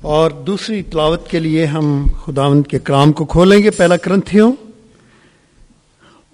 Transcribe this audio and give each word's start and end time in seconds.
اور 0.00 0.30
دوسری 0.30 0.82
تلاوت 0.82 1.28
کے 1.28 1.38
لیے 1.38 1.66
ہم 1.66 2.06
خداوند 2.24 2.66
کے 2.66 2.78
کلام 2.78 3.12
کو 3.12 3.24
کھولیں 3.24 3.62
گے، 3.62 3.70
پہلا 3.70 3.96
کرنتھیوں۔ 3.96 4.52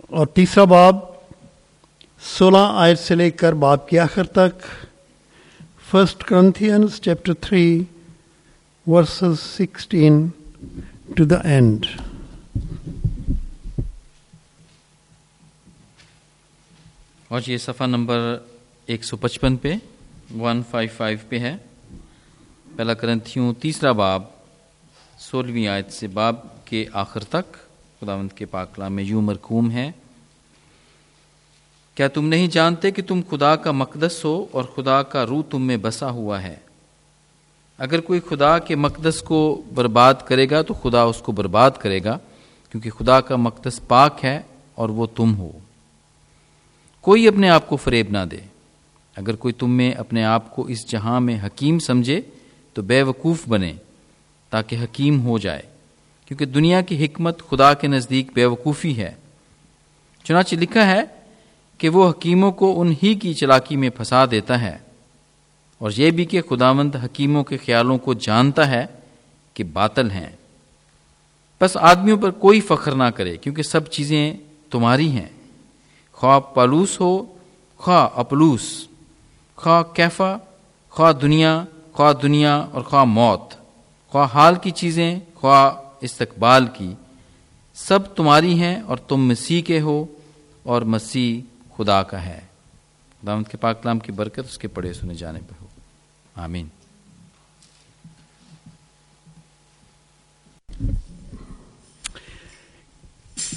اور 0.08 0.26
تیسرا 0.26 0.64
باب، 0.64 0.97
سولہ 2.39 2.73
آیت 2.73 2.99
سے 2.99 3.15
لے 3.15 3.31
کر 3.31 3.53
باب 3.53 3.89
کے 3.89 3.99
آخر 3.99 4.25
تک۔ 4.25 4.63
First 5.91 6.25
Corinthians 6.25 7.00
chapter 7.00 7.35
three 7.35 7.85
verses 8.87 9.59
sixteen 9.59 10.29
to 11.17 11.25
the 11.25 11.37
end 11.37 11.87
اور 17.29 17.41
یہ 17.46 17.57
صفحہ 17.57 17.87
نمبر 17.87 18.39
ایک 18.87 19.05
سو 19.05 19.17
پچپن 19.17 19.57
پہ 19.57 19.75
ون 20.39 20.62
فائیو 20.71 20.89
فائیو 20.96 21.19
پہ 21.29 21.39
ہے۔ 21.39 21.57
پہلا 22.77 22.95
کرنتھیوں 22.95 23.52
تیسرا 23.52 23.93
باب، 23.93 24.22
سولہویں 25.19 25.69
آیت 25.69 25.92
سے 25.92 26.06
باب 26.06 26.37
کے 26.65 26.84
آخر 26.92 27.24
تک، 27.24 27.52
خداوند 28.01 28.32
کے 28.32 28.46
پاکلام 28.46 28.92
میں 28.92 29.05
یوں 29.05 29.23
مرکوم 29.23 29.70
ہے 29.70 29.92
کیا 31.95 32.09
تم 32.09 32.29
نہیں 32.29 32.48
جانتے 32.48 32.91
کہ 32.91 33.02
تم 33.02 33.20
خدا 33.30 33.56
کا 33.56 33.70
مقدس 33.70 34.24
ہو 34.24 34.46
اور 34.51 34.65
خدا 34.65 35.02
کا 35.02 35.27
روح 35.27 35.42
تم 35.51 35.62
میں 35.62 35.77
بسا 35.77 36.10
ہوا 36.10 36.42
ہے؟ 36.42 36.56
اگر 37.79 38.01
کوئی 38.01 38.20
خدا 38.29 38.59
کے 38.59 38.77
مقدس 38.77 39.23
کو 39.23 39.62
برباد 39.74 40.15
کرے 40.24 40.51
گا 40.51 40.62
تو 40.62 40.74
خدا 40.74 41.02
اس 41.02 41.18
کو 41.18 41.32
برباد 41.32 41.70
کرے 41.79 42.04
گا، 42.04 42.18
کیونکہ 42.70 42.91
خدا 42.91 43.20
کا 43.20 43.37
مقدس 43.37 43.80
پاک 43.88 44.24
ہے 44.24 44.41
اور 44.74 44.88
وہ 44.88 45.06
تم 45.06 45.37
ہو۔ 45.37 45.51
کوئی 47.01 47.29
اپنے 47.29 47.48
آپ 47.48 47.68
کو 47.68 47.77
فریب 47.77 48.06
نہ 48.10 48.24
دے۔ 48.30 48.38
اگر 49.16 49.37
کوئی 49.37 49.54
تم 49.54 49.70
میں 49.70 49.93
اپنے 49.93 50.24
آپ 50.24 50.56
کو 50.56 50.66
اس 50.66 50.91
جہاں 50.91 51.20
میں 51.20 51.38
حکیم 51.46 51.79
سمجھے 51.79 52.20
تو 52.74 52.83
بے 52.83 53.02
وقوف 53.02 53.48
بنے 53.48 53.73
تاکہ 54.51 54.77
حکیم 54.82 55.27
ہو 55.27 55.38
جائے۔ 55.38 55.62
کیونکہ 56.27 56.45
دنیا 56.45 56.80
کی 56.80 57.04
حکمت 57.04 57.43
خدا 57.51 57.74
کے 57.74 57.88
نزدیک 57.88 58.26
بے 58.35 58.45
وقوفی 58.45 58.96
ہے۔ 58.96 59.12
چنانچہ 60.24 60.57
لکھا 60.57 60.87
ہے 60.87 61.01
کہ 61.79 61.88
وہ 61.88 62.10
حکیموں 62.10 62.52
کو 62.52 62.80
انہی 62.80 63.15
کی 63.15 63.34
چلاکی 63.34 63.76
میں 63.76 63.90
پھنسا 63.90 64.24
دیتا 64.30 64.60
ہے۔ 64.60 64.78
اور 65.78 65.90
یہ 65.96 66.10
بھی 66.10 66.24
کہ 66.24 66.42
خداوند 66.42 66.94
حکیموں 67.04 67.44
کے 67.44 67.56
خیالوں 67.56 67.98
کو 67.98 68.14
جانتا 68.14 68.70
ہے 68.70 68.86
کہ 69.54 69.64
باطل 69.64 70.10
ہیں۔ 70.10 70.30
بس 71.60 71.77
آدمیوں 71.77 72.16
پر 72.16 72.30
کوئی 72.30 72.60
فخر 72.60 72.92
نہ 72.92 73.04
کرے، 73.04 73.36
کیونکہ 73.36 73.62
سب 73.62 73.86
چیزیں 73.86 74.34
تمہاری 74.70 75.10
ہیں۔ 75.10 75.28
خواہ 76.12 76.40
پالوس 76.40 77.00
ہو، 77.00 77.34
خواہ 77.78 78.08
اپلوس، 78.14 78.88
خواہ 79.56 79.82
کیفا، 79.82 80.36
خواہ 80.90 81.12
دنیا 81.12 81.64
خواہ 81.94 82.12
دنیا 82.12 82.56
اور 82.56 82.82
خواہ 82.82 83.04
موت، 83.04 83.54
خواہ 84.10 84.28
حال 84.34 84.54
کی 84.54 84.70
چیزیں، 84.70 85.20
خواہ 85.34 85.70
استقبال 86.00 86.66
کی، 86.66 86.94
سب 87.74 88.14
تمہاری 88.14 88.58
ہیں 88.58 88.80
اور 88.80 88.96
تم 88.96 89.16
مسیح 89.16 89.62
کے 89.62 89.80
ہو 89.80 90.04
اور 90.62 90.82
مسیح 90.82 91.40
خدا 91.76 92.02
کا 92.02 92.26
ہے۔ 92.26 92.40
دامت 93.26 93.48
کے 93.48 93.56
پاکلام 93.56 93.98
کی 93.98 94.12
برکت 94.12 94.38
اس 94.38 94.58
کے 94.58 94.68
پڑھے 94.68 94.92
سنے 94.92 95.14
جانے 95.14 95.40
پہ 95.48 95.62
ہو۔ 95.62 95.66
آمین۔ 96.34 96.68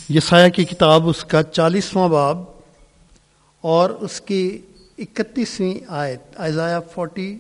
یسایہ 0.09 0.49
کی 0.49 0.65
کتاب 0.65 1.09
اس 1.09 1.25
کا 1.25 1.43
چالیسواں 1.43 2.09
باب 2.09 2.43
اور 3.61 3.89
اس 3.89 4.21
کی 4.21 4.57
اکتیسویں 4.97 5.79
آیت 5.87 6.21
Isaiah 6.37 6.79
forty 6.79 7.37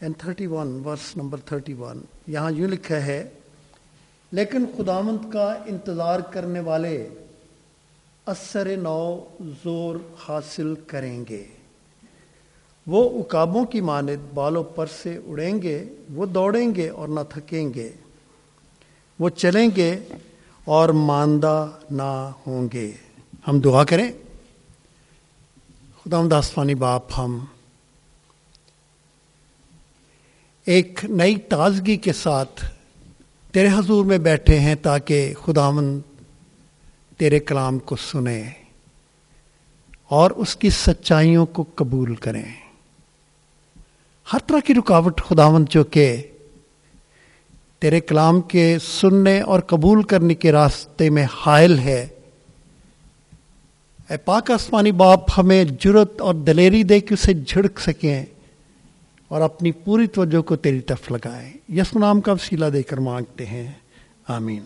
and 0.00 0.14
thirty 0.18 0.46
one 0.46 0.82
verse 0.84 1.16
number 1.16 1.40
thirty 1.40 1.72
one 1.72 2.00
یہاں 2.26 2.50
یوں 2.50 2.68
لکھا 2.68 3.06
ہے، 3.06 3.28
لیکن 4.32 4.64
خدامند 4.76 5.32
کا 5.32 5.54
انتظار 5.66 6.20
کرنے 6.20 6.60
والے 6.60 7.08
اثر 8.26 8.76
نو 8.76 9.18
زور 9.40 9.96
حاصل 10.28 10.74
کریں 10.86 11.24
گے۔ 11.28 11.44
وہ 12.86 13.22
اکابوں 13.22 13.64
کی 13.64 13.80
مانند 13.80 14.34
بالوں 14.34 14.64
پر 14.64 14.86
سے 14.86 15.18
اڑیں 15.26 15.62
گے، 15.62 15.84
وہ 16.14 16.26
دوڑیں 16.26 16.74
گے 16.74 16.88
اور 16.88 17.08
نہ 17.08 17.20
تھکیں 17.30 17.74
گے۔ 17.74 17.92
وہ 19.18 19.28
چلیں 19.28 19.68
گے 19.76 19.98
اور 20.64 20.88
ماندہ 20.88 21.70
نہ 21.90 22.30
ہوں 22.46 22.68
گے۔ 22.72 22.92
ہم 23.48 23.60
دعا 23.60 23.84
کریں۔ 23.84 24.12
خدا 26.04 26.38
آسمانی 26.38 26.74
باپ، 26.74 27.02
ہم 27.18 27.44
ایک 30.70 31.00
نئی 31.08 31.36
تازگی 31.36 31.96
کے 31.96 32.12
ساتھ 32.12 32.64
تیرے 33.52 33.68
حضور 33.68 34.04
میں 34.04 34.18
بیٹھے 34.18 34.58
ہیں 34.58 34.74
تاکہ 34.74 35.34
خداون 35.44 36.00
تیرے 37.16 37.40
کلام 37.40 37.78
کو 37.78 37.96
سنیں 37.96 38.50
اور 40.08 40.30
اس 40.30 40.56
کی 40.56 40.70
سچائیوں 40.70 41.46
کو 41.46 41.64
قبول 41.74 42.14
کریں۔ 42.14 42.42
ہر 44.32 44.38
طرح 44.38 44.58
کی 44.66 44.74
رکاوٹ 44.74 45.22
خداون 45.22 45.64
جو 45.70 45.84
کہ 45.84 46.22
تیرے 47.78 48.00
کلام 48.00 48.40
کے 48.40 48.76
سننے 48.82 49.40
اور 49.40 49.60
قبول 49.60 50.02
کرنے 50.02 50.34
کے 50.34 50.52
راستے 50.52 51.10
میں 51.10 51.26
حائل 51.32 51.78
ہے۔ 51.78 52.08
اے 54.10 54.16
پاک 54.16 54.50
آسمانی 54.50 54.92
باپ، 54.92 55.20
ہمیں 55.36 55.64
جرت 55.64 56.20
اور 56.20 56.34
دلیری 56.34 56.82
دے 56.82 57.00
کے 57.00 57.14
اسے 57.14 57.34
جھڑک 57.34 57.80
سکیں۔ 57.80 58.24
اور 59.30 59.40
اپنی 59.40 59.72
پوری 59.72 60.06
توجہ 60.06 60.42
کو 60.42 60.56
تیری 60.56 60.80
طرف 60.80 61.10
لگائیں۔ 61.10 61.52
یس 61.68 61.96
نام 61.96 62.20
کا 62.20 62.32
وسیلہ 62.32 62.66
دے 62.66 62.82
کر 62.82 62.96
مانگتے 62.96 63.46
ہیں۔ 63.46 63.72
آمین۔ 64.28 64.62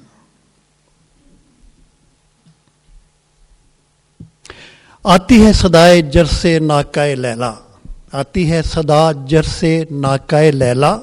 آتی 5.05 5.47
ہے 5.47 5.53
سدائے 5.53 6.03
جر 6.03 6.25
سے 6.25 6.59
ناکائے 6.59 7.15
لیلا۔ 7.15 7.55
آتی 8.13 8.53
ہے 8.53 8.63
صدا 8.63 9.13
جر 9.13 9.43
سے 9.43 9.85
ناکائے 9.91 10.51
لیلا۔ 10.51 10.99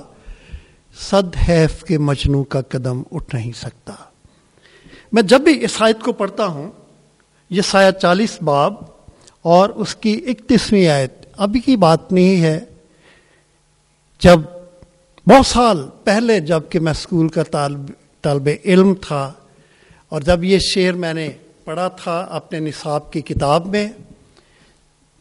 صد 1.00 1.36
حیف 1.50 1.84
کے 1.84 1.98
مجنو 1.98 2.44
کا 2.44 2.62
قدم 2.62 3.02
اٹھ 3.12 3.36
نہیں 3.36 3.52
سکتا۔ 3.52 3.94
میں 5.12 5.24
جب 5.24 5.42
بھی 5.42 5.66
اس 5.66 5.82
آیت 5.82 6.02
کو 6.02 6.14
پڑھتا 6.14 6.46
ہوں 6.46 6.72
یہ 7.50 7.62
سایہ 7.62 7.92
چالیس 7.92 8.42
باب 8.42 8.74
اور 9.42 9.70
اس 9.70 9.96
کی 9.96 10.22
اکتیسویں 10.28 10.88
آیت، 10.88 11.14
ابھی 11.38 11.60
کی 11.60 11.76
بات 11.76 12.12
نہیں 12.12 12.42
ہے۔ 12.42 12.60
جب 14.22 14.40
بہت 15.28 15.46
سال 15.46 15.90
پہلے 16.04 16.40
جبکہ 16.40 16.80
میں 16.80 16.92
اسکول 16.92 17.28
کا 17.28 17.44
طالب 17.44 17.92
طالب 18.22 18.50
علم 18.66 18.94
تھا 19.02 19.34
اور 20.09 20.22
جب 20.22 20.44
یہ 20.44 20.59
شعر 20.59 20.94
میں 20.94 21.14
نے 21.14 21.30
پڑھا 21.66 21.88
تھا 21.88 22.28
اپنے 22.30 22.59
نصاب 22.59 23.14
کی 23.14 23.22
کتاب 23.22 23.66
میں، 23.66 23.88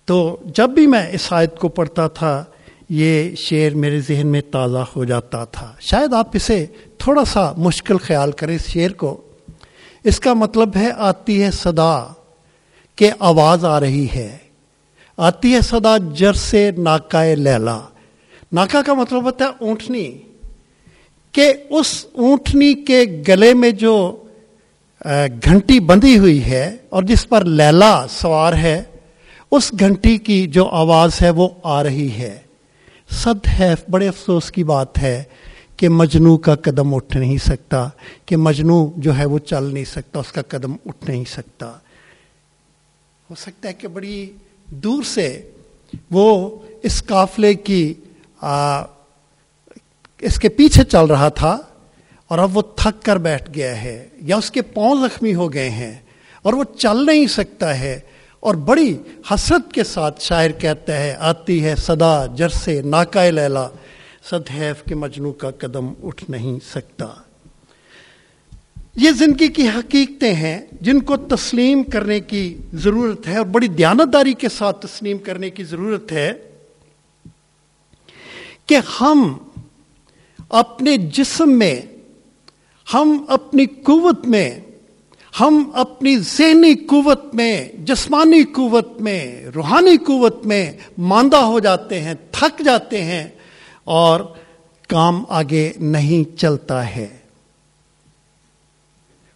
تو 0.05 0.37
جب 0.45 0.71
بھی 0.71 0.87
میں 0.87 1.07
اس 1.13 1.33
آیت 1.33 1.59
کو 1.59 1.69
پڑھتا 1.69 2.09
تھا، 2.09 2.45
یہ 2.89 3.35
شعر 3.37 3.75
میرے 3.75 4.01
ذہن 4.01 4.27
میں 4.27 4.41
تازہ 4.51 4.85
ہو 4.97 5.05
جاتا 5.05 5.45
تھا۔ 5.45 5.75
شاید 5.81 6.13
آپ 6.13 6.29
اسے 6.33 6.67
تھوڑا 6.99 7.25
سا 7.25 7.53
مشکل 7.57 7.99
خیال 7.99 8.33
کریں 8.33 8.55
اس 8.55 8.67
شعر 8.67 8.91
کو۔ 8.91 9.21
اس 10.05 10.21
کا 10.21 10.35
مطلب 10.35 10.77
ہے، 10.77 10.91
آتی 10.97 11.43
ہے 11.43 11.51
صدا 11.51 12.13
کہ 12.97 13.11
آواز 13.19 13.65
آ 13.65 13.81
رہی 13.81 14.07
ہے۔ 14.15 14.37
آتی 15.17 15.55
ہے 15.55 15.61
صدا 15.61 15.97
جر 16.15 16.33
سے 16.33 16.71
ناکائے 16.79 17.35
لیلا۔ 17.35 17.81
ناکا 18.53 18.81
کا 18.83 18.95
مطلب 18.95 19.25
ہوتا 19.25 19.45
ہے 19.45 19.65
اونٹنی، 19.67 20.11
کہ 21.35 21.53
اس 21.71 22.05
اونٹنی 22.13 22.73
کے 22.85 23.05
گلے 23.29 23.53
میں 23.55 23.71
جو 23.81 23.95
گھنٹی 25.45 25.79
بندھی 25.81 26.19
ہوئی 26.19 26.43
ہے 26.45 26.65
اور 26.89 27.03
جس 27.03 27.29
پر 27.29 27.45
لیلا 27.45 28.07
سوار 28.11 28.53
ہے، 28.53 28.83
اس 29.53 29.73
گھنٹی 29.81 30.17
کی 30.19 30.47
جو 30.47 30.67
آواز 30.75 31.21
ہے 31.23 31.31
وہ 31.31 31.49
آ 31.63 31.83
رہی 31.85 32.11
ہے۔ 32.19 32.39
صد 33.15 33.47
ہے، 33.59 33.75
بڑے 33.91 34.09
افسوس 34.09 34.51
کی 34.53 34.65
بات 34.65 34.99
ہے 34.99 35.23
کہ 35.77 35.89
مجنو 35.89 36.37
کا 36.39 36.55
قدم 36.55 36.95
اٹھ 36.95 37.17
نہیں 37.17 37.39
سکتا، 37.39 37.89
کہ 38.27 38.37
مجنو 38.37 38.79
جو 38.97 39.17
ہے 39.19 39.25
وہ 39.25 39.39
چل 39.39 39.73
نہیں 39.75 39.85
سکتا، 39.85 40.19
اس 40.19 40.33
کا 40.33 40.43
قدم 40.49 40.77
اٹھ 40.87 41.09
نہیں 41.11 41.25
سکتا۔ 41.29 41.71
ہو 43.31 43.35
سکتا 43.39 43.69
ہے 43.69 43.75
کہ 43.75 43.89
بڑی 43.89 44.31
دور 44.85 45.03
سے 45.07 45.29
وہ 46.11 46.29
اس 46.83 47.03
قافلے 47.05 47.55
کی 47.55 47.83
اس 48.43 50.39
کے 50.39 50.49
پیچھے 50.49 50.85
چل 50.85 51.05
رہا 51.05 51.29
تھا 51.29 51.59
اور 52.29 52.39
اب 52.39 52.57
وہ 52.57 52.63
تھک 52.63 53.05
کر 53.05 53.17
بیٹھ 53.17 53.51
گیا 53.55 53.83
ہے 53.83 54.09
یا 54.21 54.37
اس 54.37 54.51
کے 54.51 54.63
پاؤں 54.63 54.97
زخمی 54.97 55.35
ہو 55.35 55.53
گئے 55.53 55.71
ہیں 55.71 55.95
اور 56.43 56.53
وہ 56.53 56.65
چل 56.79 57.07
نہیں 57.07 57.27
سکتا 57.27 57.79
ہے 57.81 57.99
اور 58.41 58.55
بڑی 58.55 58.97
حسرت 59.31 59.73
کے 59.73 59.85
ساتھ 59.85 60.23
شاعر 60.23 60.51
کہتا 60.51 60.97
ہے، 60.97 61.15
آتی 61.19 61.65
ہے 61.65 61.75
صدا 61.77 62.27
جرسے 62.27 62.83
ناکائے 62.83 63.31
لیلا، 63.31 63.69
صد 64.31 64.51
حیف 64.55 64.83
کے 64.89 64.95
مجنو 64.95 65.33
کا 65.33 65.51
قدم 65.51 65.93
اٹھ 66.03 66.25
نہیں 66.31 66.59
سکتا۔ 66.67 67.07
یہ 68.97 69.11
زندگی 69.11 69.49
کی 69.49 69.69
حقیقتیں 69.69 70.35
ہیں 70.35 70.59
جن 70.81 71.01
کو 71.01 71.17
تسلیم 71.17 71.83
کرنے 71.83 72.21
کی 72.21 72.59
ضرورت 72.75 73.29
ہے 73.29 73.37
اور 73.37 73.47
بڑی 73.47 73.69
دیانتداری 73.69 74.33
کے 74.33 74.49
ساتھ 74.49 74.87
تسلیم 74.87 75.19
کرنے 75.19 75.51
کی 75.51 75.65
ضرورت 75.65 76.13
ہے۔ 76.13 76.33
کہ 78.71 78.79
ہم 79.01 79.39
اپنے 80.49 80.97
جسم 80.97 81.51
میں، 81.51 81.81
ہم 82.95 83.25
اپنی 83.29 83.67
قوت 83.67 84.27
میں، 84.27 84.61
ہم 85.41 85.71
اپنی 85.75 86.19
ذہنی 86.19 86.75
قوت 86.75 87.35
میں، 87.35 87.69
جسمانی 87.79 88.43
قوت 88.43 89.01
میں، 89.01 89.47
روحانی 89.55 89.97
قوت 89.97 90.47
میں 90.47 90.73
ماندہ 90.99 91.37
ہو 91.37 91.59
جاتے 91.59 92.01
ہیں، 92.01 92.15
تھک 92.31 92.63
جاتے 92.65 93.05
ہیں 93.05 93.29
اور 93.85 94.21
کام 94.89 95.25
آگے 95.29 95.73
نہیں 95.77 96.39
چلتا 96.39 96.97
ہے۔ 96.97 97.19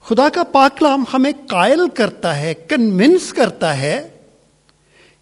خدا 0.04 0.28
کا 0.28 0.42
پاکلام 0.44 1.04
ہمیں 1.12 1.32
قائل 1.46 1.80
کرتا 1.94 2.36
ہے 2.36 2.54
کنونس 2.54 3.32
کرتا 3.32 3.78
ہے 3.78 4.08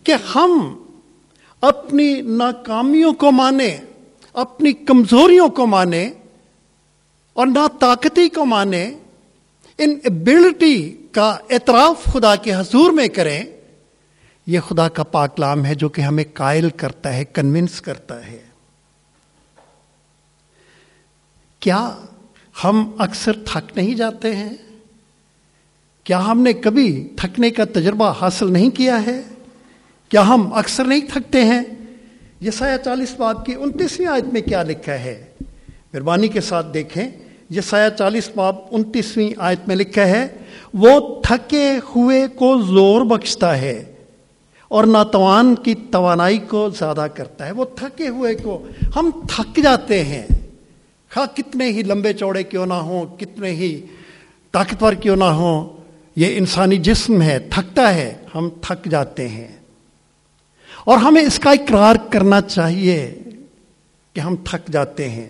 کہ 0.04 0.12
ہم 0.34 0.82
اپنی 1.60 2.20
ناکامیوں 2.20 3.12
کو 3.12 3.32
مانے 3.32 3.78
اپنی 4.32 4.72
کمزوریوں 4.72 5.48
کو 5.48 5.66
مانے 5.66 6.10
اور 7.32 7.46
نا 7.46 7.66
طاقتی 7.80 8.28
کو 8.28 8.44
مانے، 8.44 8.94
ان 9.78 9.90
ایبلٹی 10.04 10.96
کا 11.12 11.36
اعتراف 11.50 12.04
خدا 12.04 12.36
کے 12.36 12.54
حضور 12.54 12.90
میں 12.90 13.08
کریں، 13.08 13.44
یہ 14.46 14.60
خدا 14.60 14.88
کا 14.88 15.02
پاکلام 15.02 15.64
ہے 15.64 15.74
جو 15.74 15.88
کہ 15.88 16.00
ہمیں 16.00 16.24
قائل 16.34 16.70
کرتا 16.70 17.12
ہے 17.12 17.24
کنونس 17.24 17.80
کرتا 17.80 18.26
ہے۔ 18.26 18.42
کیا 21.60 21.96
ہم 22.64 22.90
اکثر 22.98 23.32
تھک 23.32 23.76
نہیں 23.76 23.94
جاتے 23.94 24.36
ہیں؟ 24.36 24.50
کیا 26.04 26.26
ہم 26.26 26.40
نے 26.40 26.52
کبھی 26.52 27.08
تھکنے 27.16 27.50
کا 27.50 27.64
تجربہ 27.64 28.12
حاصل 28.20 28.52
نہیں 28.52 28.70
کیا 28.70 29.06
ہے؟ 29.06 29.22
کیا 30.08 30.28
ہم 30.28 30.52
اکثر 30.52 30.84
نہیں 30.84 31.00
تھکتے 31.00 31.44
ہیں؟ 31.44 31.62
یہ 32.42 32.50
سایہ 32.50 32.76
چالیس 32.84 33.14
باب 33.16 33.46
کی 33.46 33.54
انتیسویں 33.54 34.08
آیت 34.08 34.24
میں 34.24 34.40
کیا 34.40 34.62
لکھا 34.62 34.92
ہے؟ 34.92 35.24
مہربانی 35.94 36.28
کے 36.28 36.40
ساتھ 36.40 36.66
دیکھیں 36.74 37.08
یہ 37.50 37.60
سایہ 37.60 37.88
چالیس 37.98 38.30
باب 38.34 38.56
انتیسویں 38.70 39.30
آیت 39.36 39.68
میں 39.68 39.76
لکھا 39.76 40.06
ہے، 40.06 40.26
وہ 40.74 41.22
تھکے 41.22 41.70
ہوئے 41.96 42.26
کو 42.26 42.62
زور 42.62 43.04
بخشتا 43.04 43.60
ہے 43.60 43.84
اور 44.68 44.84
ناتوان 44.84 45.54
کی 45.54 45.74
توانائی 45.74 46.38
کو 46.38 46.70
زیادہ 46.70 47.06
کرتا 47.14 47.46
ہے۔ 47.46 47.50
وہ 47.50 47.64
تھکے 47.64 48.08
ہوئے 48.08 48.34
کو، 48.34 48.66
ہم 48.96 49.10
تھک 49.28 49.60
جاتے 49.62 50.04
ہیں۔ 50.04 50.26
ہاں 51.16 51.26
کتنے 51.36 51.68
ہی 51.68 51.82
لمبے 51.82 52.12
چوڑے 52.12 52.42
کیوں 52.42 52.66
نہ 52.66 52.74
ہوں، 52.74 53.06
کتنے 53.18 53.50
ہی 53.50 53.80
طاقتور 54.52 54.92
کیوں 54.92 55.16
نہ 55.16 55.24
ہوں، 55.24 55.68
یہ 56.16 56.38
انسانی 56.38 56.76
جسم 56.76 57.22
ہے، 57.22 57.38
تھکتا 57.38 57.94
ہے، 57.94 58.14
ہم 58.34 58.48
تھک 58.62 58.90
جاتے 58.90 59.28
ہیں۔ 59.28 59.61
اور 60.84 60.96
ہمیں 60.98 61.22
اس 61.22 61.38
کا 61.38 61.50
اقرار 61.50 61.96
کرنا 62.10 62.40
چاہیے 62.40 63.18
کہ 64.12 64.20
ہم 64.20 64.36
تھک 64.36 64.72
جاتے 64.72 65.08
ہیں۔ 65.08 65.28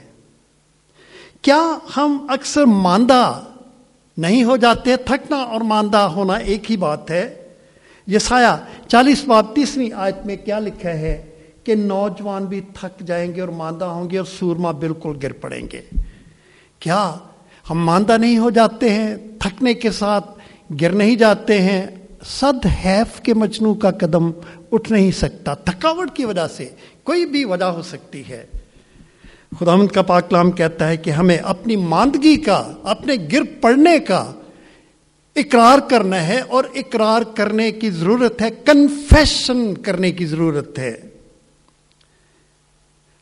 کیا 1.43 1.79
ہم 1.97 2.27
اکثر 2.29 2.65
ماندہ 2.65 3.41
نہیں 4.17 4.45
ہو 4.45 4.57
جاتے؟ 4.57 4.97
تھکنا 4.97 5.37
اور 5.37 5.61
ماندہ 5.61 5.97
ہونا 5.97 6.35
ایک 6.35 6.71
ہی 6.71 6.77
بات 6.77 7.11
ہے۔ 7.11 7.49
یہ 8.07 8.19
سایہ 8.19 8.65
چالیس 8.89 9.25
باب 9.25 9.55
تیسویں 9.55 9.91
آیت 9.95 10.27
میں 10.27 10.37
کیا 10.37 10.59
لکھا 10.59 10.91
ہے 10.91 11.31
کہ 11.65 11.75
نوجوان 11.75 12.45
بھی 12.45 12.61
تھک 12.61 13.01
جائیں 13.01 13.35
گے 13.35 13.41
اور 13.41 13.49
ماندہ 13.49 13.85
ہوں 13.85 14.11
گے 14.11 14.19
اور 14.19 14.27
سورما 14.39 14.71
بالکل 14.71 15.13
گر 15.23 15.33
پڑیں 15.33 15.67
گے۔ 15.73 15.83
کیا 16.79 17.15
ہم 17.71 17.85
ماندہ 17.85 18.17
نہیں 18.19 18.39
ہو 18.39 18.51
جاتے 18.51 18.91
ہیں؟ 18.91 19.17
تھکنے 19.41 19.75
کے 19.75 19.91
ساتھ 19.91 20.39
گر 20.81 20.91
نہیں 20.91 21.17
جاتے 21.17 21.61
ہیں۔ 21.61 21.87
صد 22.25 22.67
حیف 22.85 23.21
کے 23.21 23.35
مجنو 23.35 23.75
کا 23.75 23.91
قدم 23.91 24.31
اٹھ 24.73 24.93
نہیں 24.93 25.11
سکتا۔ 25.11 25.55
تھکاوٹ 25.55 26.17
کی 26.17 26.25
وجہ 26.25 26.49
سے 26.49 26.69
کوئی 27.03 27.27
بھی 27.27 27.45
وجہ 27.45 27.65
ہو 27.65 27.83
سکتی 27.83 28.23
ہے۔ 28.29 28.47
خدا 29.61 29.77
مند 29.77 29.89
کا 29.89 30.03
پاکلام 30.03 30.51
کہتا 30.51 30.89
ہے 30.89 30.97
کہ 30.97 31.11
ہمیں 31.11 31.37
اپنی 31.37 31.77
ماندگی 31.77 32.37
کا، 32.37 32.73
اپنے 32.83 33.15
گر 33.33 33.43
پڑنے 33.61 33.99
کا 33.99 34.33
اقرار 35.37 35.79
کرنا 35.91 36.27
ہے 36.27 36.41
اور 36.41 36.65
اقرار 36.75 37.23
کرنے 37.23 37.73
کی 37.73 37.91
ضرورت 37.91 38.43
ہے 38.43 38.51
کنفیشن 38.51 39.75
کرنے 39.75 40.13
کی 40.13 40.27
ضرورت 40.27 40.79
ہے۔ 40.79 41.01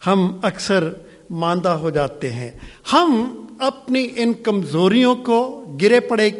ہم 0.06 0.38
اکثر 0.42 0.92
ماندہ 1.30 1.68
ہو 1.68 1.90
جاتے 1.90 2.32
ہیں۔ 2.32 2.50
ہم 2.92 3.40
اپنی 3.58 4.08
ان 4.16 4.32
کمزوریوں 4.32 5.14
کو، 5.14 5.64
گرے 5.82 6.00
پڑے 6.00 6.30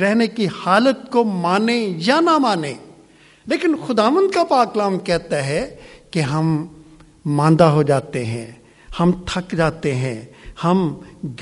رہنے 0.00 0.26
کی 0.26 0.46
حالت 0.46 1.12
کو 1.12 1.24
مانے 1.24 1.94
یا 1.96 2.20
نہ 2.20 2.38
مانے 2.38 2.74
لیکن 3.48 3.74
خدامند 3.86 4.34
کا 4.34 4.44
پاکلام 4.44 4.98
کہتا 4.98 5.44
ہے 5.46 5.76
کہ 6.10 6.20
ہم 6.20 6.66
ماندہ 7.26 7.64
ہو 7.64 7.82
جاتے 7.82 8.24
ہیں، 8.24 8.46
ہم 9.00 9.12
تھک 9.26 9.54
جاتے 9.56 9.94
ہیں، 9.94 10.20
ہم 10.64 10.78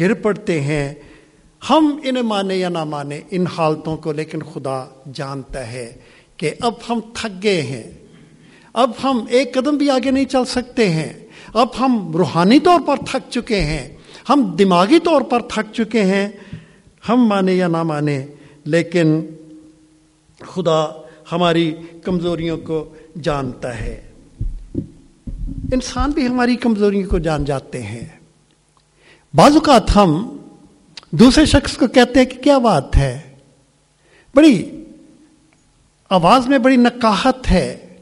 گر 0.01 0.15
پڑتے 0.15 0.61
ہیں، 0.61 0.95
ہم 1.63 1.89
انہیں 2.05 2.23
مانے 2.23 2.57
یا 2.57 2.69
نہ 2.69 2.85
مانے 2.85 3.21
ان 3.31 3.47
حالتوں 3.47 3.97
کو 3.97 4.13
لیکن 4.13 4.43
خدا 4.53 4.85
جانتا 5.13 5.67
ہے 5.73 5.87
کہ 6.37 6.51
اب 6.61 6.73
ہم 6.89 7.01
تھک 7.15 7.43
گئے 7.43 7.63
ہیں، 7.63 7.83
اب 8.75 8.91
ہم 9.05 9.25
ایک 9.29 9.55
قدم 9.55 9.77
بھی 9.77 9.91
آگے 9.91 10.11
نہیں 10.11 10.25
چل 10.25 10.45
سکتے 10.45 10.89
ہیں، 10.91 11.13
اب 11.55 11.69
ہم 11.81 12.13
روحانی 12.17 12.59
طور 12.61 12.81
پر 12.87 13.05
تھک 13.07 13.31
چکے 13.31 13.61
ہیں، 13.61 13.89
ہم 14.29 14.45
دماغی 14.59 14.99
طور 14.99 15.23
پر 15.23 15.41
تھک 15.49 15.73
چکے 15.75 16.03
ہیں، 16.05 16.29
ہم 17.09 17.27
مانے 17.27 17.55
یا 17.55 17.69
نہ 17.69 17.83
مانے، 17.83 18.25
لیکن 18.65 19.21
خدا 20.41 20.85
ہماری 21.33 21.75
کمزوریوں 22.03 22.59
کو 22.59 22.95
جانتا 23.23 23.81
ہے۔ 23.81 24.01
انسان 25.73 26.11
بھی 26.11 26.27
ہماری 26.27 26.57
کمزوریوں 26.57 27.11
کو 27.11 27.19
جان 27.19 27.45
جاتے 27.45 27.83
ہیں۔ 27.83 28.05
بعض 29.35 29.53
اوقات 29.53 29.97
ہم 29.97 30.37
دوسرے 31.11 31.45
شخص 31.45 31.77
کو 31.77 31.87
کہتے 31.87 32.19
ہیں 32.19 32.27
کہ 32.27 32.43
کیا 32.43 32.59
بات 32.59 32.97
ہے؟ 32.97 33.21
بڑی 34.35 34.85
آواز 36.09 36.49
میں 36.49 36.59
بڑی 36.59 36.77
نکاہت 36.77 37.51
ہے۔ 37.51 37.97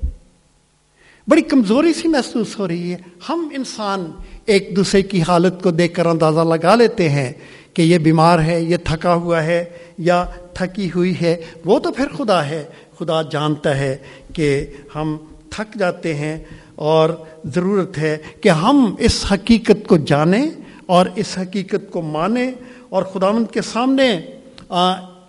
بڑی 1.29 1.43
کمزوری 1.43 1.93
سی 1.93 2.09
محسوس 2.09 2.59
ہو 2.59 2.69
رہی 2.69 2.93
ہے۔ 2.93 2.97
ہم 3.29 3.49
انسان 3.57 4.11
ایک 4.47 4.69
دوسرے 4.77 5.03
کی 5.03 5.23
حالت 5.23 5.63
کو 5.63 5.71
دیکھ 5.71 5.95
کر 5.95 6.07
اندازہ 6.07 6.41
لگا 6.41 6.75
لیتے 6.75 7.09
ہیں 7.09 7.33
کہ 7.75 7.83
یہ 7.83 7.99
بیمار 7.99 8.39
ہے، 8.39 8.63
یہ 8.63 8.77
تھکا 8.77 9.15
ہوا 9.15 9.45
ہے 9.45 9.65
یا 9.99 10.25
تھکی 10.55 10.91
ہوئی 10.95 11.15
ہے۔ 11.23 11.37
وہ 11.65 11.79
تو 11.79 11.93
پھر 11.93 12.09
خدا 12.09 12.47
ہے۔ 12.47 12.65
خدا 12.99 13.23
جانتا 13.23 13.77
ہے 13.77 13.97
کہ 14.33 14.67
ہم 14.95 15.17
تھک 15.51 15.79
جاتے 15.79 16.15
ہیں 16.15 16.45
اور 16.75 17.11
ضرورت 17.45 17.99
ہے 17.99 18.19
کہ 18.41 18.49
ہم 18.49 18.95
اس 18.99 19.25
حقیقت 19.33 19.89
کو 19.89 19.97
جانیں 19.97 20.51
اور 20.87 21.07
اس 21.15 21.39
حقیقت 21.39 21.93
کو 21.93 22.03
مانیں 22.03 22.53
اور 22.89 23.03
خداوند 23.03 23.53
کے 23.53 23.63
سامنے 23.63 24.21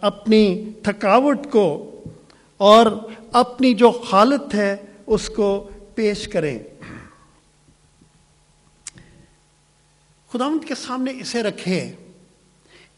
اپنی 0.02 0.70
تھکاوٹ 0.84 1.38
کو 1.52 1.92
اور 2.58 2.86
اپنی 3.32 3.74
جو 3.74 4.02
حالت 4.12 4.56
ہے، 4.56 4.76
اس 5.08 5.30
کو 5.30 5.70
پیش 5.96 6.28
کریں۔ 6.28 6.60
خداوند 10.34 10.68
کے 10.68 10.76
سامنے 10.76 11.12
اسے 11.12 11.44
رکھیں 11.44 11.92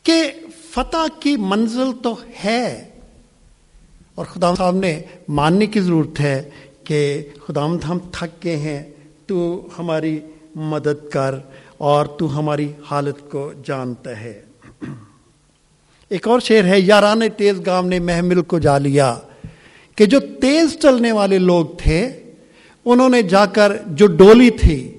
کہ 0.03 0.31
فتح 0.69 1.19
کی 1.19 1.37
منزل 1.37 1.91
تو 2.03 2.15
ہے۔ 2.43 2.89
اور 4.17 4.25
خدا 4.25 4.55
سامنے 4.55 5.01
ماننے 5.27 5.65
کی 5.65 5.79
ضرورت 5.79 6.19
ہے 6.19 6.49
کہ 6.83 7.29
خداوند 7.47 7.83
ہم 7.83 7.97
تھک 8.11 8.43
گئے 8.43 8.57
ہیں، 8.57 8.83
تو 9.25 9.67
ہماری 9.79 10.19
مدد 10.55 11.09
کر 11.09 11.35
اور 11.77 12.05
تو 12.05 12.39
ہماری 12.39 12.71
حالت 12.91 13.31
کو 13.31 13.51
جانتا 13.65 14.19
ہے۔ 14.19 14.41
ایک 16.09 16.27
اور 16.27 16.39
شعر 16.39 16.63
ہے، 16.63 16.79
یاران 16.79 17.21
تیز 17.37 17.65
گام 17.65 17.87
نے 17.87 17.99
محمل 17.99 18.41
کو 18.41 18.59
جا 18.59 18.77
لیا، 18.77 19.17
کہ 19.95 20.05
جو 20.05 20.19
تیز 20.19 20.79
چلنے 20.79 21.11
والے 21.11 21.37
لوگ 21.37 21.65
تھے، 21.77 22.23
انہوں 22.85 23.09
نے 23.09 23.21
جا 23.21 23.45
کر 23.45 23.71
جو 23.87 24.07
ڈولی 24.07 24.49
تھی، 24.49 24.97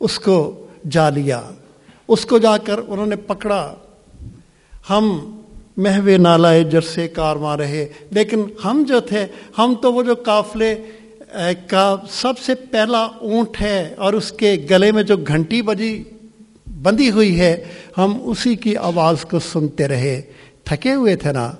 اس 0.00 0.18
کو 0.18 0.66
جا 0.90 1.10
لیا۔ 1.10 1.42
اس 2.08 2.26
کو 2.26 2.38
جا 2.38 2.58
کر 2.58 2.80
انہوں 2.88 3.06
نے 3.06 3.16
پکڑا۔ 3.16 3.74
ہم 4.90 5.35
محو 5.76 6.16
نالائے 6.18 6.64
جرسے 6.64 7.08
کار 7.08 7.36
ماں 7.36 7.56
رہے۔ 7.56 7.86
لیکن 8.10 8.42
ہم 8.64 8.84
جو 8.88 9.00
تھے، 9.00 9.26
ہم 9.58 9.74
تو 9.82 9.92
وہ 9.92 10.02
جو 10.02 10.14
قافلے 10.14 10.74
کا 11.66 11.96
سب 12.10 12.38
سے 12.38 12.54
پہلا 12.54 13.02
اونٹ 13.02 13.60
ہے 13.60 13.94
اور 13.96 14.12
اس 14.12 14.32
کے 14.32 14.66
گلے 14.70 14.92
میں 14.92 15.02
جو 15.02 15.16
گھنٹی 15.16 15.62
بجی، 15.62 16.04
بندی 16.82 17.10
ہوئی 17.10 17.40
ہے، 17.40 17.64
ہم 17.98 18.18
اسی 18.24 18.54
کی 18.54 18.76
آواز 18.76 19.24
کو 19.30 19.38
سنتے 19.38 19.88
رہے۔ 19.88 20.22
تھکے 20.64 20.94
ہوئے 20.94 21.16
تھے 21.16 21.32
نا۔ 21.32 21.52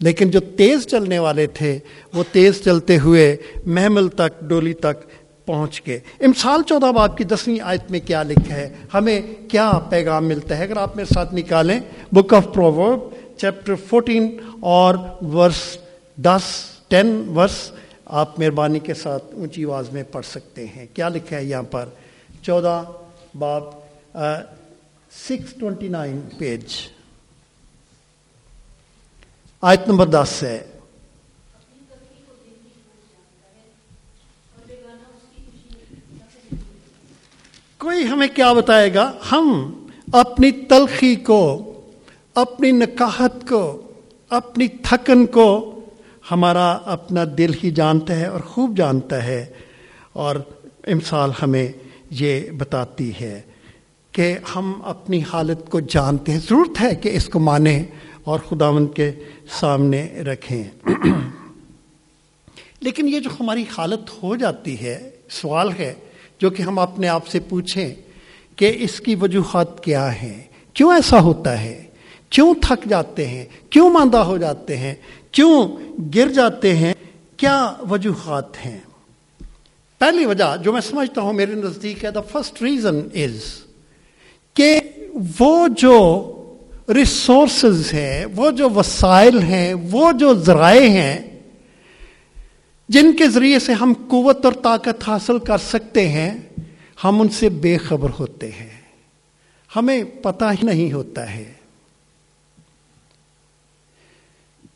لیکن 0.00 0.30
جو 0.30 0.40
تیز 0.40 0.86
چلنے 0.86 1.18
والے 1.18 1.46
تھے، 1.46 1.78
وہ 2.14 2.24
تیز 2.32 2.62
چلتے 2.64 2.98
ہوئے 2.98 3.36
محمل 3.66 4.08
تک، 4.08 4.40
ڈولی 4.40 4.72
تک 4.72 5.04
پہنچ 5.46 5.82
گئے۔ 5.86 6.00
امسال 6.20 6.62
چودہ 6.62 6.92
باب 6.92 7.16
کی 7.16 7.24
دسویں 7.24 7.60
آیت 7.60 7.90
میں 7.90 8.00
کیا 8.06 8.22
لکھا 8.22 8.56
ہے؟ 8.56 8.74
ہمیں 8.94 9.20
کیا 9.50 9.72
پیغام 9.90 10.28
ملتا 10.28 10.58
ہے؟ 10.58 10.62
اگر 10.62 10.76
آپ 10.76 10.96
میرے 10.96 11.14
ساتھ 11.14 11.34
نکالیں 11.34 11.80
book 12.12 12.34
of 12.34 12.44
proverb 12.54 13.00
chapter 13.42 13.74
fourteen 13.74 14.36
اور 14.60 14.94
ورس 15.34 15.76
دس 16.16 16.42
ٹین 16.88 17.28
ورس 17.36 17.72
آپ 18.06 18.38
مہربانی 18.38 18.78
کے 18.78 18.94
ساتھ 18.94 19.24
اونچی 19.32 19.64
آواز 19.64 19.92
میں 19.92 20.02
پڑھ 20.02 20.26
سکتے 20.26 20.66
ہیں۔ 20.66 20.86
کیا 20.94 21.08
لکھا 21.08 21.36
ہے 21.36 21.44
یہاں 21.44 21.62
پر؟ 21.62 21.88
چودہ 22.42 22.84
باب 23.38 23.64
سکس 25.12 25.54
ٹوینٹی 25.60 25.88
نائن 25.88 26.20
پیج 26.38 26.64
آیت 29.60 29.88
نمبر 29.88 30.06
دس 30.06 30.42
ہے۔ 30.42 30.64
کوئی 37.78 38.06
ہمیں 38.06 38.28
کیا 38.34 38.52
بتائے 38.52 38.94
گا؟ 38.94 39.12
ہم 39.32 39.72
اپنی 40.12 40.50
تلخی 40.50 41.16
کو 41.16 41.68
اپنی 42.34 42.70
نکاہت 42.70 43.48
کو، 43.48 43.92
اپنی 44.28 44.68
تھکن 44.68 45.26
کو 45.26 45.80
ہمارا 46.30 46.70
اپنا 46.84 47.24
دل 47.38 47.52
ہی 47.64 47.70
جانتا 47.70 48.16
ہے 48.16 48.24
اور 48.24 48.40
خوب 48.40 48.76
جانتا 48.76 49.24
ہے۔ 49.24 49.46
اور 50.12 50.36
امثال 50.86 51.30
ہمیں 51.42 51.68
یہ 52.10 52.50
بتاتی 52.50 53.12
ہے 53.20 53.40
کہ 54.12 54.38
ہم 54.56 54.72
اپنی 54.84 55.22
حالت 55.32 55.70
کو 55.70 55.80
جانتے 55.80 56.32
ہیں۔ 56.32 56.38
ضرورت 56.38 56.80
ہے 56.80 56.94
کہ 56.94 57.08
اس 57.08 57.28
کو 57.28 57.38
مانیں 57.38 57.82
اور 58.24 58.40
خداوند 58.48 58.86
کے 58.94 59.12
سامنے 59.50 60.08
رکھیں۔ 60.20 60.64
لیکن 62.80 63.08
یہ 63.08 63.20
جو 63.20 63.30
ہماری 63.40 63.64
حالت 63.78 64.22
ہو 64.22 64.36
جاتی 64.36 64.80
ہے، 64.80 65.10
سوال 65.30 65.70
ہے 65.78 65.94
جو 66.40 66.50
کہ 66.50 66.62
ہم 66.62 66.78
اپنے 66.78 67.08
آپ 67.08 67.26
سے 67.26 67.40
پوچھیں 67.40 67.94
کہ 68.56 68.72
اس 68.76 69.00
کی 69.00 69.14
وجوہات 69.14 69.84
کیا 69.84 70.22
ہیں؟ 70.22 70.42
کیوں 70.74 70.92
ایسا 70.92 71.20
ہوتا 71.20 71.60
ہے؟ 71.60 71.84
کیوں 72.32 72.54
تھک 72.62 72.88
جاتے 72.88 73.26
ہیں؟ 73.26 73.44
کیوں 73.70 73.90
ماندہ 73.90 74.18
ہو 74.18 74.36
جاتے 74.36 74.76
ہیں؟ 74.76 74.94
کیوں 75.32 75.68
گر 76.14 76.28
جاتے 76.28 76.76
ہیں؟ 76.76 76.94
کیا 77.36 77.72
وجوہات 77.90 78.66
ہیں؟ 78.66 78.78
پہلی 79.98 80.26
وجہ 80.26 80.56
جو 80.56 80.72
میں 80.72 80.80
سمجھتا 80.80 81.20
ہوں 81.20 81.32
میرے 81.32 81.54
نزدیک 81.54 82.04
ہے 82.04 82.10
دا 82.10 82.20
فسٹ 82.20 82.62
ریزن 82.62 83.00
از 83.14 83.38
کہ 84.54 84.80
وہ 85.40 85.68
جو 85.68 86.28
ریسورسز 86.94 87.92
ہیں، 87.92 88.26
وہ 88.36 88.50
جو 88.50 88.70
وسائل 88.70 89.38
ہیں، 89.38 89.74
وہ 89.74 90.12
جو 90.12 90.34
ذرائع 90.34 90.88
ہیں، 90.88 91.40
جن 92.88 93.12
کے 93.12 93.28
ذریعے 93.28 93.58
سے 93.58 93.72
ہم 93.72 93.92
قوت 94.08 94.44
اور 94.44 94.52
طاقت 94.52 95.08
حاصل 95.08 95.38
کر 95.38 95.58
سکتے 95.58 96.08
ہیں، 96.08 96.34
ہم 97.04 97.20
ان 97.20 97.28
سے 97.28 97.48
بے 97.48 97.76
خبر 97.76 98.08
ہوتے 98.18 98.50
ہیں۔ 98.50 98.80
ہمیں 99.76 100.04
پتہ 100.04 100.44
ہی 100.44 100.66
نہیں 100.66 100.92
ہوتا 100.92 101.34
ہے۔ 101.34 101.52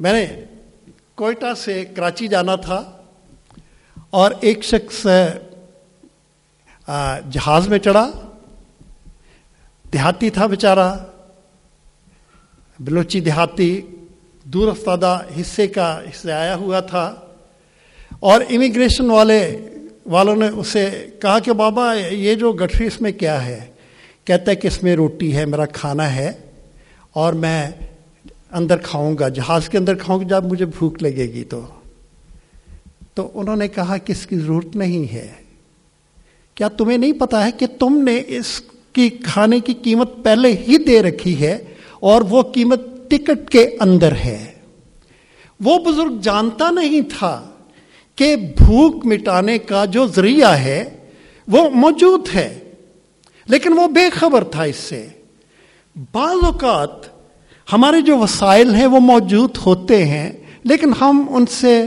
میں 0.00 0.12
نے 0.12 0.26
کوئٹہ 1.14 1.52
سے 1.56 1.84
کراچی 1.96 2.26
جانا 2.28 2.54
تھا 2.64 2.82
اور 4.10 4.30
ایک 4.40 4.64
شخص 4.64 5.06
جہاز 7.32 7.68
میں 7.68 7.78
چڑھا، 7.78 8.10
دیہاتی 9.84 10.30
تھا 10.30 10.46
بیچارہ، 10.46 10.88
بلوچی 12.78 13.20
دیہاتی 13.20 13.80
دور 14.46 14.68
افتادہ 14.68 15.18
حصے 15.40 15.66
کا 15.68 15.88
حصے 16.00 16.32
آیا 16.32 16.54
ہوا 16.56 16.80
تھا 16.90 17.04
اور 18.20 18.40
امیگریشن 18.48 19.10
والے 19.10 19.40
والوں 20.06 20.36
نے 20.36 20.48
اسے 20.54 20.88
کہا 21.22 21.38
کہ 21.38 21.52
بابا، 21.54 21.92
یہ 21.94 22.34
جو 22.34 22.52
گٹری 22.54 22.86
اس 22.86 23.00
میں 23.00 23.12
کیا 23.12 23.44
ہے؟ 23.46 23.60
کہتا 24.24 24.50
ہے 24.50 24.56
کہ 24.56 24.68
اس 24.68 24.82
میں 24.82 24.96
روٹی 24.96 25.36
ہے، 25.36 25.44
میرا 25.46 25.66
کھانا 25.72 26.14
ہے 26.14 26.30
اور 27.12 27.32
میں 27.32 27.70
اندر 28.50 28.76
کھاؤں 28.76 29.16
گا، 29.18 29.28
جہاز 29.28 29.68
کے 29.68 29.78
اندر 29.78 29.94
کھاؤں 29.94 30.20
گا، 30.20 30.24
جب 30.24 30.44
مجھے 30.44 30.64
بھوک 30.64 31.02
لگے 31.02 31.32
گی 31.32 31.44
تو۔ 31.44 31.66
تو 33.14 33.30
انہوں 33.34 33.56
نے 33.56 33.68
کہا 33.68 33.96
کہ 33.96 34.12
اس 34.12 34.26
کی 34.26 34.36
ضرورت 34.36 34.76
نہیں 34.76 35.12
ہے۔ 35.12 35.32
کیا 36.54 36.68
تمہیں 36.68 36.98
نہیں 36.98 37.12
پتا 37.12 37.46
ہے 37.46 37.52
کہ 37.52 37.66
تم 37.66 38.02
نے 38.02 38.22
اس 38.26 38.62
کی 38.92 39.08
کھانے 39.08 39.60
کی 39.60 39.74
قیمت 39.74 40.10
پہلے 40.22 40.52
ہی 40.52 40.78
دے 40.78 41.02
رکھی 41.02 41.40
ہے 41.40 41.64
اور 42.00 42.22
وہ 42.22 42.42
قیمت 42.42 42.80
ٹکٹ 43.08 43.50
کے 43.50 43.76
اندر 43.80 44.12
ہے؟ 44.12 44.52
وہ 45.60 45.78
بزرگ 45.78 46.20
جانتا 46.22 46.70
نہیں 46.70 47.00
تھا 47.00 47.50
کہ 48.16 48.36
بھوک 48.36 49.06
مٹانے 49.06 49.58
کا 49.58 49.84
جو 49.84 50.06
ذریعہ 50.06 50.50
ہے 50.50 50.96
وہ 51.48 51.70
موجود 51.70 52.28
ہے، 52.34 52.58
لیکن 53.46 53.72
وہ 53.72 53.88
بے 53.88 54.10
خبر 54.10 54.44
تھا 54.44 54.62
اس 54.62 54.76
سے۔ 54.76 55.06
بعض 56.12 56.36
اوقات 56.44 57.15
ہمارے 57.72 58.00
جو 58.00 58.18
وسائل 58.18 58.74
ہیں 58.74 58.86
وہ 58.86 59.00
موجود 59.00 59.58
ہوتے 59.66 60.04
ہیں، 60.04 60.30
لیکن 60.64 60.92
ہم 61.00 61.24
ان 61.30 61.46
سے 61.46 61.84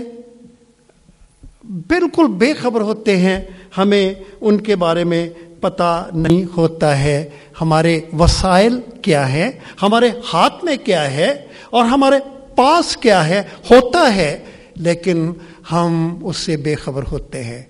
بالکل 1.88 2.27
بے 2.27 2.53
خبر 2.53 2.81
ہوتے 2.81 3.17
ہیں، 3.17 3.39
ہمیں 3.77 4.13
ان 4.41 4.57
کے 4.57 4.75
بارے 4.75 5.03
میں 5.03 5.29
پتہ 5.62 6.09
نہیں 6.13 6.43
ہوتا 6.57 6.98
ہے 7.00 7.29
ہمارے 7.62 8.00
وسائل 8.19 8.79
کیا 9.01 9.31
ہے 9.33 9.50
ہمارے 9.81 10.09
ہاتھ 10.33 10.63
میں 10.65 10.75
کیا 10.77 11.12
ہے 11.12 11.33
اور 11.69 11.86
ہمارے 11.86 12.19
پاس 12.55 12.95
کیا 12.98 13.27
ہے، 13.27 13.41
ہوتا 13.71 14.15
ہے، 14.15 14.31
لیکن 14.75 15.31
ہم 15.71 16.17
اس 16.24 16.38
سے 16.38 16.57
بے 16.57 16.75
خبر 16.75 17.03
ہوتے 17.12 17.43
ہیں۔ 17.43 17.62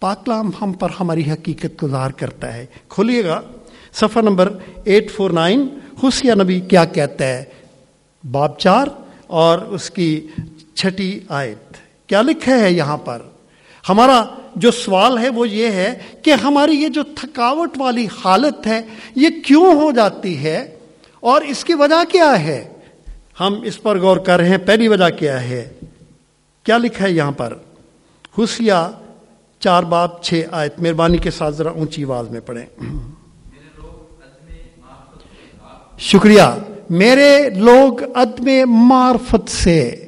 پاکلام 0.00 0.50
ہم 0.62 0.72
پر 0.72 0.90
ہماری 1.00 1.30
حقیقت 1.30 1.78
کو 1.80 1.88
ظاہر 1.88 2.10
کرتا 2.10 2.54
ہے۔ 2.54 2.66
کھولیے 2.88 3.24
گا، 3.24 3.40
صفحہ 3.92 4.22
نمبر 4.22 4.52
ایٹ 4.84 5.10
فور 5.10 5.30
نائن، 5.30 5.66
خوشیہ 6.00 6.32
نبی 6.32 6.60
کیا 6.60 6.84
کہتا 6.84 7.26
ہے؟ 7.26 7.44
باب 8.24 8.58
چار 8.58 8.86
اور 9.26 9.58
اس 9.58 9.90
کی 9.90 10.26
چھٹی 10.74 11.20
آیت۔ 11.28 11.76
کیا 12.06 12.22
لکھا 12.22 12.52
ہے 12.52 12.72
یہاں 12.72 12.96
پر؟ 12.96 13.22
ہمارا 13.88 14.24
جو 14.56 14.70
سوال 14.70 15.18
ہے 15.18 15.28
وہ 15.28 15.48
یہ 15.48 15.70
ہے 15.70 15.98
کہ 16.22 16.30
ہماری 16.30 16.72
یہ 16.72 16.88
جو 16.88 17.02
تھکاوٹ 17.16 17.70
والی 17.76 18.06
حالت 18.24 18.66
ہے 18.66 18.82
یہ 19.14 19.28
کیوں 19.44 19.74
ہو 19.74 19.90
جاتی 19.90 20.42
ہے 20.42 20.76
اور 21.20 21.42
اس 21.42 21.64
کی 21.64 21.74
وجہ 21.74 22.12
کیا 22.12 22.40
ہے؟ 22.40 22.72
ہم 23.40 23.60
اس 23.64 23.82
پر 23.82 23.98
غور 23.98 24.16
کر 24.16 24.36
رہے 24.36 24.48
ہیں 24.48 24.58
پہلی 24.58 24.88
وجہ 24.88 25.08
کیا 25.18 25.42
ہے؟ 25.42 25.72
کیا 26.62 26.78
لکھا 26.78 27.04
ہے 27.04 27.10
یہاں 27.10 27.32
پر؟ 27.32 27.54
حسیہ 28.38 28.90
چار 29.60 29.82
باب 29.82 30.22
چھ 30.22 30.42
آیت 30.50 30.80
مہربانی 30.80 31.18
کے 31.18 31.30
ساتھ 31.30 31.54
ذرا 31.54 31.70
اونچی 31.70 32.04
آواز 32.04 32.30
میں 32.30 32.40
پڑھیں۔ 32.40 32.66
شکریہ۔ 35.98 36.67
میرے 36.90 37.50
لوگ 37.50 38.02
عدم 38.14 38.50
معرفت 38.66 39.50
سے 39.50 40.04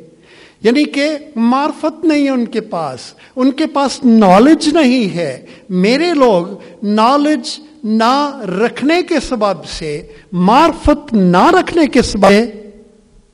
یعنی 0.62 0.84
کہ 0.84 1.16
معرفت 1.36 2.04
نہیں 2.04 2.24
ہے 2.24 2.30
ان 2.30 2.46
کے 2.46 2.60
پاس، 2.60 3.00
ان 3.36 3.50
کے 3.50 3.66
پاس 3.66 4.04
نالج 4.04 4.68
نہیں 4.68 5.16
ہے۔ 5.16 5.46
میرے 5.68 6.14
لوگ 6.14 6.46
نالج 6.82 7.60
نہ 7.84 8.40
رکھنے 8.64 9.02
کے 9.02 9.20
سبب 9.20 9.64
سے، 9.64 10.02
معرفت 10.32 11.12
نہ 11.12 11.50
رکھنے 11.50 11.86
کے 11.86 12.02
سبب 12.02 12.28
سے 12.28 12.70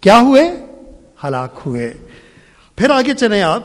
کیا 0.01 0.21
ہوئے؟ 0.21 0.51
ہلاک 1.25 1.61
ہوئے۔ 1.67 1.95
پھر 2.77 2.91
آگے 2.91 3.15
چلیں 3.15 3.43
آپ۔ 3.43 3.63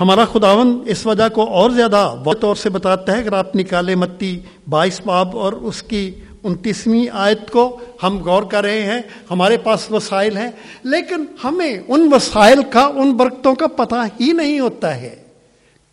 ہمارا 0.00 0.24
خداون 0.24 0.82
اس 0.86 1.06
وجہ 1.06 1.28
کو 1.28 1.44
اور 1.44 1.70
زیادہ 1.70 2.14
طور 2.40 2.54
سے 2.54 2.70
بتاتا 2.70 3.12
ہے۔ 3.12 3.18
اگر 3.18 3.32
آپ 3.32 3.56
نکالے 3.56 3.94
متی 3.94 4.38
بائیس 4.68 5.00
باب 5.04 5.36
اور 5.36 5.52
اس 5.52 5.82
کی 5.82 6.10
انتیسویں 6.44 7.06
آیت 7.12 7.50
کو 7.50 7.78
ہم 8.02 8.18
غور 8.18 8.42
کر 8.42 8.62
رہے 8.62 8.82
ہیں، 8.82 9.00
ہمارے 9.30 9.56
پاس 9.56 9.90
وسائل 9.90 10.36
ہیں، 10.36 10.50
لیکن 10.84 11.24
ہمیں 11.44 11.78
ان 11.88 12.08
وسائل 12.12 12.62
کا، 12.70 12.90
ان 12.94 13.12
برکتوں 13.12 13.54
کا 13.54 13.66
پتہ 13.66 13.94
ہی 14.20 14.32
نہیں 14.32 14.60
ہوتا 14.60 15.00
ہے۔ 15.00 15.14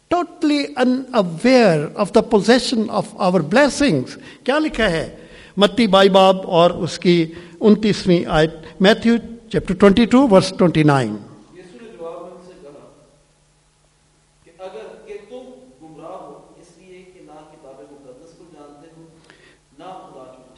Totally 0.07 0.63
unaware 1.13 1.85
of 1.95 2.15
the 2.15 2.21
position 2.21 2.81
of 2.89 3.05
our 3.17 3.39
blessings 3.39 4.17
کیا 4.43 4.59
لکھا 4.59 4.91
ہے؟ 4.91 5.15
متی 5.57 5.87
بائی 5.87 6.09
باب 6.09 6.37
اور 6.43 6.71
اس 6.71 6.99
کی 6.99 7.25
انتیسویں 7.59 8.23
آیت، 8.27 8.53
Matthew 8.79 9.15
chapter 9.51 9.73
twenty 9.73 10.05
two 10.05 10.27
verse 10.27 10.53
twenty 10.57 10.83
nine. 10.83 11.15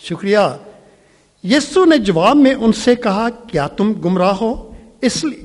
شکریہ۔ 0.10 0.38
یسو 1.44 1.86
نے 1.86 1.98
جواب 1.98 2.38
میں 2.38 2.54
ان 2.54 2.72
سے 2.74 2.96
کہا، 2.96 3.30
کیا 3.30 3.68
تم 3.68 3.94
گمراہ 4.06 4.34
ہو؟ 4.34 4.72
اس 5.02 5.24
لیے 5.24 5.44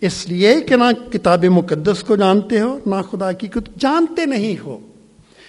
اس 0.00 0.28
لیے 0.28 0.60
کہ 0.60 0.76
نہ 0.76 1.12
کتاب 1.12 1.44
مقدس 1.44 2.02
کو 2.02 2.16
جانتے 2.16 2.60
ہو، 2.60 2.78
نہ 2.86 2.94
خدا 3.10 3.32
کی 3.32 3.46
قدرت 3.46 3.68
جانتے 3.78 4.26
نہیں 4.26 4.56
ہو۔ 4.64 4.78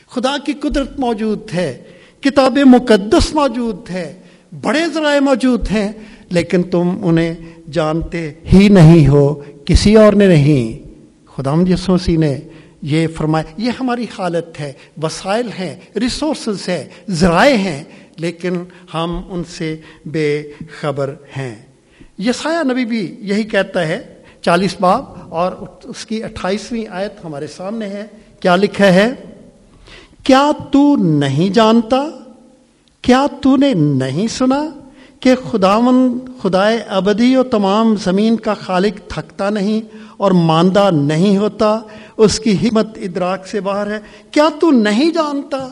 خدا 0.10 0.36
کی 0.46 0.54
قدرت 0.54 1.00
موجود 1.00 1.54
ہے، 1.54 1.84
کتاب 2.22 2.58
مقدس 2.66 3.36
موجود 3.36 3.90
ہے، 3.90 4.20
بڑے 4.62 4.82
ذرائع 4.94 5.20
موجود 5.20 5.72
ہیں، 5.72 5.92
لیکن 6.30 6.64
تم 6.64 6.98
انہیں 7.02 7.36
جانتے 7.72 8.32
ہی 8.54 8.70
نہیں 8.70 9.08
ہو، 9.08 9.42
کسی 9.66 9.96
اور 9.96 10.14
نے 10.14 10.28
نہیں۔ 10.28 10.90
خدا 11.36 11.54
یسوسی 11.68 12.18
نے 12.18 12.38
یہ 12.82 13.08
فرمایا، 13.08 13.54
یہ 13.58 13.72
ہماری 13.80 14.06
حالت 14.20 14.60
ہے، 14.60 14.74
وسائل 15.02 15.50
ہیں 15.60 15.76
ریسورسز 15.96 16.70
ہیں، 16.70 16.84
ذرائع 17.10 17.56
ہیں۔ 17.56 17.84
لیکن 18.18 18.64
ہم 18.94 19.22
ان 19.30 19.44
سے 19.44 19.78
بے 20.06 20.44
خبر 20.82 21.14
ہیں۔ 21.38 21.56
یسایہ 22.20 22.72
نبی 22.72 22.86
بھی 22.86 23.16
یہی 23.20 23.44
کہتا 23.44 23.88
ہے، 23.88 24.14
چالیس 24.42 24.76
باب 24.80 25.06
اور 25.30 25.52
اس 25.84 26.06
کی 26.06 26.24
اٹھائیسویں 26.24 26.86
آیت 26.90 27.26
ہمارے 27.26 27.48
سامنے 27.48 27.88
ہے۔ 27.88 28.08
کیا 28.40 28.56
لکھا 28.56 28.86
ہے؟ 28.86 29.10
کیا 30.24 30.52
تو 30.72 30.96
نہیں 30.96 31.54
جانتا؟ 31.54 32.10
کیا 33.02 33.28
تو 33.42 33.56
نے 33.56 33.74
نہیں 33.74 34.28
سنا 34.28 34.66
کہ 35.20 35.36
خداون 35.52 36.20
خدائے 36.42 36.78
ابدی 36.88 37.36
و 37.36 37.44
تمام 37.44 37.96
زمین 37.96 38.36
کا 38.36 38.54
خالق 38.54 39.10
تھکتا 39.10 39.50
نہیں 39.50 39.82
اور 40.18 40.32
ماندہ 40.32 40.90
نہیں 40.92 41.38
ہوتا، 41.38 41.80
اس 42.18 42.40
کی 42.40 42.70
ہمت 42.70 42.88
ادراک 42.96 43.48
سے 43.48 43.60
باہر 43.60 43.92
ہے؟ 43.92 44.00
کیا 44.32 44.50
تو 44.62 44.72
نہیں 44.72 45.12
جانتا؟ 45.12 45.70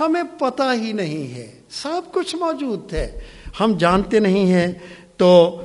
ہمیں 0.00 0.22
پتہ 0.38 0.62
ہی 0.80 0.92
نہیں 0.92 1.34
ہے۔ 1.34 1.61
سب 1.72 2.12
کچھ 2.12 2.36
موجود 2.36 2.92
ہے۔ 2.92 3.20
ہم 3.60 3.76
جانتے 3.78 4.20
نہیں 4.20 4.52
ہیں، 4.52 4.72
تو 5.16 5.60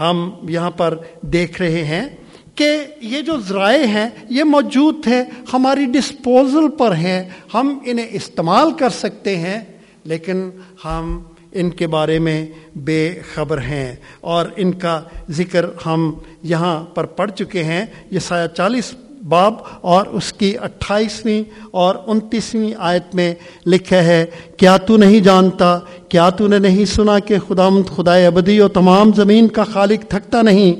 ہم 0.00 0.30
یہاں 0.48 0.70
پر 0.70 0.98
دیکھ 1.20 1.62
رہے 1.62 1.84
ہیں 1.84 2.08
کہ 2.54 2.78
یہ 3.00 3.22
جو 3.22 3.40
ذرائع 3.40 3.86
ہیں، 3.86 4.10
یہ 4.30 4.44
موجود 4.44 5.06
ہے 5.06 5.24
ہماری 5.52 5.84
ڈسپوزل 5.84 6.68
پر 6.78 6.94
ہیں۔ 6.94 7.28
ہم 7.54 7.78
انہیں 7.86 8.06
استعمال 8.10 8.72
کر 8.72 8.90
سکتے 8.90 9.36
ہیں، 9.36 9.60
لیکن 10.04 10.50
ہم 10.84 11.22
ان 11.52 11.70
کے 11.70 11.86
بارے 11.86 12.18
میں 12.18 12.46
بے 12.74 13.20
خبر 13.34 13.58
ہیں۔ 13.58 13.96
اور 14.20 14.46
ان 14.56 14.72
کا 14.72 15.02
ذکر 15.30 15.66
ہم 15.86 16.14
یہاں 16.42 16.84
پر 16.84 17.04
پڑھ 17.04 17.32
چکے 17.32 17.64
ہیں۔ 17.64 17.86
یہ 18.10 18.18
سایہ 18.18 18.46
چالیس 18.46 18.94
باب 19.28 19.54
اور 19.80 20.06
اس 20.06 20.32
کی 20.32 20.52
اٹھائیسویں 20.58 21.42
اور 21.70 21.94
انتیسویں 22.06 22.72
آیت 22.78 23.14
میں 23.14 23.32
لکھا 23.66 24.02
ہے، 24.04 24.24
کیا 24.56 24.76
تو 24.76 24.96
نہیں 24.96 25.20
جانتا، 25.20 25.78
کیا 26.08 26.28
تو 26.30 26.46
نے 26.48 26.58
نہیں 26.58 26.84
سنا 26.84 27.18
کہ 27.18 27.38
خدا 27.48 27.68
مند 27.68 27.88
خدا 27.96 28.14
ابدی 28.26 28.58
اور 28.58 28.70
تمام 28.70 29.12
زمین 29.16 29.48
کا 29.48 29.64
خالق 29.64 30.10
تھکتا 30.10 30.42
نہیں، 30.42 30.74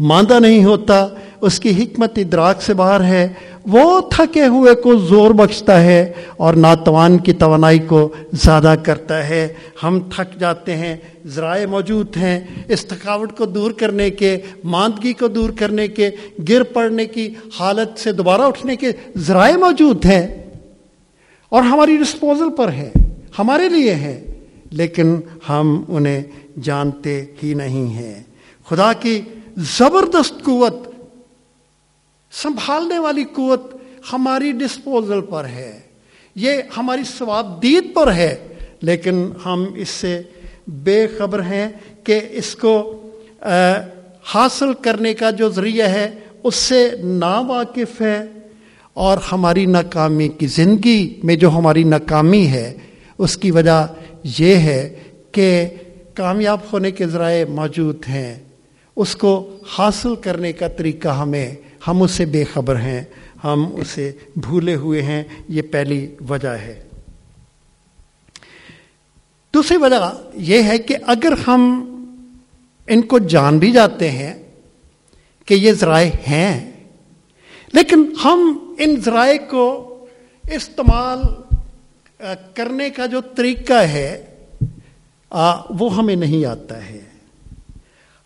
ماندہ 0.00 0.38
نہیں 0.40 0.64
ہوتا 0.64 1.06
اس 1.40 1.60
کی 1.60 1.84
حکمت 1.84 2.18
ادراک 2.18 2.62
سے 2.62 2.74
باہر 2.74 3.04
ہے، 3.04 3.28
وہ 3.64 4.00
تھکے 4.00 4.46
ہوئے 4.46 4.74
کو 4.74 4.96
زور 4.96 5.30
بخشتا 5.30 5.82
ہے 5.82 6.12
اور 6.36 6.54
ناتوان 6.54 7.18
کی 7.18 7.32
توانائی 7.32 7.78
کو 7.78 8.08
زیادہ 8.32 8.74
کرتا 8.82 9.28
ہے۔ 9.28 9.48
ہم 9.82 10.00
تھک 10.00 10.40
جاتے 10.40 10.76
ہیں، 10.76 10.96
ذرائع 11.26 11.66
موجود 11.66 12.16
ہیں۔ 12.16 12.40
اس 12.68 12.86
تھکاوٹ 12.86 13.36
کو 13.36 13.46
دور 13.46 13.70
کرنے 13.70 14.10
کے، 14.10 14.38
ماندگی 14.64 15.12
کو 15.12 15.28
دور 15.28 15.50
کرنے 15.50 15.88
کے، 15.88 16.10
گر 16.48 16.62
پڑنے 16.62 17.06
کی 17.06 17.34
حالت 17.60 17.98
سے 17.98 18.12
دوبارہ 18.12 18.42
اٹھنے 18.42 18.76
کے 18.76 18.92
ذرائع 19.16 19.56
موجود 19.56 20.04
ہیں۔ 20.04 20.42
اور 21.48 21.62
ہماری 21.62 21.96
ڈسپوزل 21.96 22.50
پر 22.56 22.72
ہے، 22.72 22.90
ہمارے 23.38 23.68
لیے 23.68 23.94
ہے، 23.94 24.34
لیکن 24.70 25.16
ہم 25.48 25.82
انہیں 25.88 26.22
جانتے 26.62 27.24
ہی 27.42 27.54
نہیں 27.54 27.86
ہیں۔ 27.86 28.22
خدا 28.68 28.92
کی 28.92 29.20
زبردست 29.56 30.44
قوت 30.44 30.85
سنبھالنے 32.42 32.98
والی 32.98 33.24
قوت 33.24 33.76
ہماری 34.12 34.52
ڈسپوزل 34.52 35.20
پر 35.20 35.44
ہے۔ 35.44 35.80
یہ 36.34 36.52
ہماری 36.76 37.02
ثواب 37.18 37.62
دید 37.62 37.94
پر 37.94 38.12
ہے۔ 38.12 38.36
لیکن 38.80 39.28
ہم 39.46 39.64
اس 39.76 39.88
سے 39.88 40.22
بے 40.66 41.06
خبر 41.18 41.40
ہیں 41.40 41.68
کہ 42.04 42.20
اس 42.30 42.56
کو 42.56 43.02
حاصل 44.24 44.72
کرنے 44.72 45.14
کا 45.14 45.30
جو 45.30 45.48
ذریعہ 45.48 45.88
ہے، 45.88 46.10
اس 46.42 46.54
سے 46.54 46.90
نا 47.02 47.40
واقف 47.40 48.00
ہے۔ 48.00 48.24
اور 48.92 49.18
ہماری 49.32 49.66
ناکامی 49.66 50.28
کی 50.28 50.46
زندگی 50.46 51.20
میں 51.22 51.36
جو 51.36 51.50
ہماری 51.50 51.84
ناکامی 51.84 52.46
ہے، 52.46 52.76
اس 53.18 53.36
کی 53.36 53.50
وجہ 53.50 53.86
یہ 54.38 54.54
ہے 54.54 54.94
کہ 55.32 55.66
کامیاب 56.14 56.58
ہونے 56.72 56.90
کے 56.90 57.06
ذرائع 57.06 57.44
موجود 57.44 58.02
ہیں۔ 58.08 58.34
اس 58.96 59.16
کو 59.16 59.56
حاصل 59.68 60.14
کرنے 60.14 60.52
کا 60.52 60.68
طریقہ 60.68 61.08
ہمیں 61.08 61.54
ہم 61.86 62.02
اس 62.02 62.10
سے 62.10 62.24
بے 62.26 62.42
خبر 62.44 62.80
ہیں، 62.80 63.02
ہم 63.44 63.64
اسے 63.76 64.10
بھولے 64.36 64.74
ہوئے 64.74 65.02
ہیں، 65.02 65.22
یہ 65.48 65.62
پہلی 65.62 66.06
وجہ 66.28 66.54
ہے۔ 66.62 66.82
دوسری 69.54 69.76
وجہ 69.76 69.96
یہ 70.46 70.62
ہے 70.62 70.78
کہ 70.78 70.96
اگر 71.06 71.32
ہم 71.46 71.62
ان 72.88 73.02
کو 73.02 73.18
جان 73.28 73.58
بھی 73.58 73.70
جاتے 73.72 74.10
ہیں 74.10 74.34
کہ 75.48 75.54
یہ 75.54 75.72
ذرائع 75.72 76.10
ہیں، 76.28 76.70
لیکن 77.72 78.04
ہم 78.24 78.40
ان 78.78 79.00
ذرائع 79.04 79.38
کو 79.50 79.64
استعمال 80.44 81.20
کرنے 82.54 82.90
کا 82.90 83.06
جو 83.06 83.20
طریقہ 83.36 83.80
ہے 83.92 84.10
وہ 85.70 85.94
ہمیں 85.96 86.16
نہیں 86.16 86.44
آتا 86.44 86.84
ہے۔ 86.86 87.04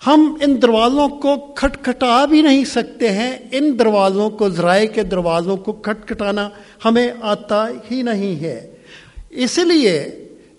ہم 0.07 0.37
ان 0.41 0.63
دروازوں 0.63 1.09
کو 1.09 1.37
کھٹکھٹا 1.37 2.25
بھی 2.25 2.43
نہیں 2.43 2.65
سکتے 2.65 3.09
ہیں۔ 3.13 3.37
ان 3.53 3.79
دروازوں 3.79 4.31
کو، 4.31 4.49
ذرائع 4.49 4.87
کے 4.87 5.03
دروازوں 5.03 5.57
کو 5.57 5.73
کھٹکھٹانا 5.73 6.49
ہمیں 6.85 7.11
آتا 7.21 7.67
ہی 7.91 8.03
نہیں 8.03 8.45
ہے۔ 8.45 8.75
اس 9.31 9.59
لیے 9.59 10.05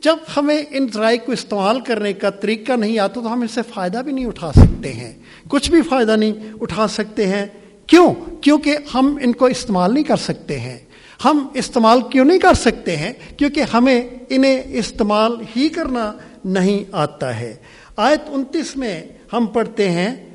جب 0.02 0.16
ہمیں 0.38 0.64
ان 0.72 0.88
ذرائع 0.94 1.18
کو 1.26 1.32
استعمال 1.32 1.80
کرنے 1.80 2.14
کا 2.14 2.30
طریقہ 2.30 2.74
نہیں 2.74 3.00
آتا 3.00 3.14
تو 3.14 3.34
ہم 3.34 3.42
اس 3.42 3.52
سے 3.52 3.62
فائدہ 3.74 3.98
بھی 3.98 4.12
نہیں 4.12 4.26
اٹھا 4.26 4.52
سکتے 4.52 4.94
ہیں۔ 4.94 5.14
کچھ 5.48 5.72
بھی 5.72 5.82
فائدہ 5.82 6.16
نہیں 6.16 6.34
اٹھا 6.62 6.88
سکتے 6.88 7.28
ہیں۔ 7.28 7.46
کیوں؟ 7.88 8.14
کیونکہ 8.42 8.78
ہم 8.96 9.18
ان 9.22 9.34
کو 9.34 9.46
استعمال 9.46 9.94
نہیں 9.94 10.04
کر 10.04 10.16
سکتے 10.16 10.60
ہیں۔ 10.60 10.78
ہم 11.26 11.48
استعمال 11.54 12.02
کیوں 12.02 12.26
نہیں 12.26 12.40
کر 12.40 12.54
سکتے 12.54 12.98
ہیں؟ 12.98 13.14
کیونکہ 13.38 13.64
ہمیں 13.74 14.02
انہیں 14.30 14.62
استعمال 14.66 15.32
ہی 15.56 15.70
کرنا 15.70 16.14
نہیں 16.46 16.84
آتا 16.92 17.40
ہے۔ 17.40 17.56
آیت 18.02 18.22
انتیس 18.28 18.78
میں 18.78 19.04
ہم 19.34 19.46
پڑھتے 19.46 19.92
ہیں، 19.92 20.30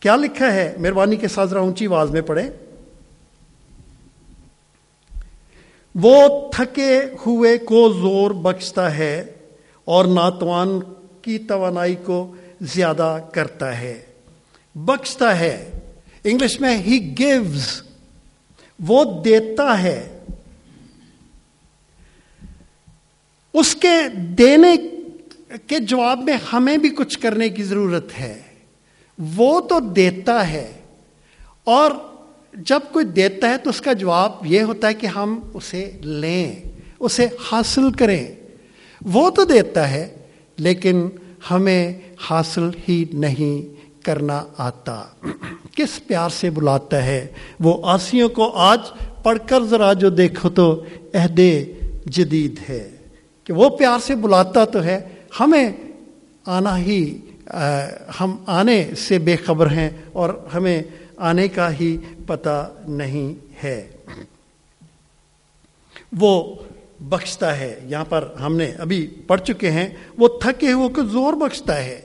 کیا 0.00 0.16
لکھا 0.16 0.54
ہے؟ 0.54 0.74
مہربانی 0.78 1.16
کے 1.16 1.28
ساتھ 1.28 1.50
ذرا 1.50 1.60
اونچی 1.60 1.86
آواز 1.86 2.10
میں 2.10 2.20
پڑھیں۔ 2.20 2.50
وہ 5.94 6.50
تھکے 6.52 7.00
ہوئے 7.26 7.58
کو 7.58 7.92
زور 7.92 8.30
بخشتا 8.30 8.96
ہے 8.96 9.24
اور 9.84 10.04
ناتوان 10.04 10.68
کی 11.22 11.38
توانائی 11.38 11.96
کو 12.04 12.34
زیادہ 12.60 13.18
کرتا 13.32 13.80
ہے۔ 13.80 14.02
بخشتا 14.74 15.40
ہے۔ 15.40 15.70
انگلش 16.24 16.60
میں 16.60 16.78
ہی 16.78 17.14
گیوز 17.18 17.82
وہ 18.86 19.22
دیتا 19.22 19.82
ہے۔ 19.82 20.18
اس 23.52 23.74
کے 23.74 24.08
دینے 24.14 24.76
کے 25.66 25.78
جواب 25.78 26.18
میں 26.18 26.36
ہمیں 26.52 26.76
بھی 26.76 26.88
کچھ 26.88 27.18
کرنے 27.18 27.48
کی 27.48 27.62
ضرورت 27.62 28.20
ہے۔ 28.20 28.40
وہ 29.36 29.60
تو 29.60 29.80
دیتا 29.80 30.52
ہے۔ 30.52 30.72
اور 31.64 31.90
جب 32.54 32.80
کوئی 32.92 33.04
دیتا 33.04 33.48
ہے 33.48 33.58
تو 33.58 33.70
اس 33.70 33.80
کا 33.80 33.92
جواب 33.92 34.46
یہ 34.46 34.62
ہوتا 34.62 34.88
ہے 34.88 34.94
کہ 34.94 35.06
ہم 35.06 35.40
اسے 35.54 35.90
لیں، 36.00 36.56
اسے 37.00 37.26
حاصل 37.52 37.92
کریں۔ 37.92 38.26
وہ 39.04 39.30
تو 39.30 39.44
دیتا 39.44 39.90
ہے، 39.90 40.16
لیکن 40.56 41.08
ہمیں 41.50 41.92
حاصل 42.30 42.70
ہی 42.88 43.04
نہیں 43.12 43.80
کرنا 44.04 44.44
آتا۔ 44.58 45.04
کس 45.76 46.06
پیار 46.06 46.30
سے 46.30 46.50
بلاتا 46.50 47.04
ہے۔ 47.04 47.26
وہ 47.60 47.86
آسیوں 47.86 48.28
کو 48.28 48.50
آج 48.50 48.80
پڑھ 49.22 49.38
کر 49.46 49.64
ذرا 49.64 49.92
جو 49.92 50.10
دیکھو 50.10 50.48
تو 50.48 50.84
عہد 51.14 51.40
جدید 52.06 52.54
ہے۔ 52.68 52.90
کہ 53.44 53.52
وہ 53.52 53.68
پیار 53.68 53.98
سے 53.98 54.14
بلاتا 54.14 54.64
تو 54.64 54.84
ہے 54.84 55.08
ہمیں 55.40 55.70
آنا 56.46 56.78
ہی 56.78 57.18
ہم 58.20 58.36
آنے 58.46 58.90
سے 58.96 59.18
بے 59.18 59.36
خبر 59.36 59.70
ہیں 59.70 59.90
اور 60.12 60.48
ہمیں 60.54 60.82
آنے 61.16 61.48
کا 61.48 61.72
ہی 61.72 61.96
پتہ 62.26 62.72
نہیں 62.88 63.34
ہے۔ 63.64 63.90
وہ 66.18 66.54
بخشتا 67.00 67.58
ہے۔ 67.58 67.80
یہاں 67.84 68.04
پر 68.08 68.28
ہم 68.40 68.56
نے 68.56 68.72
ابھی 68.78 69.06
پڑھ 69.26 69.40
چکے 69.40 69.70
ہیں۔ 69.70 69.88
وہ 70.18 70.28
تھکے 70.28 70.72
ہوئے 70.72 70.88
کو 70.88 71.02
زور 71.02 71.32
بخشتا 71.32 71.76
ہے۔ 71.76 72.00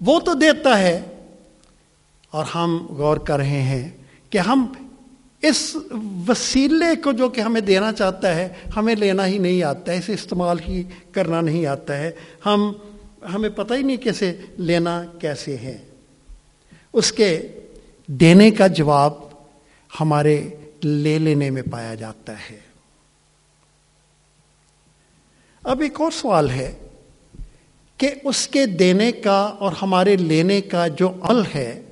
وہ 0.00 0.20
تو 0.20 0.34
دیتا 0.34 0.78
ہے۔ 0.78 1.00
اور 2.30 2.44
ہم 2.54 2.86
غور 2.90 3.16
کر 3.16 3.36
رہے 3.36 3.62
ہیں 3.62 3.88
کہ 4.30 4.38
ہم 4.38 4.72
اس 5.42 5.76
وسیلے 6.28 6.96
کو 6.96 7.12
جو 7.12 7.28
کہ 7.28 7.40
ہمیں 7.40 7.60
دینا 7.60 7.92
چاہتا 7.92 8.34
ہے، 8.34 8.48
ہمیں 8.76 8.94
لینا 8.94 9.26
ہی 9.26 9.38
نہیں 9.38 9.62
آتا 9.62 9.92
ہے، 9.92 9.98
اسے 9.98 10.14
استعمال 10.14 10.56
ہی 10.68 10.82
کرنا 11.12 11.40
نہیں 11.40 11.66
آتا 11.66 11.96
ہے۔ 11.96 12.10
ہم، 12.46 12.72
ہمیں 13.34 13.48
پتہ 13.48 13.74
ہی 13.74 13.82
نہیں 13.82 13.96
کیسے 13.96 14.36
لینا 14.56 15.02
کیسے 15.20 15.56
ہے 15.56 15.78
اس 16.92 17.12
کے 17.12 17.48
دینے 18.06 18.50
کا 18.50 18.66
جواب 18.66 19.12
ہمارے 20.00 20.48
لے 20.84 21.18
لینے 21.18 21.50
میں 21.50 21.62
پایا 21.70 21.94
جاتا 21.94 22.32
ہے۔ 22.32 22.58
اب 25.64 25.80
ایک 25.80 26.00
اور 26.00 26.10
سوال 26.10 26.50
ہے 26.50 26.88
کہ 27.96 28.10
اس 28.24 28.48
کے 28.48 28.66
دینے 28.66 29.12
کا 29.12 29.40
اور 29.40 29.72
ہمارے 29.82 30.16
لینے 30.16 30.60
کا 30.60 30.86
جو 30.86 31.12
عمل 31.20 31.42
ہے، 31.54 31.82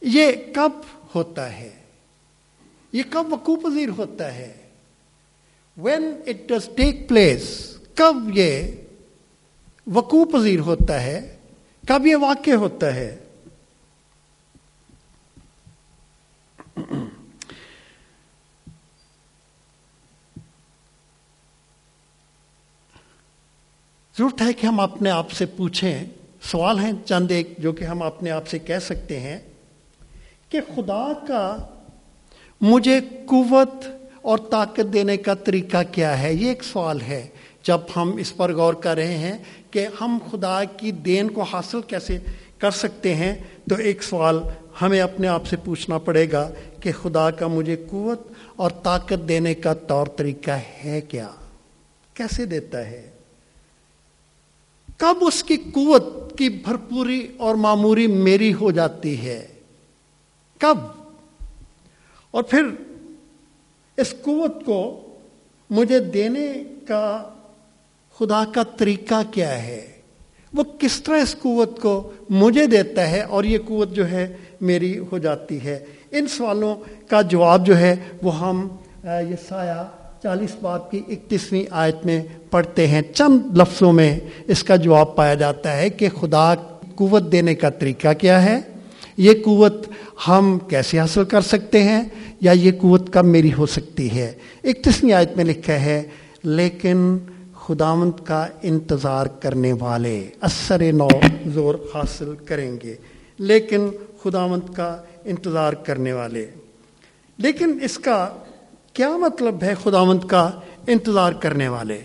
یہ 0.00 0.32
کب 0.54 0.70
ہوتا 1.14 1.56
ہے؟ 1.56 1.79
یہ 2.92 3.02
کب 3.10 3.32
وقوع 3.32 3.56
پذیر 3.56 3.88
ہوتا 3.88 4.34
ہے؟ 4.34 4.56
When 5.76 6.20
it 6.26 6.48
does 6.48 6.68
take 6.76 7.08
place 7.08 7.76
کب 7.94 8.14
یہ 8.34 8.72
وقوع 9.94 10.24
پذیر 10.24 10.60
ہوتا 10.60 11.02
ہے؟ 11.02 11.36
کب 11.88 12.06
یہ 12.06 12.16
واقع 12.16 12.50
ہوتا 12.50 12.94
ہے؟ 12.94 13.16
ضرورت 24.18 24.42
ہے 24.42 24.52
کہ 24.52 24.66
ہم 24.66 24.80
اپنے 24.80 25.10
آپ 25.10 25.30
سے 25.30 25.46
پوچھیں۔ 25.46 26.04
سوال 26.42 26.78
ہیں 26.78 26.92
چند 27.04 27.30
ایک 27.30 27.48
جو 27.58 27.72
کہ 27.72 27.84
ہم 27.84 28.02
اپنے 28.02 28.30
آپ 28.30 28.48
سے 28.48 28.58
کہہ 28.58 28.78
سکتے 28.78 29.20
ہیں 29.20 29.40
کہ 30.48 30.60
خدا 30.74 31.12
کا 31.28 31.56
مجھے 32.60 33.00
قوت 33.26 33.86
اور 34.22 34.38
طاقت 34.38 34.92
دینے 34.92 35.16
کا 35.16 35.34
طریقہ 35.34 35.76
کیا 35.92 36.22
ہے؟ 36.22 36.34
یہ 36.34 36.48
ایک 36.48 36.64
سوال 36.64 37.00
ہے۔ 37.00 37.26
جب 37.62 37.78
ہم 37.96 38.16
اس 38.16 38.36
پر 38.36 38.52
غور 38.52 38.74
کر 38.74 38.94
رہے 38.94 39.18
ہیں 39.18 39.38
کہ 39.70 39.88
ہم 40.00 40.18
خدا 40.30 40.64
کی 40.64 40.90
دین 40.90 41.30
کو 41.30 41.42
حاصل 41.42 41.80
کیسے 41.86 42.18
کر 42.58 42.70
سکتے 42.70 43.14
ہیں، 43.14 43.34
تو 43.68 43.74
ایک 43.74 44.02
سوال 44.02 44.38
ہمیں 44.82 45.00
اپنے 45.00 45.28
آپ 45.28 45.46
سے 45.46 45.56
پوچھنا 45.56 45.98
پڑے 45.98 46.32
گا 46.32 46.50
کہ 46.80 46.92
خدا 47.02 47.30
کا 47.30 47.46
مجھے 47.46 47.76
قوت 47.90 48.20
اور 48.56 48.70
طاقت 48.70 49.28
دینے 49.28 49.54
کا 49.54 49.74
طور 49.74 50.06
طریقہ 50.06 50.50
ہے 50.50 51.00
کیا؟ 51.00 51.28
کیسے 52.14 52.44
دیتا 52.44 52.86
ہے؟ 52.86 53.10
کب 54.98 55.16
اس 55.20 55.44
کی 55.44 55.56
قوت 55.56 56.38
کی 56.38 56.48
بھرپوری 56.48 57.26
اور 57.36 57.54
معموری 57.54 58.06
میری 58.06 58.54
ہو 58.54 58.70
جاتی 58.70 59.26
ہے؟ 59.26 59.46
کب؟ 60.58 60.99
اور 62.30 62.42
پھر 62.42 62.62
اس 63.96 64.14
قوت 64.22 64.64
کو 64.64 65.00
مجھے 65.70 65.98
دینے 65.98 66.52
کا 66.88 67.22
خدا 68.18 68.44
کا 68.54 68.62
طریقہ 68.62 69.14
کیا 69.30 69.62
ہے؟ 69.62 69.86
وہ 70.54 70.62
کس 70.78 71.02
طرح 71.02 71.16
اس 71.22 71.36
قوت 71.42 71.80
کو 71.80 72.12
مجھے 72.28 72.66
دیتا 72.66 73.10
ہے 73.10 73.20
اور 73.20 73.44
یہ 73.44 73.58
قوت 73.66 73.92
جو 73.92 74.10
ہے 74.10 74.36
میری 74.60 74.98
ہو 74.98 75.18
جاتی 75.18 75.64
ہے؟ 75.64 75.84
ان 76.10 76.26
سوالوں 76.26 76.76
کا 77.08 77.22
جواب 77.22 77.66
جو 77.66 77.78
ہے 77.78 77.96
وہ 78.22 78.40
ہم 78.40 78.68
یہ 79.04 79.34
سایہ 79.48 79.88
چالیس 80.22 80.56
باب 80.62 80.90
کی 80.90 81.02
اکتیسویں 81.08 81.64
آیت 81.70 81.96
میں 82.04 82.22
پڑھتے 82.50 82.86
ہیں۔ 82.86 83.02
چند 83.14 83.56
لفظوں 83.56 83.92
میں 83.92 84.20
اس 84.46 84.64
کا 84.64 84.76
جواب 84.76 85.16
پایا 85.16 85.34
جاتا 85.34 85.76
ہے 85.76 85.90
کہ 85.90 86.08
خدا 86.20 86.54
قوت 86.94 87.32
دینے 87.32 87.54
کا 87.54 87.70
طریقہ 87.70 88.12
کیا 88.12 88.44
ہے؟ 88.44 88.60
یہ 89.16 89.32
قوت 89.44 89.86
ہم 90.28 90.58
کیسے 90.68 90.98
حاصل 90.98 91.24
کر 91.24 91.40
سکتے 91.40 91.82
ہیں 91.82 92.04
یا 92.40 92.52
یہ 92.52 92.72
قوت 92.80 93.12
کب 93.12 93.24
میری 93.24 93.52
ہو 93.52 93.66
سکتی 93.66 94.10
ہے؟ 94.10 94.32
اکتیسویں 94.64 95.12
آیت 95.12 95.36
میں 95.36 95.44
لکھا 95.44 95.72
ہے، 95.72 96.02
لیکن 96.44 97.18
خداوند 97.60 98.24
کا 98.24 98.46
انتظار 98.62 99.26
کرنے 99.26 99.72
والے 99.72 100.28
اثر 100.40 100.92
نو 100.92 101.08
زور 101.46 101.74
حاصل 101.94 102.34
کریں 102.44 102.76
گے، 102.82 102.96
لیکن 103.38 103.90
خداوند 104.22 104.74
کا 104.74 105.02
انتظار 105.24 105.72
کرنے 105.72 106.12
والے۔ 106.12 106.46
لیکن 107.38 107.78
اس 107.82 107.98
کا 107.98 108.28
کیا 108.92 109.16
مطلب 109.16 109.62
ہے 109.62 109.74
خداوند 109.82 110.20
کا 110.26 110.50
انتظار 110.86 111.32
کرنے 111.32 111.68
والے؟ 111.68 112.00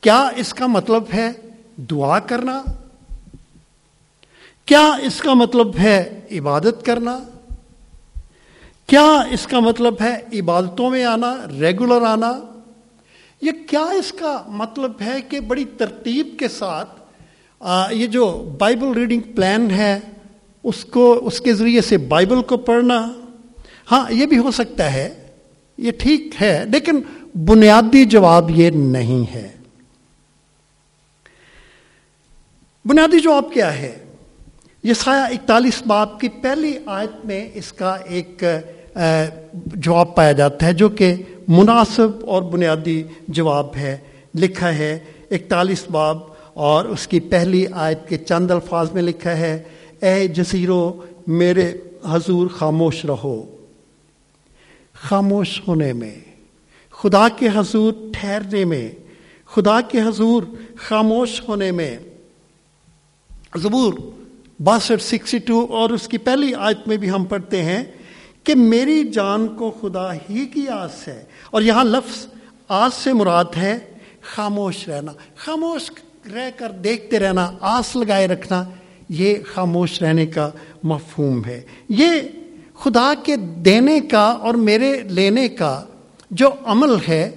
کیا 0.00 0.28
اس 0.36 0.54
کا 0.54 0.66
مطلب 0.66 1.02
ہے 1.14 1.32
دعا 1.76 2.18
کرنا؟ 2.18 2.62
کیا 4.64 4.90
اس 5.02 5.20
کا 5.20 5.34
مطلب 5.34 5.76
ہے 5.76 6.20
عبادت 6.30 6.84
کرنا؟ 6.84 7.18
کیا 8.88 9.06
اس 9.30 9.46
کا 9.46 9.60
مطلب 9.60 9.94
ہے 10.00 10.40
عبادتوں 10.40 10.90
میں 10.90 11.04
آنا 11.04 11.34
ریگولر 11.60 12.02
آنا؟ 12.02 12.30
یہ 13.42 13.50
کیا 13.66 13.82
اس 13.98 14.12
کا 14.12 14.42
مطلب 14.48 14.92
ہے 15.00 15.20
کہ 15.28 15.40
بڑی 15.40 15.64
ترتیب 15.76 16.28
کے 16.38 16.48
ساتھ 16.48 16.90
یہ 17.92 18.06
جو 18.06 18.26
بائبل 18.58 18.92
ریڈنگ 18.92 19.20
پلان 19.34 19.70
ہے، 19.70 19.98
اس 20.64 20.84
کو، 20.84 21.20
اس 21.22 21.40
کے 21.40 21.54
ذریعے 21.54 21.80
سے 21.80 21.98
بائبل 22.12 22.42
کو 22.42 22.56
پڑھنا؟ 22.56 23.00
ہاں 23.90 24.04
یہ 24.10 24.26
بھی 24.26 24.38
ہو 24.38 24.50
سکتا 24.50 24.92
ہے، 24.92 25.08
یہ 25.78 25.92
ٹھیک 25.98 26.34
ہے، 26.40 26.64
لیکن 26.72 27.00
بنیادی 27.44 28.04
جواب 28.04 28.50
یہ 28.50 28.70
نہیں 28.70 29.24
ہے۔ 29.34 29.48
بنیادی 32.84 33.20
جواب 33.20 33.52
کیا 33.52 33.74
ہے؟ 33.78 33.96
یہ 34.82 34.94
سایہ 34.94 35.22
اکتالیس 35.34 35.82
باپ 35.86 36.18
کی 36.20 36.28
پہلی 36.42 36.72
آیت 36.86 37.24
میں 37.26 37.48
اس 37.54 37.72
کا 37.72 37.94
ایک 37.94 38.44
جواب 39.74 40.14
پایا 40.14 40.32
جاتا 40.32 40.66
ہے 40.66 40.72
جو 40.72 40.88
کہ 40.88 41.14
مناسب 41.48 42.08
اور 42.26 42.42
بنیادی 42.42 43.02
جواب 43.28 43.76
ہے۔ 43.76 43.96
لکھا 44.34 44.74
ہے، 44.74 44.98
اکتالیس 45.30 45.84
باب 45.90 46.18
اور 46.54 46.84
اس 46.84 47.08
کی 47.08 47.20
پہلی 47.20 47.64
آیت 47.72 48.08
کے 48.08 48.16
چند 48.18 48.50
الفاظ 48.50 48.92
میں 48.92 49.02
لکھا 49.02 49.36
ہے، 49.36 49.62
اے 50.02 50.28
جزیرو، 50.28 51.02
میرے 51.26 51.72
حضور 52.10 52.48
خاموش 52.48 53.04
رہو۔ 53.04 53.56
خاموش 54.94 55.60
ہونے 55.68 55.92
میں، 55.92 56.14
خدا 56.90 57.28
کے 57.28 57.48
حضور 57.54 57.92
ٹھہرنے 58.12 58.64
میں، 58.64 58.90
خدا 59.46 59.80
کے 59.80 60.00
حضور 60.00 60.42
خاموش 60.76 61.42
ہونے 61.48 61.70
میں۔ 61.70 61.96
زبور، 63.56 63.94
باسٹھ، 64.60 65.02
سکسٹی 65.02 65.38
ٹو 65.38 65.66
اور 65.70 65.90
اس 65.90 66.08
کی 66.08 66.18
پہلی 66.18 66.54
آیت 66.54 66.88
میں 66.88 66.96
بھی 66.96 67.10
ہم 67.10 67.24
پڑھتے 67.24 67.62
ہیں 67.62 67.84
کہ 68.48 68.54
میری 68.54 69.04
جان 69.04 69.48
کو 69.48 69.70
خدا 69.80 70.14
ہی 70.14 70.46
کی 70.46 70.68
آس 70.68 71.08
ہے 71.08 71.24
اور 71.50 71.62
یہاں 71.62 71.84
لفظ 71.84 72.26
آس 72.68 72.94
سے 72.94 73.12
مراد 73.12 73.44
ہے 73.56 73.78
خاموش 74.22 74.88
رہنا، 74.88 75.12
خاموش 75.36 75.90
رہ 76.34 76.50
کر 76.56 76.70
دیکھتے 76.70 77.18
رہنا، 77.18 77.52
آس 77.60 77.96
لگائے 77.96 78.26
رکھنا، 78.26 78.64
یہ 79.08 79.34
خاموش 79.54 80.02
رہنے 80.02 80.26
کا 80.26 80.50
مفہوم 80.82 81.44
ہے۔ 81.44 81.60
یہ 81.88 82.10
خدا 82.78 83.12
کے 83.22 83.36
دینے 83.36 84.00
کا 84.00 84.24
اور 84.24 84.54
میرے 84.54 85.02
لینے 85.02 85.48
کا 85.48 85.84
جو 86.30 86.48
عمل 86.64 86.96
ہے، 87.08 87.30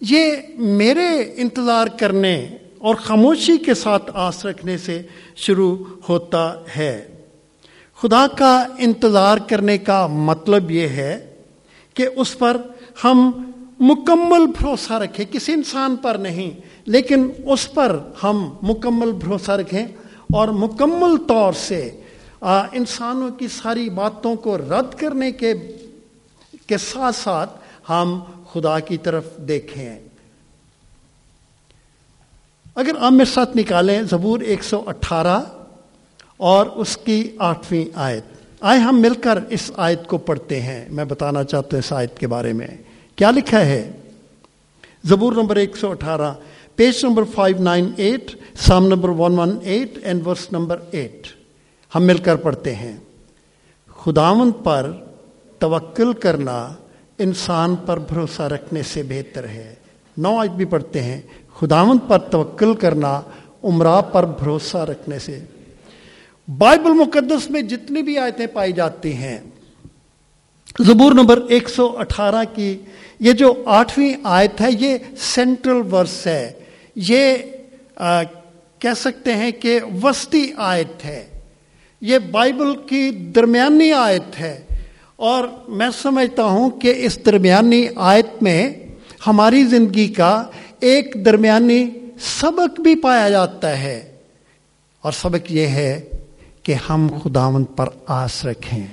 یہ 0.00 0.32
میرے 0.58 1.32
انتظار 1.36 1.86
کرنے 1.86 2.48
اور 2.78 2.94
خاموشی 2.94 3.56
کے 3.56 3.74
ساتھ 3.74 4.10
آس 4.14 4.46
رکھنے 4.46 4.78
سے 4.78 5.02
شروع 5.36 5.76
ہوتا 6.08 6.54
ہے۔ 6.76 7.08
خدا 8.02 8.26
کا 8.38 8.66
انتظار 8.78 9.38
کرنے 9.48 9.78
کا 9.78 10.06
مطلب 10.06 10.70
یہ 10.70 10.88
ہے 10.88 11.34
کہ 11.94 12.06
اس 12.16 12.38
پر 12.38 12.56
ہم 13.04 13.30
مکمل 13.80 14.46
بھروسہ 14.46 14.92
رکھیں، 14.92 15.24
کسی 15.32 15.52
انسان 15.52 15.96
پر 15.96 16.14
نہیں، 16.14 16.50
لیکن 16.86 17.30
اس 17.44 17.72
پر 17.74 17.98
ہم 18.22 18.42
مکمل 18.62 19.12
بھروسہ 19.12 19.50
رکھیں 19.50 19.84
اور 20.34 20.48
مکمل 20.48 21.16
طور 21.28 21.52
سے 21.52 21.80
انسانوں 22.40 23.30
کی 23.30 23.48
ساری 23.48 23.88
باتوں 23.90 24.34
کو 24.36 24.58
رد 24.58 24.98
کرنے 24.98 25.30
کے 25.32 25.54
کے 26.66 26.78
ساتھ 26.78 27.16
ساتھ 27.16 27.56
ہم 27.88 28.18
خدا 28.52 28.78
کی 28.80 28.96
طرف 28.98 29.24
دیکھیں۔ 29.48 30.00
اگر 32.74 32.92
آپ 33.00 33.12
میرے 33.12 33.30
ساتھ 33.30 33.56
نکالیں، 33.56 34.02
زبور 34.02 34.40
ایک 34.40 34.64
سو 34.64 34.82
اٹھارہ 34.86 35.40
اور 36.42 36.66
اس 36.66 36.96
کی 36.96 37.36
آٹھویں 37.38 37.84
آیت۔ 37.94 38.22
آئے 38.60 38.78
ہم 38.78 39.00
مل 39.00 39.14
کر 39.14 39.38
اس 39.48 39.70
آیت 39.76 40.06
کو 40.06 40.18
پڑھتے 40.18 40.60
ہیں۔ 40.60 40.84
میں 40.90 41.04
بتانا 41.04 41.44
چاہتا 41.44 41.68
ہوں 41.72 41.78
اس 41.78 41.92
آیت 41.92 42.18
کے 42.18 42.26
بارے 42.26 42.52
میں۔ 42.52 42.66
کیا 43.16 43.30
لکھا 43.30 43.66
ہے؟ 43.66 43.90
زبور 45.04 45.32
نمبر 45.32 45.56
ایک 45.56 45.76
سو 45.76 45.90
اٹھارہ، 45.90 46.32
page 46.76 47.04
number 47.04 47.22
five 47.34 47.62
nine 47.62 47.90
eight, 47.96 48.36
psalm 48.56 48.86
number 48.86 49.08
one 49.08 49.38
one 49.38 49.58
eight, 49.62 49.98
and 50.02 50.26
verse 50.26 50.52
number 50.52 50.76
eight. 50.90 51.26
ہم 51.94 52.02
مل 52.02 52.18
کر 52.18 52.36
پڑھتے 52.36 52.74
ہیں۔ 52.74 52.96
خداون 53.96 54.50
پر 54.52 54.90
توکل 55.58 56.12
کرنا 56.12 56.72
انسان 57.18 57.76
پر 57.86 57.98
بھروسہ 57.98 58.42
رکھنے 58.42 58.82
سے 58.82 59.02
بہتر 59.02 59.48
ہے۔ 59.48 59.74
نو 60.18 60.38
آج 60.38 60.48
بھی 60.48 60.64
پڑھتے 60.64 61.02
ہیں۔ 61.02 61.20
خداون 61.60 61.98
پر 61.98 62.18
توکل 62.18 62.74
کرنا 62.74 63.20
عمرہ 63.64 64.02
پر 64.02 64.26
بھروسہ 64.26 64.76
رکھنے 64.76 65.18
سے 65.18 65.40
بائبل 66.48 66.90
مقدس 66.90 67.50
میں 67.50 67.62
جتنی 67.62 68.02
بھی 68.02 68.18
آیتیں 68.18 68.46
پائی 68.46 68.72
جاتی 68.72 69.14
ہیں، 69.14 69.38
زبور 70.80 71.12
نمبر 71.12 71.40
ایک 71.48 71.68
سو 71.68 71.98
اٹھارہ 71.98 72.44
کی 72.54 72.78
یہ 73.20 73.32
جو 73.32 73.62
آٹھویں 73.66 74.14
آیت 74.22 74.60
ہے، 74.60 74.68
یہ 74.80 74.98
سینٹرل 75.18 75.94
ورس 75.94 76.26
ہے۔ 76.26 76.52
یہ 76.96 77.36
کہہ 78.78 78.94
سکتے 78.96 79.34
ہیں 79.34 79.50
کہ 79.50 79.80
وسطی 80.02 80.52
آیت 80.56 81.04
ہے۔ 81.04 81.26
یہ 82.00 82.18
بائبل 82.18 82.76
کی 82.76 83.10
درمیانی 83.10 83.92
آیت 83.92 84.40
ہے۔ 84.40 84.60
اور 85.16 85.48
میں 85.68 85.88
سمجھتا 86.02 86.44
ہوں 86.44 86.70
کہ 86.70 86.92
اس 86.96 87.18
درمیانی 87.26 87.86
آیت 87.96 88.42
میں 88.42 88.72
ہماری 89.26 89.64
زندگی 89.64 90.08
کا 90.08 90.44
ایک 90.80 91.16
درمیانی 91.24 91.90
سبق 92.20 92.80
بھی 92.80 92.96
پایا 92.96 93.30
جاتا 93.30 93.80
ہے۔ 93.80 94.12
اور 95.00 95.12
سبق 95.12 95.52
یہ 95.52 95.66
ہے 95.66 96.00
کہ 96.62 96.74
ہم 96.88 97.08
خداون 97.24 97.64
پر 97.64 97.86
آس 98.06 98.46
رکھیں 98.46 98.86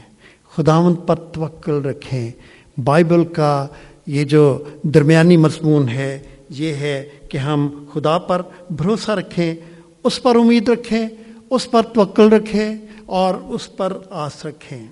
خداون 0.57 0.95
پر 0.95 1.15
توکل 1.15 1.81
رکھیں۔ 1.85 2.31
بائبل 2.83 3.25
کا 3.25 3.67
یہ 4.05 4.23
جو 4.23 4.63
درمیانی 4.81 5.37
مضمون 5.37 5.89
ہے، 5.89 6.19
یہ 6.49 6.73
ہے 6.73 7.09
کہ 7.29 7.37
ہم 7.37 7.85
خدا 7.93 8.17
پر 8.17 8.41
بھروسہ 8.69 9.11
رکھیں، 9.11 9.55
اس 10.03 10.23
پر 10.23 10.35
امید 10.35 10.69
رکھیں، 10.69 11.09
اس 11.49 11.71
پر 11.71 11.81
توکل 11.81 12.29
رکھیں 12.29 12.75
اور 13.05 13.35
اس 13.35 13.77
پر 13.77 13.97
آس 14.09 14.45
رکھیں۔ 14.45 14.87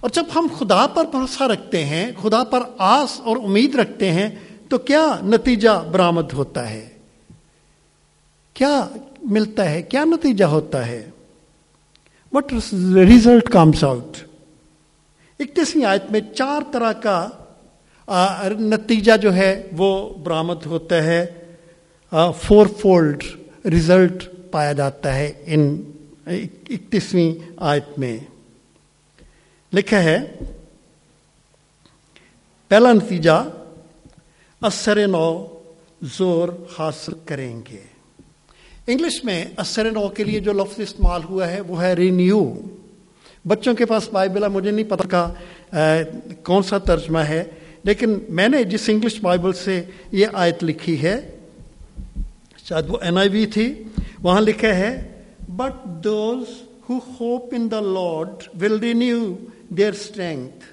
اور 0.00 0.10
جب 0.10 0.24
ہم 0.34 0.46
خدا 0.58 0.86
پر 0.86 1.04
بھروسہ 1.04 1.42
رکھتے 1.42 1.84
ہیں، 1.84 2.12
خدا 2.22 2.44
پر 2.44 2.62
آس 2.78 3.20
اور 3.20 3.36
امید 3.36 3.74
رکھتے 3.74 4.12
ہیں، 4.12 4.28
تو 4.68 4.78
کیا 4.78 5.06
نتیجہ 5.22 5.84
برآمد 5.92 6.32
ہوتا 6.32 6.70
ہے؟ 6.70 6.88
کیا 8.54 8.88
ملتا 9.22 9.70
ہے؟ 9.70 9.82
کیا 9.82 10.04
نتیجہ 10.04 10.44
ہوتا 10.44 10.86
ہے؟ 10.86 11.10
وٹ 12.32 12.52
ریزلٹ 12.94 13.48
کمس 13.50 13.84
آؤٹ 13.84 14.16
اکتیسویں 15.40 15.84
آیت 15.84 16.10
میں 16.10 16.20
چار 16.34 16.62
طرح 16.72 16.92
کا 16.92 17.28
نتیجہ 18.60 19.16
جو 19.16 19.34
ہے 19.34 19.68
وہ 19.76 20.14
برآمد 20.14 20.66
ہوتا 20.66 21.02
ہے 21.04 21.26
فور 22.42 22.66
فولڈ 22.80 23.24
رزلٹ 23.66 24.24
پایا 24.50 24.72
جاتا 24.72 25.14
ہے 25.14 25.32
ان 25.46 25.82
اکتیسویں 26.26 27.32
آیت 27.56 27.98
میں۔ 27.98 28.18
لکھا 29.72 30.02
ہے، 30.02 30.18
پہلا 32.68 32.92
نتیجہ، 32.92 33.48
اثر 34.60 35.06
نو 35.06 35.46
زور 36.16 36.48
حاصل 36.78 37.12
کریں 37.24 37.60
گے۔ 37.70 37.82
انگلش 38.88 39.22
میں 39.24 39.44
اثر 39.62 39.90
نو 39.92 40.08
کے 40.16 40.24
لیے 40.24 40.40
جو 40.40 40.52
لفظ 40.52 40.80
استعمال 40.80 41.22
ہوا 41.28 41.48
ہے، 41.48 41.60
وہ 41.60 41.82
ہے 41.82 41.92
رینیو 41.94 42.42
بچوں 43.46 43.74
کے 43.74 43.84
پاس 43.86 44.08
بائبل 44.12 44.42
ہے، 44.42 44.48
مجھے 44.48 44.70
نہیں 44.70 44.88
پتا 44.90 45.08
کا 45.08 46.02
کون 46.44 46.62
سا 46.62 46.78
ترجمہ 46.90 47.18
ہے، 47.28 47.42
لیکن 47.84 48.18
میں 48.38 48.48
نے 48.48 48.62
جس 48.70 48.88
انگلش 48.88 49.20
بائبل 49.22 49.52
سے 49.64 49.80
یہ 50.12 50.26
آیت 50.44 50.64
لکھی 50.64 51.00
ہے، 51.02 51.16
شاید 52.64 52.90
وہ 52.90 52.98
این 53.02 53.18
آئی 53.18 53.28
وی 53.28 53.44
تھی، 53.56 53.72
وہاں 54.22 54.40
لکھا 54.40 54.74
ہے 54.76 54.90
but 55.56 55.84
those 56.04 56.44
who 56.88 56.98
hope 57.20 57.54
in 57.56 57.70
the 57.70 57.80
lord 57.80 58.42
will 58.60 58.78
renew 58.82 59.34
their 59.78 59.92
strength 59.92 60.64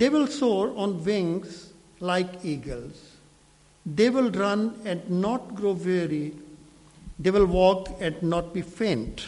they 0.00 0.08
will 0.12 0.26
soar 0.38 0.68
on 0.76 0.96
wings 1.06 1.62
like 2.02 2.36
eagles 2.42 3.02
they 3.86 4.08
will 4.14 4.30
run 4.40 4.66
and 4.84 5.10
not 5.10 5.52
grow 5.58 5.74
weary 5.84 6.28
they 7.18 7.30
will 7.30 7.46
walk 7.52 7.88
and 7.98 8.22
not 8.22 8.52
be 8.52 8.62
faint 8.78 9.20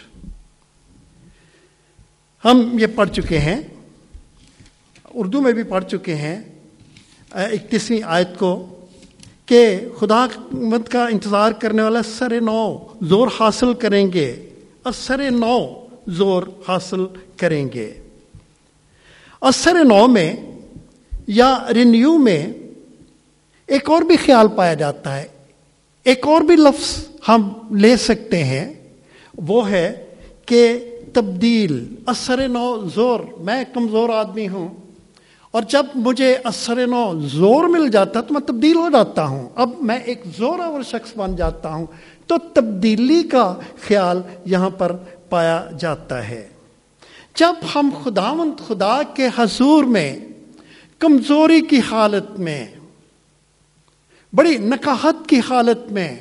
ہم 2.44 2.78
یہ 2.78 2.86
پڑھ 2.94 3.10
چکے 3.10 3.38
ہیں، 3.38 3.60
اردو 5.14 5.40
میں 5.40 5.52
بھی 5.52 5.62
پڑھ 5.62 5.84
چکے 5.84 6.14
ہیں، 6.14 6.36
اکتیسویں 7.30 8.02
آیت 8.04 8.38
کو، 8.38 8.50
کہ 9.46 9.78
خدا 9.98 10.26
مت 10.52 10.88
کا 10.88 11.04
انتظار 11.06 11.52
کرنے 11.52 11.82
والا 11.82 12.02
سر 12.02 12.40
نو 12.40 12.66
زور 13.02 13.28
حاصل 13.40 13.72
کریں 13.74 14.06
گے، 14.12 14.28
اور 14.82 14.92
سر 14.92 15.30
نو 15.30 15.58
زور 16.16 16.42
حاصل 16.68 17.04
کریں 17.36 17.66
گے۔ 17.74 17.92
اور 19.42 19.52
سر 19.52 19.84
نو 19.84 20.06
میں 20.06 20.32
یا 21.26 21.56
رینیو 21.74 22.16
میں 22.18 22.46
ایک 23.68 23.90
اور 23.90 24.02
بھی 24.02 24.16
خیال 24.16 24.48
پایا 24.56 24.74
جاتا 24.74 25.16
ہے 25.16 25.26
ایک 26.06 26.26
اور 26.26 26.40
بھی 26.40 26.56
لفظ 26.56 27.08
ہم 27.28 27.48
لے 27.70 27.96
سکتے 27.96 28.44
ہیں، 28.44 28.74
وہ 29.36 29.70
ہے 29.70 30.06
کہ 30.46 30.90
تبدیل، 31.12 31.94
اثر 32.06 32.48
نو 32.48 32.76
زور۔ 32.94 33.20
میں 33.38 33.64
کمزور 33.74 34.08
آدمی 34.08 34.48
ہوں 34.48 34.68
اور 35.50 35.62
جب 35.62 35.86
مجھے 35.94 36.36
اثر 36.44 36.86
نو 36.86 37.12
زور 37.18 37.64
مل 37.64 37.88
جاتا 37.88 38.20
تو 38.20 38.34
میں 38.34 38.40
تبدیل 38.40 38.76
ہو 38.76 38.88
جاتا 38.92 39.24
ہوں۔ 39.24 39.48
اب 39.54 39.70
میں 39.80 39.98
ایک 39.98 40.22
زور 40.38 40.58
اور 40.58 40.82
شخص 40.82 41.16
بن 41.16 41.36
جاتا 41.36 41.68
ہوں۔ 41.68 41.86
تو 42.26 42.36
تبدیلی 42.54 43.22
کا 43.22 43.54
خیال 43.86 44.20
یہاں 44.44 44.70
پر 44.70 44.92
پایا 45.30 45.66
جاتا 45.78 46.28
ہے۔ 46.28 46.48
جب 47.34 47.54
ہم 47.74 47.90
خداوند 48.04 48.66
خدا 48.66 49.02
کے 49.14 49.28
حضور 49.36 49.84
میں، 49.84 50.18
کمزوری 50.98 51.60
کی 51.60 51.80
حالت 51.90 52.40
میں 52.40 52.66
بڑی 54.36 54.56
نکاحت 54.58 55.28
کی 55.28 55.40
حالت 55.50 55.92
میں 55.92 56.16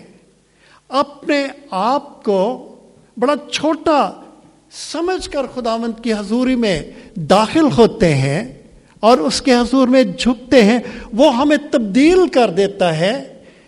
اپنے 0.90 1.48
آپ 1.72 2.24
کو 2.24 2.42
بڑا 3.18 3.34
چھوٹا 3.52 4.00
سمجھ 4.72 5.30
کر 5.30 5.46
خداوند 5.54 6.04
کی 6.04 6.14
حضوری 6.14 6.56
میں 6.56 6.80
داخل 7.16 7.68
ہوتے 7.78 8.14
ہیں 8.16 8.44
اور 9.00 9.18
اس 9.18 9.42
کے 9.42 9.54
حضور 9.54 9.88
میں 9.88 10.04
جھکتے 10.04 10.64
ہیں، 10.64 10.80
وہ 11.14 11.36
ہمیں 11.36 11.58
تبدیل 11.72 12.28
کر 12.28 12.50
دیتا 12.50 12.98
ہے، 12.98 13.14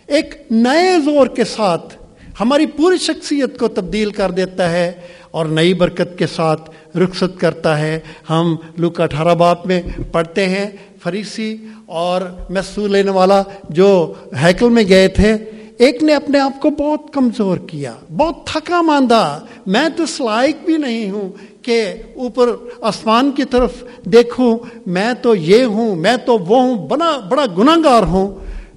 ایک 0.06 0.34
نئے 0.50 0.98
زور 1.04 1.26
کے 1.26 1.44
ساتھ 1.44 1.94
ہماری 2.40 2.66
پوری 2.66 2.96
شخصیت 2.96 3.58
کو 3.58 3.68
تبدیل 3.68 4.10
کر 4.10 4.30
دیتا 4.30 4.70
ہے 4.70 4.92
اور 5.30 5.46
نئی 5.46 5.74
برکت 5.74 6.18
کے 6.18 6.26
ساتھ 6.26 6.70
رخصت 6.96 7.40
کرتا 7.40 7.78
ہے۔ 7.78 7.98
ہم 8.30 8.54
لوک 8.78 9.00
اٹھارہ 9.00 9.34
باپ 9.34 9.66
میں 9.66 9.82
پڑھتے 10.12 10.48
ہیں 10.48 10.66
فریسی 11.00 11.56
اور 11.86 12.22
محسوس 12.50 12.90
لینے 12.90 13.10
والا 13.10 13.42
جو 13.68 14.12
ہیکل 14.42 14.68
میں 14.68 14.84
گئے 14.88 15.08
تھے، 15.08 15.34
ایک 15.78 16.02
نے 16.02 16.14
اپنے 16.14 16.38
آپ 16.38 16.60
کو 16.60 16.70
بہت 16.70 17.12
کمزور 17.12 17.56
کیا، 17.56 17.94
بہت 18.16 18.46
تھکا 18.46 18.82
ماندہ۔ 18.82 19.40
میں 19.66 19.88
تو 19.96 20.02
اس 20.02 20.20
لائق 20.20 20.56
بھی 20.64 20.76
نہیں 20.76 21.10
ہوں 21.10 21.28
کہ 21.62 21.94
اوپر 22.16 22.48
آسمان 22.80 23.30
کی 23.30 23.44
طرف 23.44 23.84
دیکھوں۔ 24.04 24.58
میں 24.86 25.12
تو 25.22 25.34
یہ 25.34 25.64
ہوں، 25.64 25.96
میں 25.96 26.16
تو 26.16 26.38
وہ 26.38 26.60
ہوں 26.60 26.88
بنا 26.88 27.18
بڑا 27.18 27.44
گناہ 27.58 27.76
گار 27.84 28.02
ہوں۔ 28.02 28.34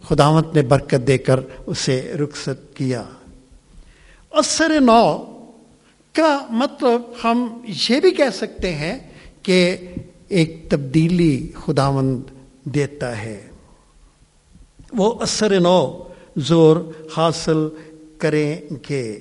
خداوت 0.09 0.55
نے 0.55 0.61
برکت 0.61 1.07
دے 1.07 1.17
کر 1.17 1.39
اسے 1.65 2.13
رخصت 2.19 2.77
کیا۔ 2.77 3.03
اثر 4.31 4.71
نو 4.79 5.17
کا 6.13 6.39
مطلب 6.49 7.01
ہم 7.23 7.57
یہ 7.89 7.99
بھی 7.99 8.11
کہہ 8.11 8.29
سکتے 8.33 8.75
ہیں 8.75 8.99
کہ 9.43 9.77
ایک 10.31 10.69
تبدیلی 10.69 11.51
خداوند 11.65 12.19
دیتا 12.63 13.21
ہے۔ 13.21 13.41
وہ 14.93 15.13
اثر 15.19 15.59
نو 15.59 16.03
زور 16.35 16.77
حاصل 17.17 17.57
کریں 18.17 18.57
گے۔ 18.89 19.19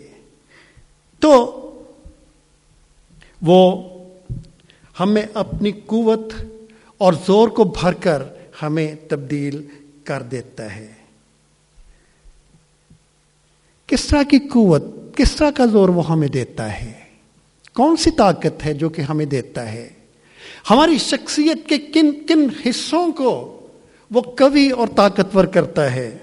تو 1.18 1.57
وہ 3.42 3.88
ہمیں 5.01 5.23
اپنی 5.35 5.73
قوت 5.87 6.33
اور 6.99 7.12
زور 7.27 7.49
کو 7.49 7.64
بھر 7.64 7.92
کر 7.92 8.23
ہمیں 8.62 8.94
تبدیل 9.09 9.66
کر 10.05 10.23
دیتا 10.23 10.77
ہے۔ 10.77 10.92
کس 13.87 14.07
طرح 14.07 14.23
کی 14.23 14.38
قوت، 14.38 14.85
کس 15.16 15.37
طرح 15.37 15.51
کا 15.51 15.66
زور 15.66 15.88
وہ 15.88 16.09
ہمیں 16.09 16.29
دیتا 16.29 16.81
ہے؟ 16.81 16.92
کون 17.75 17.96
سی 17.96 18.11
طاقت 18.11 18.66
ہے 18.66 18.75
جو 18.75 18.88
کہ 18.88 19.03
ہمیں 19.03 19.27
دیتا 19.27 19.73
ہے؟ 19.73 19.88
ہماری 20.70 20.99
شخصیت 20.99 21.68
کے 21.68 21.79
کن 21.79 22.11
کن 22.29 22.46
حصوں 22.66 23.12
کو 23.12 23.61
وہ 24.11 24.20
کبھی 24.20 24.70
اور 24.70 24.88
طاقتور 24.96 25.44
کرتا 25.44 25.94
ہے۔ 25.94 26.16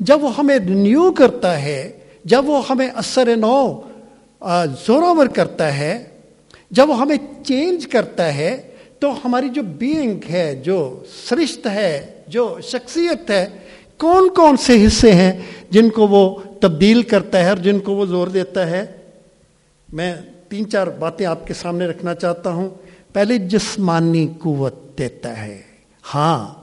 جب 0.00 0.24
وہ 0.24 0.36
ہمیں 0.36 0.58
رینیو 0.58 1.12
کرتا 1.12 1.62
ہے، 1.62 1.98
جب 2.24 2.48
وہ 2.48 2.62
ہمیں 2.70 2.88
اثر 2.94 3.36
نو 3.36 3.80
زوراور 4.86 5.26
کرتا 5.26 5.78
ہے، 5.78 6.04
جب 6.70 6.90
وہ 6.90 6.98
ہمیں 7.00 7.16
چینج 7.44 7.86
کرتا 7.86 8.34
ہے، 8.34 8.62
تو 8.98 9.12
ہماری 9.24 9.48
جو 9.48 9.62
بینگ 9.62 10.30
ہے، 10.30 10.54
جو 10.54 11.02
سرشت 11.28 11.66
ہے، 11.66 12.06
جو 12.26 12.58
شخصیت 12.62 13.30
ہے، 13.30 13.46
کون 13.96 14.28
کون 14.28 14.56
سے 14.56 14.86
حصے 14.86 15.12
ہیں 15.12 15.32
جن 15.70 15.90
کو 15.90 16.06
وہ 16.06 16.38
تبدیل 16.60 17.02
کرتا 17.02 17.44
ہے 17.44 17.48
اور 17.48 17.56
جن 17.56 17.78
کو 17.78 17.92
وہ 17.92 18.06
زور 18.06 18.28
دیتا 18.28 18.66
ہے؟ 18.66 18.86
میں 19.92 20.14
تین 20.48 20.70
چار 20.70 20.86
باتیں 20.86 21.26
آپ 21.26 21.46
کے 21.46 21.54
سامنے 21.54 21.86
رکھنا 21.86 22.14
چاہتا 22.14 22.50
ہوں۔ 22.50 22.68
پہلے 23.12 23.38
جسمانی 23.38 24.26
قوت 24.38 24.98
دیتا 24.98 25.42
ہے۔ 25.42 25.62
ہاں 26.14 26.54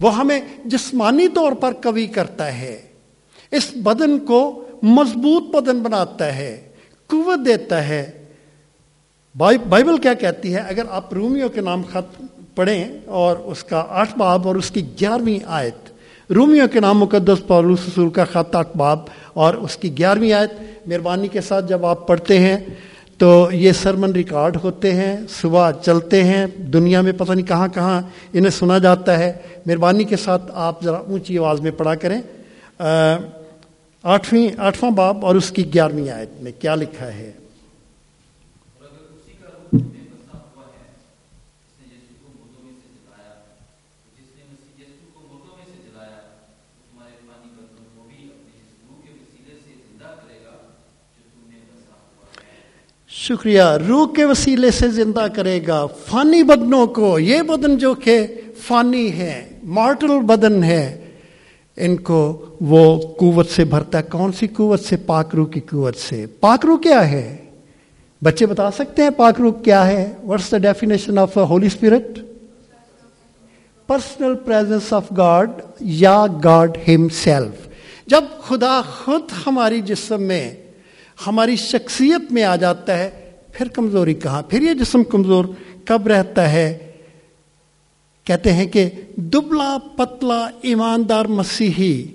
وہ 0.00 0.16
ہمیں 0.16 0.40
جسمانی 0.64 1.28
طور 1.28 1.52
پر 1.52 1.72
کبھی 1.80 2.06
کرتا 2.06 2.58
ہے۔ 2.58 2.82
اس 3.50 3.70
بدن 3.74 4.18
کو 4.18 4.64
مضبوط 4.82 5.42
بدن 5.54 5.78
بناتا 5.78 6.36
ہے، 6.36 6.68
قوت 7.06 7.46
دیتا 7.46 7.88
ہے۔ 7.88 8.24
بائبل 9.36 9.96
کیا 9.96 10.14
کہتی 10.14 10.54
ہے؟ 10.54 10.60
اگر 10.60 10.82
آپ 10.90 11.14
رومیو 11.14 11.48
کے 11.48 11.60
نام 11.60 11.82
خط 11.92 12.22
پڑھیں 12.54 12.84
اور 13.06 13.36
اس 13.36 13.64
کا 13.64 13.84
آٹھ 13.88 14.18
باب 14.18 14.48
اور 14.48 14.56
اس 14.56 14.70
کی 14.70 14.82
گیارہویں 15.00 15.38
آیت 15.46 15.92
رومیو 16.32 16.68
کے 16.68 16.80
نام 16.80 16.98
مقدس 16.98 17.46
پولوس 17.46 17.78
رسول 17.88 18.10
کا 18.10 18.24
خط 18.24 18.56
آٹھ 18.56 18.76
باب 18.76 18.98
اور 19.32 19.54
اس 19.54 19.76
کی 19.76 19.98
گیارہویں 19.98 20.32
آیت، 20.32 20.52
مہربانی 20.86 21.28
کے 21.28 21.40
ساتھ 21.40 21.68
جب 21.68 21.86
آپ 21.86 22.06
پڑھتے 22.06 22.38
ہیں 22.38 22.56
تو 23.18 23.48
یہ 23.52 23.72
سرمن 23.72 24.12
ریکارڈ 24.12 24.56
ہوتے 24.64 24.92
ہیں، 24.92 25.16
صبح 25.28 25.70
چلتے 25.72 26.24
ہیں، 26.24 26.46
دنیا 26.58 27.00
میں 27.00 27.12
پتہ 27.16 27.32
نہیں 27.32 27.46
کہاں 27.46 27.68
کہاں 27.68 28.02
انہیں 28.32 28.50
سنا 28.50 28.78
جاتا 28.78 29.18
ہے۔ 29.18 29.32
مہربانی 29.66 30.04
کے 30.04 30.16
ساتھ 30.16 30.50
آپ 30.54 30.84
ذرا 30.84 30.96
اونچی 30.96 31.38
آواز 31.38 31.60
میں 31.60 31.70
پڑھا 31.70 31.94
کریں۔ 31.94 32.20
آٹھویں، 34.02 34.48
آٹھواں 34.58 34.90
باپ 34.90 35.24
اور 35.24 35.34
اس 35.34 35.50
کی 35.50 35.74
گیارہویں 35.74 36.10
آیت 36.10 36.42
میں 36.42 36.52
کیا 36.58 36.74
لکھا 36.74 37.06
ہے؟ 37.06 37.30
شکریہ۔ 53.28 53.62
روح 53.88 54.12
کے 54.12 54.24
وسیلے 54.24 54.70
سے 54.70 54.88
زندہ 54.88 55.26
کرے 55.34 55.60
گا۔ 55.66 55.86
فانی 55.86 56.42
بدنوں 56.42 56.86
کو۔ 56.86 57.18
یہ 57.18 57.42
بدن 57.42 57.76
جو 57.76 57.94
کہ 57.94 58.26
فانی 58.58 59.12
ہے، 59.12 59.48
مارٹل 59.62 60.20
بدن 60.20 60.64
ہے، 60.64 61.00
ان 61.76 61.96
کو 61.96 62.46
وہ 62.60 63.00
قوت 63.00 63.50
سے 63.50 63.64
بھرتا 63.64 63.98
ہے۔ 63.98 64.02
کون 64.02 64.32
سی 64.32 64.46
قوت 64.46 64.80
سے؟ 64.80 64.96
پاکرو 64.96 65.44
کی 65.44 65.60
قوت 65.60 65.96
سے۔ 65.96 66.26
پاکرو 66.40 66.76
کیا 66.76 67.10
ہے؟ 67.10 67.36
بچے 68.24 68.46
بتا 68.46 68.70
سکتے 68.70 69.02
ہیں 69.02 69.10
پاکرو 69.10 69.50
کیا 69.52 69.86
ہے؟ 69.86 70.12
What's 70.24 70.50
the 70.50 70.58
definition 70.58 71.18
of 71.18 71.36
holy 71.36 71.66
spirit 71.66 72.18
personal 73.86 74.34
presence 74.34 74.92
of 74.92 75.04
God 75.16 75.50
یا 75.80 76.26
گاڈ 76.44 76.76
ہم 76.88 77.08
سیلف 77.08 77.68
جب 78.06 78.24
خدا 78.48 78.80
خود 79.04 79.22
ہماری 79.46 79.80
جسم 79.80 80.22
میں 80.22 80.54
ہماری 81.26 81.56
شخصیت 81.56 82.32
میں 82.32 82.44
آ 82.44 82.56
جاتا 82.56 82.98
ہے، 82.98 83.30
پھر 83.52 83.68
کمزوری 83.68 84.14
کہاں؟ 84.14 84.42
پھر 84.42 84.62
یہ 84.62 84.74
جسم 84.74 85.04
کمزور 85.04 85.44
کب 85.84 86.06
رہتا 86.06 86.52
ہے؟ 86.52 86.78
کہتے 88.24 88.52
ہیں 88.52 88.66
کہ 88.66 88.90
دبلا 89.16 89.76
پتلا 89.96 90.48
ایماندار 90.62 91.24
مسیحی 91.24 92.06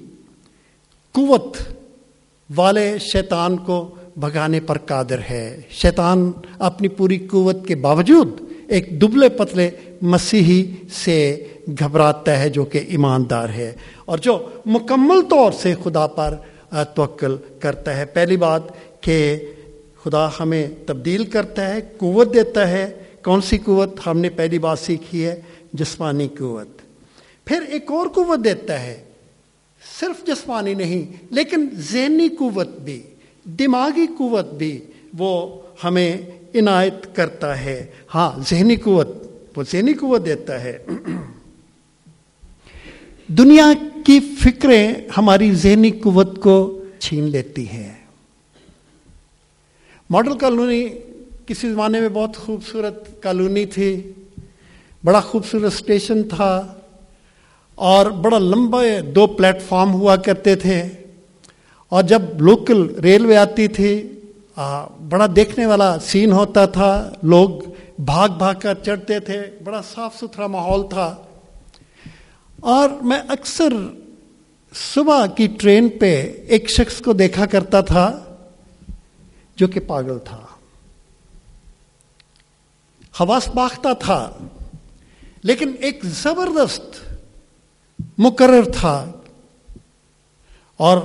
قوت 1.11 1.57
والے 2.55 2.97
شیطان 2.99 3.57
کو 3.57 3.95
بھگانے 4.17 4.59
پر 4.59 4.77
قادر 4.77 5.19
ہے۔ 5.29 5.61
شیطان 5.69 6.31
اپنی 6.59 6.87
پوری 6.87 7.17
قوت 7.17 7.67
کے 7.67 7.75
باوجود 7.75 8.41
ایک 8.67 9.01
دبلے 9.01 9.29
پتلے 9.29 9.69
مسیحی 10.01 10.71
سے 10.91 11.47
گھبراتا 11.67 12.39
ہے 12.39 12.49
جو 12.49 12.65
کہ 12.65 12.77
ایماندار 12.87 13.49
ہے۔ 13.49 13.75
اور 14.05 14.17
جو 14.17 14.49
مکمل 14.65 15.21
طور 15.29 15.51
سے 15.51 15.73
خدا 15.83 16.07
پر 16.07 16.35
توکل 16.95 17.35
کرتا 17.59 17.97
ہے۔ 17.97 18.05
پہلی 18.05 18.37
بات 18.37 18.61
کہ 19.01 19.37
خدا 20.03 20.29
ہمیں 20.39 20.67
تبدیل 20.85 21.23
کرتا 21.23 21.73
ہے، 21.73 21.79
قوت 21.97 22.33
دیتا 22.33 22.67
ہے۔ 22.67 23.03
کون 23.23 23.41
سی 23.41 23.57
قوت؟ 23.57 24.07
ہم 24.07 24.19
نے 24.19 24.29
پہلی 24.29 24.59
بات 24.59 24.79
سیکھی 24.79 25.25
ہے، 25.25 25.41
جسمانی 25.73 26.27
قوت۔ 26.27 26.67
پھر 27.45 27.61
ایک 27.61 27.91
اور 27.91 28.07
قوت 28.07 28.39
دیتا 28.43 28.83
ہے۔ 28.83 29.03
صرف 29.99 30.27
جسمانی 30.27 30.73
نہیں، 30.73 31.25
لیکن 31.31 31.67
ذہنی 31.73 32.29
قوت 32.29 32.67
بھی، 32.67 33.03
دماغی 33.45 34.07
قوت 34.17 34.53
بھی 34.53 34.81
وہ 35.17 35.61
ہمیں 35.83 36.17
عنایت 36.55 37.15
کرتا 37.15 37.61
ہے۔ 37.61 37.85
ہاں 38.15 38.49
ذہنی 38.49 38.75
قوت، 38.75 39.07
وہ 39.55 39.63
ذہنی 39.71 39.93
قوت 39.93 40.25
دیتا 40.25 40.63
ہے۔ 40.63 40.77
دنیا 43.27 43.73
کی 44.05 44.19
فکریں 44.19 44.93
ہماری 45.17 45.51
ذہنی 45.51 45.91
قوت 45.91 46.41
کو 46.41 46.83
چھین 46.99 47.23
لیتی 47.23 47.69
ہیں۔ 47.69 47.98
ماڈل 50.09 50.37
کالونی 50.37 50.87
کسی 51.45 51.69
زمانے 51.69 51.99
میں 51.99 52.09
بہت 52.09 52.37
خوبصورت 52.37 53.21
کالونی 53.23 53.65
تھی، 53.65 54.13
بڑا 55.03 55.19
خوبصورت 55.19 55.73
اسٹیشن 55.73 56.23
تھا 56.23 56.73
اور 57.75 58.05
بڑا 58.05 58.39
لمبا 58.39 58.83
دو 59.15 59.27
پلیٹ 59.27 59.61
فارم 59.61 59.93
ہوا 59.93 60.15
کرتے 60.15 60.55
تھے 60.55 60.81
اور 61.89 62.03
جب 62.03 62.21
لوکل 62.39 62.95
ریلوے 62.99 63.37
آتی 63.37 63.67
تھی 63.67 64.13
بڑا 65.09 65.27
دیکھنے 65.35 65.65
والا 65.65 65.99
سین 65.99 66.31
ہوتا 66.31 66.65
تھا، 66.65 67.09
لوگ 67.23 67.49
بھاگ 67.99 68.29
بھاگ 68.29 68.55
کر 68.59 68.73
چڑھتے 68.85 69.19
تھے، 69.19 69.41
بڑا 69.63 69.81
صاف 69.95 70.15
ستھرا 70.15 70.47
ماحول 70.47 70.89
تھا۔ 70.89 71.15
اور 72.59 72.89
میں 73.01 73.19
اکثر 73.27 73.73
صبح 74.73 75.25
کی 75.25 75.47
ٹرین 75.47 75.89
پہ 75.89 76.33
ایک 76.47 76.69
شخص 76.69 77.01
کو 77.01 77.13
دیکھا 77.13 77.45
کرتا 77.45 77.81
تھا۔ 77.81 78.28
جو 79.59 79.67
کہ 79.67 79.79
پاگل 79.79 80.19
تھا۔ 80.19 80.41
حواس 83.19 83.47
باختہ 83.47 83.93
تھا، 83.99 84.31
لیکن 85.43 85.71
ایک 85.79 85.99
زبردست 86.03 87.15
مقرر 88.17 88.63
تھا۔ 88.75 89.11
اور 90.77 90.97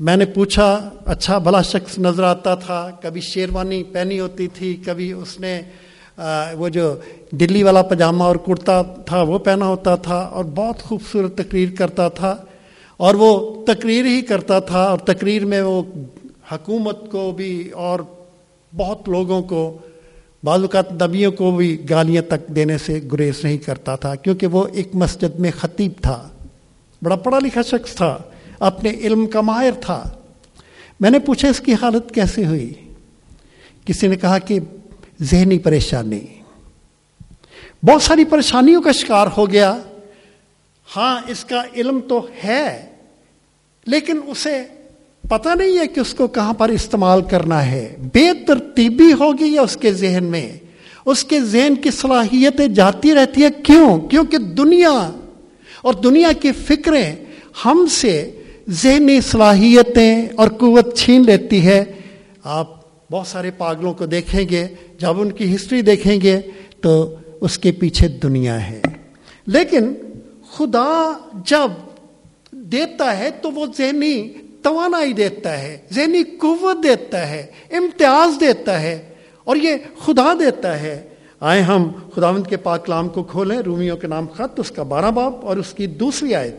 میں 0.00 0.16
نے 0.16 0.24
پوچھا 0.24 0.90
اچھا 1.06 1.38
بھلا 1.38 1.62
شخص 1.62 1.98
نظر 1.98 2.22
آتا 2.22 2.54
تھا، 2.54 2.90
کبھی 3.02 3.20
شیروانی 3.20 3.82
پہنی 3.82 4.20
ہوتی 4.20 4.48
تھی، 4.48 4.76
کبھی 4.86 5.12
اس 5.12 5.40
نے 5.40 5.62
وہ 6.52 6.68
جو 6.68 6.94
دلی 7.30 7.62
والا 7.62 7.82
پاجامہ 7.82 8.24
اور 8.24 8.36
کرتا 8.36 8.82
تھا، 8.82 9.22
وہ 9.22 9.38
پہنا 9.38 9.66
ہوتا 9.66 9.96
تھا 9.96 10.18
اور 10.18 10.44
بہت 10.44 10.82
خوبصورت 10.82 11.38
تقریر 11.38 11.68
کرتا 11.78 12.08
تھا۔ 12.08 12.36
اور 12.96 13.14
وہ 13.14 13.64
تقریر 13.66 14.04
ہی 14.04 14.22
کرتا 14.22 14.58
تھا 14.58 14.82
اور 14.82 14.98
تقریر 14.98 15.44
میں 15.44 15.62
وہ 15.62 15.82
حکومت 16.52 17.10
کو 17.10 17.32
بھی 17.32 17.70
اور 17.70 18.00
بہت 18.76 19.08
لوگوں 19.08 19.42
کو، 19.42 19.78
بعض 20.44 20.60
اوقات 20.60 21.02
نبیوں 21.02 21.32
کو 21.32 21.50
بھی 21.50 21.90
گالیاں 21.90 22.22
تک 22.22 22.48
دینے 22.48 22.78
سے 22.78 23.00
گریز 23.12 23.44
نہیں 23.44 23.58
کرتا 23.58 23.96
تھا، 23.96 24.14
کیونکہ 24.14 24.46
وہ 24.46 24.66
ایک 24.72 24.88
مسجد 24.94 25.38
میں 25.38 25.50
خطیب 25.58 25.92
تھا۔ 26.02 26.28
بڑا 27.02 27.16
پڑھا 27.16 27.38
لکھا 27.38 27.62
شخص 27.62 27.94
تھا، 27.94 28.18
اپنے 28.58 28.90
علم 28.90 29.26
کا 29.26 29.40
ماہر 29.40 29.70
تھا۔ 29.80 30.10
میں 31.00 31.10
نے 31.10 31.18
پوچھا، 31.18 31.48
اس 31.48 31.60
کی 31.60 31.74
حالت 31.74 32.14
کیسے 32.14 32.46
ہوئی؟ 32.46 32.74
کسی 33.84 34.06
نے 34.06 34.16
کہا 34.16 34.38
کہ 34.38 34.58
ذہنی 35.22 35.58
پریشانی۔ 35.58 36.20
بہت 37.82 38.02
ساری 38.02 38.24
پریشانیوں 38.24 38.82
کا 38.82 38.92
شکار 38.92 39.26
ہو 39.36 39.50
گیا۔ 39.50 39.78
ہاں 40.96 41.20
اس 41.26 41.44
کا 41.44 41.62
علم 41.76 42.00
تو 42.08 42.26
ہے، 42.44 42.86
لیکن 43.86 44.20
اسے 44.26 44.62
پتہ 45.28 45.48
نہیں 45.58 45.78
ہے 45.78 45.86
کہ 45.86 46.00
اس 46.00 46.14
کو 46.14 46.26
کہاں 46.26 46.52
پر 46.52 46.68
استعمال 46.68 47.22
کرنا 47.22 47.66
ہے۔ 47.66 47.96
بے 48.12 48.32
ترتیبی 48.46 49.12
ہوگی 49.12 49.54
ہے 49.54 49.58
اس 49.58 49.76
کے 49.76 49.92
ذہن 49.92 50.24
میں۔ 50.24 50.52
اس 51.06 51.24
کے 51.24 51.40
ذہن 51.40 51.74
کی 51.74 51.90
صلاحیتیں 51.90 52.68
جاتی 52.68 53.14
رہتی 53.14 53.42
ہے 53.42 53.48
کیوں؟ 53.62 54.00
کیونکہ 54.00 54.38
دنیا 54.38 55.10
اور 55.82 55.94
دنیا 55.94 56.32
کی 56.32 56.52
فکریں 56.52 57.14
ہم 57.64 57.86
سے 57.90 58.30
ذہنی 58.68 59.20
صلاحیتیں 59.20 60.28
اور 60.36 60.48
قوت 60.48 60.98
چھین 60.98 61.22
لیتی 61.26 61.66
ہے۔ 61.66 61.84
آپ 62.44 62.70
بہت 63.10 63.26
سارے 63.26 63.50
پاگلوں 63.50 63.94
کو 63.94 64.06
دیکھیں 64.06 64.48
گے، 64.50 64.66
جب 64.98 65.20
ان 65.20 65.30
کی 65.30 65.54
ہسٹری 65.54 65.82
دیکھیں 65.82 66.20
گے 66.20 66.40
تو 66.80 67.14
اس 67.40 67.58
کے 67.58 67.72
پیچھے 67.72 68.08
دنیا 68.08 68.70
ہے۔ 68.70 68.80
لیکن 69.46 69.92
خدا 70.52 71.12
جب 71.46 71.70
دیتا 72.50 73.18
ہے 73.18 73.30
تو 73.42 73.50
وہ 73.50 73.66
ذہنی 73.78 74.28
توانائی 74.64 75.12
دیتا 75.12 75.62
ہے، 75.62 75.78
ذہنی 75.92 76.22
قوت 76.24 76.82
دیتا 76.82 77.30
ہے، 77.30 77.46
امتیاز 77.70 78.40
دیتا 78.40 78.80
ہے 78.80 79.08
اور 79.44 79.56
یہ 79.56 79.76
خدا 80.04 80.34
دیتا 80.40 80.80
ہے۔ 80.80 81.08
آئے 81.40 81.60
ہم 81.60 81.92
خداوند 82.14 82.46
کے 82.46 82.56
پاک 82.56 82.86
کلام 82.86 83.08
کو 83.08 83.22
کھولیں، 83.22 83.58
رومیوں 83.58 83.96
کے 83.96 84.06
نام 84.06 84.26
خط، 84.26 84.60
اس 84.60 84.70
کا 84.70 84.82
بارہ 84.82 85.10
باپ 85.10 85.46
اور 85.46 85.56
اس 85.56 85.74
کی 85.74 85.86
دوسری 85.86 86.34
آیت۔ 86.34 86.56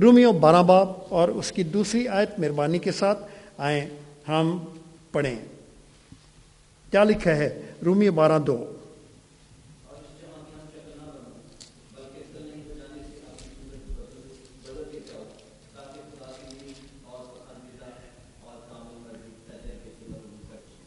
رومیوں 0.00 0.32
بارہ 0.32 0.62
باپ 0.62 0.88
اور 1.08 1.28
اس 1.28 1.52
کی 1.52 1.62
دوسری 1.62 2.08
آیت 2.08 2.30
مہربانی 2.38 2.78
کے 2.78 2.92
ساتھ 2.92 3.24
آئیں، 3.58 3.86
ہم 4.28 4.58
پڑھیں۔ 5.12 5.36
کیا 6.90 7.04
لکھا 7.04 7.36
ہے؟ 7.36 7.62
رومی 7.84 8.10
بارہ 8.10 8.38
دو۔ 8.38 8.71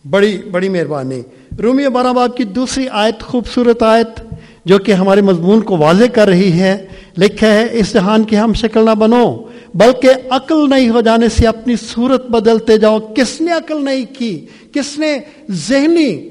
بڑی 0.09 0.37
بڑی 0.51 0.69
مہربانی۔ 0.69 1.21
رومی 1.63 1.87
بارہ 1.87 2.13
باب 2.13 2.37
کی 2.37 2.43
دوسری 2.43 2.87
آیت 2.91 3.21
خوبصورت 3.21 3.83
آیت 3.83 4.21
جو 4.65 4.77
کہ 4.77 4.91
ہمارے 4.91 5.21
مضمون 5.21 5.61
کو 5.61 5.77
واضح 5.77 6.05
کر 6.13 6.27
رہی 6.27 6.59
ہے، 6.59 6.87
لکھا 7.17 7.47
ہے، 7.47 7.67
اس 7.71 7.93
جہان 7.93 8.23
کی 8.23 8.37
ہم 8.37 8.53
شکل 8.53 8.85
نہ 8.85 8.95
بنو، 8.95 9.43
بلکہ 9.73 10.09
عقل 10.29 10.69
نہیں 10.69 10.89
ہو 10.89 11.01
جانے 11.01 11.29
سے 11.29 11.47
اپنی 11.47 11.75
صورت 11.75 12.29
بدلتے 12.29 12.77
جاؤ۔ 12.77 12.99
کس 12.99 13.41
نے 13.41 13.51
عقل 13.51 13.85
نہیں 13.85 14.05
کی؟ 14.19 14.45
کس 14.73 14.99
نے 14.99 15.19
ذہنی 15.51 16.29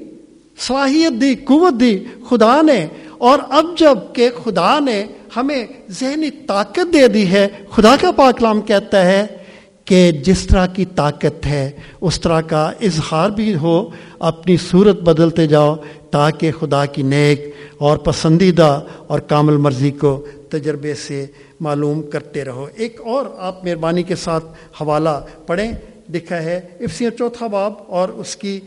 صلاحیت 0.59 1.21
دی، 1.21 1.35
قوت 1.35 1.81
دی؟ 1.81 1.99
خدا 2.29 2.63
نے۔ 2.63 2.87
اور 3.19 3.39
اب 3.49 3.67
جبکہ 3.79 4.29
خدا 4.45 4.79
نے 4.79 5.05
ہمیں 5.37 5.67
ذہنی 5.91 6.31
طاقت 6.31 6.93
دے 6.93 7.09
دی 7.09 7.27
ہے، 7.27 7.49
خدا 7.71 7.97
کا 8.01 8.11
پاکلام 8.11 8.61
کہتا 8.61 9.05
ہے 9.05 9.27
کہ 9.85 10.13
جس 10.13 10.47
طرح 10.47 10.67
کی 10.67 10.85
طاقت 10.85 11.47
ہے، 11.47 11.71
اس 12.01 12.21
طرح 12.21 12.41
کا 12.41 12.73
اظہار 12.81 13.31
بھی 13.31 13.55
ہو، 13.55 13.91
اپنی 14.19 14.57
صورت 14.57 15.01
بدلتے 15.01 15.47
جاؤ 15.47 15.77
تاکہ 16.11 16.53
خدا 16.53 16.87
کی 16.87 17.03
نیک 17.03 17.55
اور 17.79 17.97
پسندیدہ 17.97 18.81
اور 19.07 19.21
کامل 19.21 19.57
مرضی 19.57 19.91
کو 19.91 20.27
تجربے 20.49 20.95
سے 20.95 21.27
معلوم 21.61 22.03
کرتے 22.03 22.45
رہو۔ 22.45 22.67
ایک 22.75 23.01
اور 23.01 23.27
آپ 23.39 23.65
مہربانی 23.65 24.03
کے 24.03 24.17
ساتھ 24.17 24.45
حوالہ 24.81 25.25
پڑھیں۔ 25.47 25.73
دکھا 26.09 26.43
ہے 26.43 26.61
افسی 26.81 27.07
چوتھا 27.19 27.47
باب 27.47 27.73
اور 27.87 28.09
اس 28.09 28.37
کی 28.37 28.61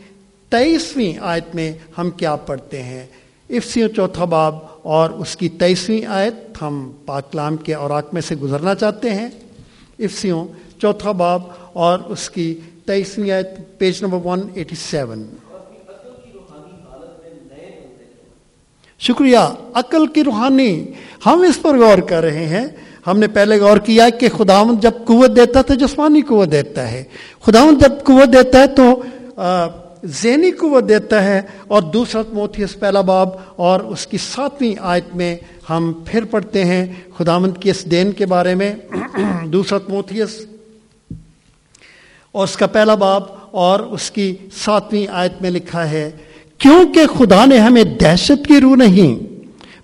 تیئیسویں 0.48 1.18
آیت 1.20 1.54
میں 1.54 1.72
ہم 1.98 2.10
کیا 2.10 2.36
پڑھتے 2.36 2.82
ہیں۔ 2.82 3.06
افسی 3.50 3.82
چوتھا 3.96 4.24
باب 4.24 4.56
اور 4.82 5.10
اس 5.10 5.36
کی 5.36 5.48
تیئیسویں 5.48 6.06
آیت 6.06 6.62
ہم 6.62 6.90
پاکلام 7.06 7.56
کے 7.56 7.74
اوراق 7.74 8.14
میں 8.14 8.22
سے 8.22 8.36
گزرنا 8.36 8.74
چاہتے 8.74 9.10
ہیں۔ 9.10 9.28
افسیوں 9.98 10.44
چوتھا 10.78 11.12
باب 11.12 11.42
اور 11.72 11.98
اس 11.98 12.30
کی 12.30 12.60
تیئیسویں 12.86 13.30
آیت 13.30 13.48
page 13.78 14.02
number 14.02 14.26
one 14.26 14.40
eighty 14.54 14.76
seven. 14.76 15.24
شکریہ، 18.98 19.38
عقل 19.74 20.06
کی 20.06 20.24
روحانی، 20.24 20.84
ہم 21.26 21.40
اس 21.40 21.62
پر 21.62 21.78
غور 21.78 21.98
کر 21.98 22.22
رہے 22.22 22.46
ہیں۔ 22.46 22.66
ہم 23.06 23.18
نے 23.18 23.28
پہلے 23.28 23.60
غور 23.60 23.78
کیا 23.78 24.08
کہ 24.08 24.28
خداون 24.28 24.76
جب 24.80 24.90
قوت 25.04 25.36
دیتا 25.36 25.62
تو 25.62 25.74
جسمانی 25.74 26.20
قوت 26.20 26.52
دیتا 26.52 26.90
ہے۔ 26.90 27.04
خداون 27.42 27.78
جب 27.78 28.04
قوت 28.04 28.32
دیتا 28.32 28.60
ہے 28.60 28.66
تو 28.66 29.02
ذہنی 30.04 30.50
قوت 30.50 30.88
دیتا 30.88 31.24
ہے۔ 31.24 31.42
اور 31.68 31.82
دوسرا 31.82 32.22
موتھیس 32.32 32.80
پہلا 32.80 33.00
باب 33.00 33.28
اور 33.56 33.80
اس 33.80 34.06
کی 34.06 34.18
ساتویں 34.18 34.74
آیت 34.80 35.16
میں 35.16 35.36
ہم 35.70 35.92
پھر 36.06 36.24
پڑھتے 36.24 36.64
ہیں 36.64 36.86
خداوند 37.18 37.52
کی 37.60 37.70
اس 37.70 37.90
دین 37.90 38.12
کے 38.12 38.26
بارے 38.26 38.54
میں۔ 38.54 38.74
دوسرا 39.46 39.78
موتھیس 39.88 40.46
اور 42.32 42.44
اس 42.44 42.56
کا 42.56 42.66
پہلا 42.66 42.94
باب 42.94 43.22
اور 43.50 43.80
اس 43.80 44.10
کی 44.10 44.34
ساتویں 44.64 45.06
آیت 45.10 45.42
میں 45.42 45.50
لکھا 45.50 45.90
ہے، 45.90 46.10
کیونکہ 46.58 47.06
خدا 47.06 47.44
نے 47.44 47.58
ہمیں 47.58 47.84
دہشت 47.84 48.46
کی 48.46 48.60
روح 48.60 48.76
نہیں، 48.76 49.34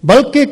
بلکہ 0.06 0.44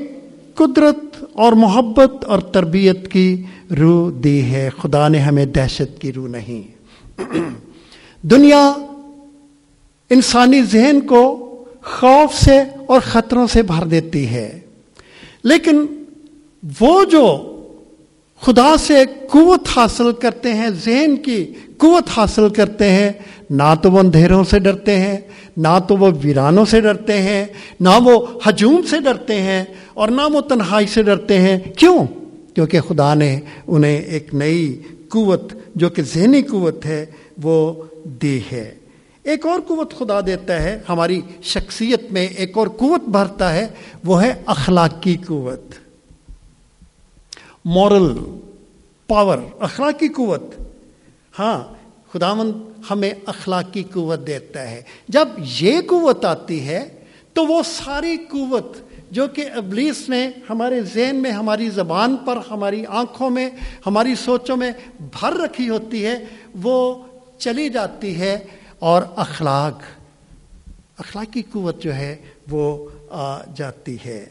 قدرت 0.55 1.25
اور 1.33 1.53
محبت 1.53 2.25
اور 2.25 2.39
تربیت 2.39 3.13
کی 3.13 3.43
روح 3.79 4.11
دی 4.25 4.43
ہے۔ 4.43 4.69
خدا 4.83 5.09
نے 5.09 5.19
ہمیں 5.19 5.47
دہشت 5.47 6.01
کی 6.01 6.13
روح 6.13 6.29
نہیں۔ 6.29 6.63
دنیا 8.23 8.73
انسانی 10.11 10.63
ذہن 10.63 11.01
کو 11.01 11.49
خوف 11.85 12.45
سے 12.45 12.59
اور 12.87 13.01
خطروں 13.05 13.47
سے 13.47 13.63
بھر 13.63 13.87
دیتی 13.87 14.27
ہے، 14.27 14.61
لیکن 15.45 15.87
وہ 16.81 17.05
جو 17.05 17.49
خدا 18.43 18.77
سے 18.77 18.95
قوت 19.31 19.69
حاصل 19.77 20.13
کرتے 20.13 20.55
ہیں، 20.55 20.69
ذہن 20.85 21.17
کی 21.17 21.53
قوت 21.79 22.03
حاصل 22.17 22.49
کرتے 22.49 22.91
ہیں۔ 22.91 23.11
نہ 23.51 23.75
تو 23.83 23.91
وہ 23.91 23.99
اندھیروں 23.99 24.45
سے 24.45 24.59
ڈرتے 24.59 24.97
ہیں، 24.97 25.19
نہ 25.57 25.79
تو 25.89 25.97
وہ 25.97 26.11
ویرانوں 26.23 26.65
سے 26.65 26.81
ڈرتے 26.81 27.23
ہیں، 27.23 27.45
نہ 27.81 27.89
وہ 28.05 28.27
ہجوم 28.49 28.83
سے 28.91 29.01
ڈرتے 29.01 29.35
ہیں 29.35 29.65
اور 29.95 30.09
نہ 30.09 30.21
وہ 30.33 30.41
تنہائی 30.41 30.87
سے 30.87 31.03
ڈرتے 31.03 31.39
ہیں۔ 31.39 31.59
کیوں؟ 31.77 32.07
کیونکہ 32.55 32.81
خدا 32.81 33.15
نے 33.15 33.41
انہیں 33.67 33.99
ایک 33.99 34.35
نئی 34.35 34.83
قوت، 35.09 35.53
جو 35.75 35.89
کہ 35.89 36.03
ذہنی 36.03 36.43
قوت 36.43 36.87
ہے، 36.87 37.07
وہ 37.43 37.83
دی 38.05 38.41
ہے۔ 38.53 38.75
ایک 39.23 39.47
اور 39.47 39.61
قوت 39.67 39.99
خدا 39.99 40.21
دیتا 40.21 40.63
ہے، 40.63 40.79
ہماری 40.89 41.21
شخصیت 41.43 42.13
میں 42.13 42.27
ایک 42.27 42.59
اور 42.59 42.67
قوت 42.69 43.09
بھرتا 43.09 43.53
ہے، 43.55 43.67
وہ 44.05 44.23
ہے 44.23 44.33
اخلاقی 44.47 45.17
قوت۔ 45.27 45.61
مورل 47.65 48.39
پاور 49.07 49.39
اخلاقی 49.61 50.09
قوت 50.09 50.43
ہاں 51.39 51.75
خداوند 52.13 52.53
ہمیں 52.91 53.11
اخلاقی 53.27 53.83
قوت 53.83 54.27
دیتا 54.27 54.71
ہے۔ 54.71 54.83
جب 55.09 55.29
یہ 55.61 55.81
قوت 55.81 56.25
آتی 56.25 56.69
ہے، 56.69 57.05
تو 57.33 57.47
وہ 57.47 57.63
ساری 57.63 58.17
قوت 58.17 58.77
جو 59.11 59.29
کہ 59.29 59.45
ابلیس 59.55 60.09
نے 60.09 60.31
ہمارے 60.51 60.81
ذہن 60.81 61.17
میں، 61.17 61.31
ہماری 61.31 61.71
زبان 61.71 62.17
پر، 62.17 62.39
ہماری 62.51 62.85
آنکھوں 62.89 63.31
میں، 63.31 63.51
ہماری 63.87 64.15
سوچوں 64.15 64.57
میں 64.57 64.73
بھر 65.01 65.33
رکھی 65.33 65.69
ہوتی 65.69 66.07
ہے، 66.07 66.25
وہ 66.63 66.95
چلی 67.39 67.69
جاتی 67.69 68.21
ہے۔ 68.21 68.39
اور 68.79 69.03
اخلاق، 69.17 69.83
اخلاقی 70.99 71.43
قوت 71.53 71.83
جو 71.83 71.95
ہے، 71.95 72.17
وہ 72.51 72.89
آ 73.11 73.45
جاتی 73.57 73.97
ہے۔ 74.05 74.27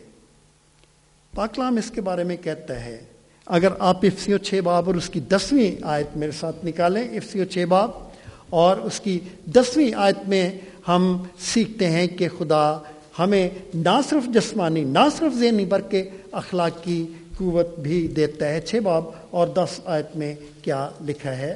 پاکلام 1.36 1.78
اس 1.78 1.92
کے 1.92 2.02
بارے 2.02 2.24
میں 2.24 2.38
کہتا 2.38 2.86
ہے 2.86 3.04
اگر 3.52 3.74
آپ 3.80 3.98
افسیو 4.04 4.38
چھ 4.38 4.60
باب 4.64 4.88
اور 4.88 4.96
اس 4.96 5.10
کی 5.10 5.20
دسویں 5.20 5.84
آیت 5.84 6.18
میرے 6.18 6.32
ساتھ 6.32 6.66
نکالیں 6.66 7.04
افسیو 7.04 7.46
چھ 7.46 7.66
باب 7.70 7.92
اور 8.50 8.78
اس 8.78 9.00
کی 9.00 9.20
دسویں 9.46 9.92
آیت 9.96 10.28
میں 10.28 10.50
ہم 10.88 11.24
سیکھتے 11.40 11.90
ہیں 11.90 12.08
کہ 12.08 12.28
خدا 12.38 12.78
ہمیں 13.20 13.50
نہ 13.74 14.00
صرف 14.10 14.34
جسمانی، 14.34 14.84
نہ 14.84 15.08
صرف 15.18 15.38
ذہنی، 15.40 15.66
بلکہ 15.66 16.10
اخلاق 16.32 16.84
کی 16.84 17.06
قوت 17.38 17.80
بھی 17.80 18.08
دیتا 18.08 18.50
ہے۔ 18.50 18.62
چھ 18.62 18.76
باب 18.76 19.04
اور 19.30 19.48
دس 19.48 19.80
آیت 19.86 20.16
میں 20.16 20.34
کیا 20.62 20.90
لکھا 21.06 21.38
ہے؟ 21.38 21.56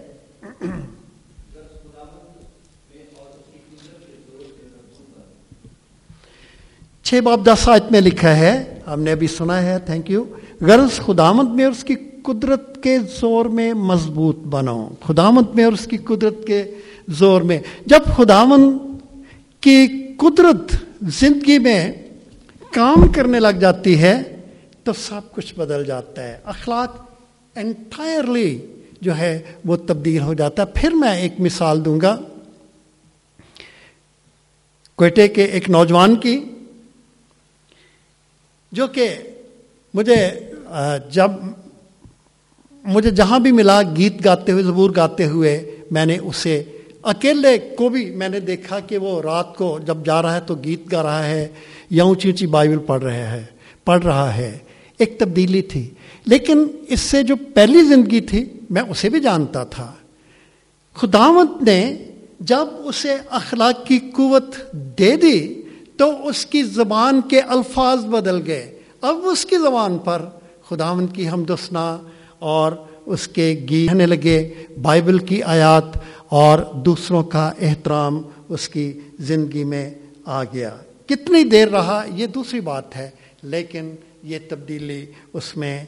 چھ 7.04 7.22
باب 7.22 7.46
دس 7.46 7.68
آیت 7.70 7.92
میں 7.92 8.02
لکھا 8.02 8.36
ہے، 8.38 8.80
ہم 8.88 9.02
نے 9.02 9.12
ابھی 9.12 9.28
سنا 9.28 9.62
ہے 9.62 9.78
تھینک 9.80 10.10
یو 10.12 10.24
غرض 10.62 11.00
خدامت 11.00 11.50
میں 11.50 11.64
اور 11.64 11.72
اس 11.72 11.84
کی 11.84 11.96
قدرت 12.24 12.84
کے 12.84 13.00
زور 13.00 13.46
میں 13.46 13.74
مضبوط 13.74 14.38
بناؤ۔ 14.38 14.90
خدامت 15.04 15.56
میں 15.56 15.64
اور 15.64 15.74
اس 15.74 15.86
کی 15.86 15.98
قدرت 15.98 16.34
کے 16.48 16.64
زور 17.08 17.42
میں۔ 17.42 17.60
جب 17.86 18.00
خداون 18.18 18.78
کی 19.62 19.88
قدرت 20.18 20.76
زندگی 21.02 21.60
میں 21.60 21.92
کام 22.72 23.08
کرنے 23.08 23.40
لگ 23.40 23.48
جاتی 23.48 24.02
ہے 24.02 24.42
تو 24.84 24.94
سب 24.94 25.22
کچھ 25.32 25.56
بدل 25.56 25.86
جاتا 25.86 26.24
ہے۔ 26.24 26.40
اخلاق 26.46 27.10
انٹائرلی 27.56 28.60
جو 29.02 29.18
ہے، 29.18 29.42
وہ 29.66 29.78
تبدیل 29.78 30.22
ہو 30.22 30.34
جاتا 30.34 30.62
ہے۔ 30.62 30.68
پھر 30.76 30.90
میں 30.92 31.22
ایک 31.22 31.34
مثال 31.40 31.86
دوں 31.86 32.02
گا۔ 32.02 32.18
کوئٹے 34.96 35.28
کے 35.28 35.44
ایک 35.44 35.70
نوجوان 35.70 36.16
کی، 36.16 36.46
جو 38.72 38.88
کہ 38.88 39.16
مجھے 39.96 40.40
جب 41.12 41.32
مجھے 42.84 43.10
جہاں 43.10 43.40
بھی 43.40 43.52
ملا 43.52 43.82
گیت 43.82 44.26
گاتے 44.26 44.52
ہوئے 44.52 44.64
زبور 44.64 44.90
گاتے 44.96 45.26
ہوئے 45.26 45.76
میں 45.92 46.06
نے 46.06 46.18
اسے 46.18 46.64
اکیلے 47.04 47.58
کو 47.58 47.90
بھی 47.90 48.12
میں 48.12 48.30
نے 48.30 48.40
دیکھا 48.40 48.80
کہ 48.80 48.98
وہ 48.98 49.22
رات 49.22 49.56
کو 49.56 49.80
جب 49.86 49.98
جا 50.06 50.22
رہا 50.22 50.36
ہے 50.36 50.40
تو 50.42 50.56
گیت 50.56 50.92
گا 50.92 51.04
رہا 51.04 51.24
ہے 51.24 51.48
یا 51.90 52.04
اونچی 52.04 52.30
اونچی 52.30 52.48
بائبل 52.48 52.78
پڑھ 52.78 53.04
رہے 53.04 53.28
ہے، 53.28 53.44
پڑھ 53.86 54.04
رہا 54.04 54.38
ہے، 54.38 54.58
ایک 54.98 55.20
تبدیلی 55.20 55.62
تھی۔ 55.62 55.90
لیکن 56.26 56.68
اس 56.88 57.00
سے 57.00 57.24
جو 57.24 57.36
پہلی 57.54 57.82
زندگی 57.82 58.22
تھی، 58.22 58.46
میں 58.70 58.82
اسے 58.82 59.10
بھی 59.10 59.20
جانتا 59.20 59.64
تھا۔ 59.64 59.94
خداوت 60.94 61.64
نے 61.64 61.98
جب 62.40 62.66
اسے 62.84 63.16
اخلاق 63.30 63.86
کی 63.86 64.00
قوت 64.00 64.56
دے 64.72 65.16
دی 65.16 65.62
تو 65.98 66.28
اس 66.28 66.46
کی 66.46 66.64
زبان 66.64 67.22
کے 67.22 67.40
الفاظ 67.40 68.06
بدل 68.06 68.42
گئے۔ 68.48 68.75
اب 69.06 69.16
اس 69.24 69.46
کی 69.46 69.58
زبان 69.58 69.98
پر 69.98 70.22
خداون 70.70 71.08
کی 71.08 71.30
ہم 71.30 71.44
دسنا 71.44 71.98
اور 72.40 72.72
اس 73.06 73.28
کے 73.28 73.66
گینے 73.70 74.06
لگے 74.06 74.54
بائبل 74.82 75.20
کی 75.20 75.44
آیات 75.44 75.84
اور 76.30 76.60
دوسروں 76.74 77.24
کا 77.24 77.52
احترام 77.62 78.22
اس 78.50 78.70
کی 78.70 79.00
زندگی 79.20 79.64
میں 79.64 79.94
آ 80.26 80.44
گیا۔ 80.44 80.78
کتنی 81.08 81.44
دیر 81.44 81.68
رہا 81.68 82.04
یہ 82.16 82.28
دوسری 82.28 82.60
بات 82.60 82.96
ہے، 82.96 83.10
لیکن 83.44 83.96
یہ 84.24 84.40
تبدیلی 84.50 85.06
اس 85.34 85.58
میں 85.58 85.86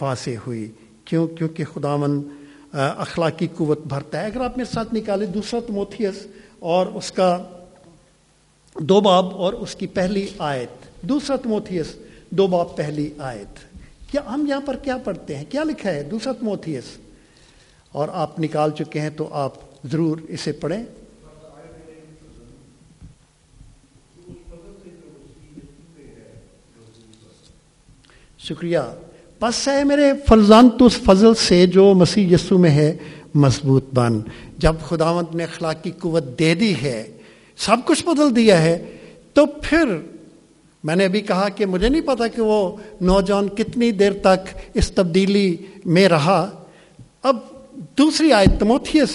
واضح 0.00 0.30
ہوئی۔ 0.46 0.70
کیوں؟ 1.04 1.26
کیونکہ 1.26 1.64
خداون 1.64 2.22
اخلاقی 2.72 3.46
قوت 3.56 3.86
بھرتا 3.86 4.20
ہے۔ 4.20 4.26
اگر 4.26 4.40
آپ 4.40 4.58
میرے 4.58 4.72
ساتھ 4.74 4.94
نکالے 4.94 5.26
دوسرا 5.26 5.60
تموتھیس 5.66 6.26
اور 6.58 6.86
اس 6.86 7.12
کا 7.12 7.42
دو 8.80 9.00
باب 9.00 9.34
اور 9.34 9.52
اس 9.52 9.74
کی 9.74 9.86
پہلی 9.86 10.26
آیت۔ 10.38 11.02
دوسرا 11.02 11.36
تموتھیس 11.36 11.86
دو 12.30 12.46
باب 12.46 12.76
پہلی 12.76 13.10
آیت۔ 13.18 13.58
کیا 14.10 14.20
ہم 14.34 14.46
یہاں 14.48 14.60
پر 14.60 14.76
کیا 14.76 14.96
پڑھتے 14.96 15.36
ہیں؟ 15.36 15.44
کیا 15.48 15.64
لکھا 15.64 15.90
ہے؟ 15.90 16.02
دوسرا 16.02 16.32
موتھیس 16.42 16.84
اور 17.92 18.08
آپ 18.12 18.40
نکال 18.40 18.70
چکے 18.70 19.00
ہیں 19.00 19.10
تو 19.10 19.28
آپ 19.32 19.52
ضرور 19.92 20.18
اسے 20.28 20.52
پڑھیں۔ 20.52 20.84
شکریہ۔ 28.38 28.78
پس 29.38 29.68
ہے 29.68 29.84
میرے 29.84 30.12
فرزان 30.28 30.70
تو 30.70 30.86
اس 30.86 30.96
فضل 30.96 31.34
سے 31.34 31.66
جو 31.66 31.94
مسیح 31.94 32.34
یسو 32.34 32.58
میں 32.58 32.70
ہے 32.70 32.96
مضبوط 33.34 33.84
بن۔ 33.94 34.20
جب 34.58 34.74
خداوت 34.80 35.34
نے 35.34 35.44
اخلاقی 35.44 35.90
قوت 35.90 36.24
دے 36.38 36.54
دی 36.54 36.74
ہے، 36.82 37.16
سب 37.56 37.76
کچھ 37.84 38.06
بدل 38.06 38.36
دیا 38.36 38.62
ہے، 38.62 38.96
تو 39.34 39.46
پھر 39.46 39.96
میں 40.84 40.96
نے 40.96 41.04
ابھی 41.04 41.20
کہا 41.20 41.48
کہ 41.48 41.66
مجھے 41.66 41.88
نہیں 41.88 42.02
پتا 42.02 42.26
کہ 42.26 42.42
وہ 42.42 42.76
نوجوان 43.00 43.48
کتنی 43.48 43.90
دیر 43.90 44.12
تک 44.12 44.58
اس 44.74 44.90
تبدیلی 44.90 45.56
میں 45.84 46.08
رہا۔ 46.08 46.50
اب 47.22 47.36
دوسری 47.98 48.32
آئے 48.32 48.46
تموتھیس 48.58 49.08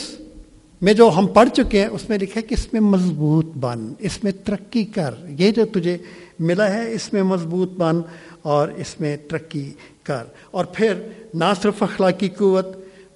میں 0.81 0.93
جو 0.93 1.11
ہم 1.17 1.27
پڑھ 1.27 1.49
چکے 1.49 1.79
ہیں، 1.79 1.87
اس 1.87 2.09
میں 2.09 2.17
لکھا 2.17 2.41
کہ 2.41 2.53
اس 2.53 2.73
میں 2.73 2.81
مضبوط 2.81 3.45
بن، 3.55 3.93
اس 3.99 4.23
میں 4.23 4.31
ترقی 4.43 4.83
کر۔ 4.83 5.11
یہ 5.27 5.51
جو 5.51 5.65
تجھے 5.65 5.97
ملا 6.39 6.73
ہے، 6.73 6.93
اس 6.93 7.13
میں 7.13 7.23
مضبوط 7.23 7.71
بن 7.71 8.01
اور 8.41 8.67
اس 8.67 8.99
میں 8.99 9.17
ترقی 9.17 9.71
کر۔ 10.03 10.23
اور 10.51 10.65
پھر، 10.65 10.93
نہ 11.33 11.45
صرف 11.63 11.83
اخلاقی 11.83 12.29
قوت، 12.29 12.67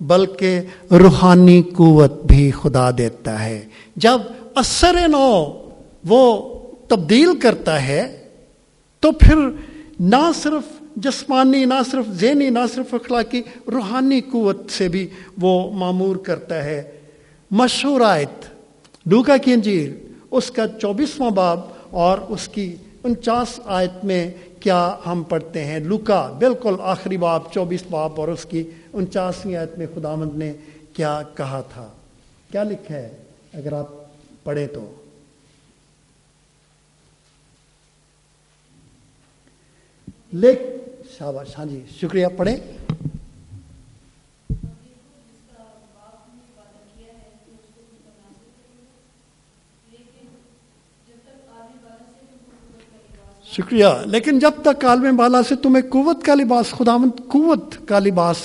بلکہ 0.01 0.60
روحانی 0.91 1.62
قوت 1.62 2.24
بھی 2.24 2.51
خدا 2.51 2.91
دیتا 2.97 3.45
ہے۔ 3.45 3.66
جب 3.95 4.22
اثر 4.56 4.93
نو 5.08 5.45
وہ 6.08 6.54
تبدیل 6.88 7.39
کرتا 7.39 7.88
ہے 7.88 8.23
تو 9.04 9.12
پھر 9.12 9.36
نہ 9.99 10.32
صرف 10.36 10.82
جسمانی، 10.95 11.66
نہ 11.66 11.74
صرف 11.91 12.06
ذہنی، 12.10 12.49
نہ 12.49 12.60
صرف 12.76 12.93
اخلاقی، 12.93 13.41
روحانی 13.72 14.22
قوت 14.22 14.72
سے 14.72 14.88
بھی 14.88 15.08
وہ 15.41 15.72
معمور 15.72 16.16
کرتا 16.16 16.64
ہے۔ 16.64 16.91
مشہور 17.51 18.01
آیت، 18.01 18.45
ڈوکا 19.06 19.38
کی 19.38 19.54
انجیر 19.54 19.91
اس 20.32 20.51
کا 20.51 20.68
چوبیسواں 20.68 21.30
باب 21.30 21.60
اور 21.89 22.18
اس 22.18 22.47
کی 22.47 22.76
انچاس 23.04 23.60
آیت 23.66 24.06
میں 24.06 24.32
کیا 24.60 24.95
ہم 25.08 25.24
پڑھتے 25.30 25.66
ہیں۔ 25.66 25.80
لکا 25.80 26.32
بالکل 26.39 26.76
آخری 26.82 27.18
باب، 27.18 27.51
چوبیس 27.51 27.84
باب 27.89 28.12
اور 28.16 28.28
اس 28.28 28.45
کی 28.45 28.64
انچاسویں 28.93 29.56
آیت 29.56 29.78
میں 29.78 29.88
خدا 29.95 30.16
مند 30.16 30.36
نے 30.36 30.54
کیا 30.93 31.22
کہا 31.36 31.62
تھا۔ 31.74 31.88
کیا 32.51 32.64
لکھا 32.64 32.95
ہے؟ 32.95 33.10
اگر 33.54 33.74
آپ 33.74 33.88
پڑھیں 34.43 34.68
تو۔ 34.68 35.03
لیک 40.34 40.62
شاباش 41.18 41.58
ہاں 41.58 41.66
جی 41.66 41.80
شکریہ، 42.00 42.28
پڑھیں۔ 42.38 42.56
شکریہ، 53.46 53.86
لیکن 54.06 54.40
جب 54.40 54.52
تک 54.64 54.86
عالم 54.86 55.16
بالا 55.16 55.42
سے 55.50 55.56
تمہیں 55.56 55.82
قوت 55.90 56.24
کا 56.26 56.36
لباس 56.36 56.70
خدا 56.70 56.96
قوت 57.28 57.76
کا 57.88 58.00
لباس 58.00 58.38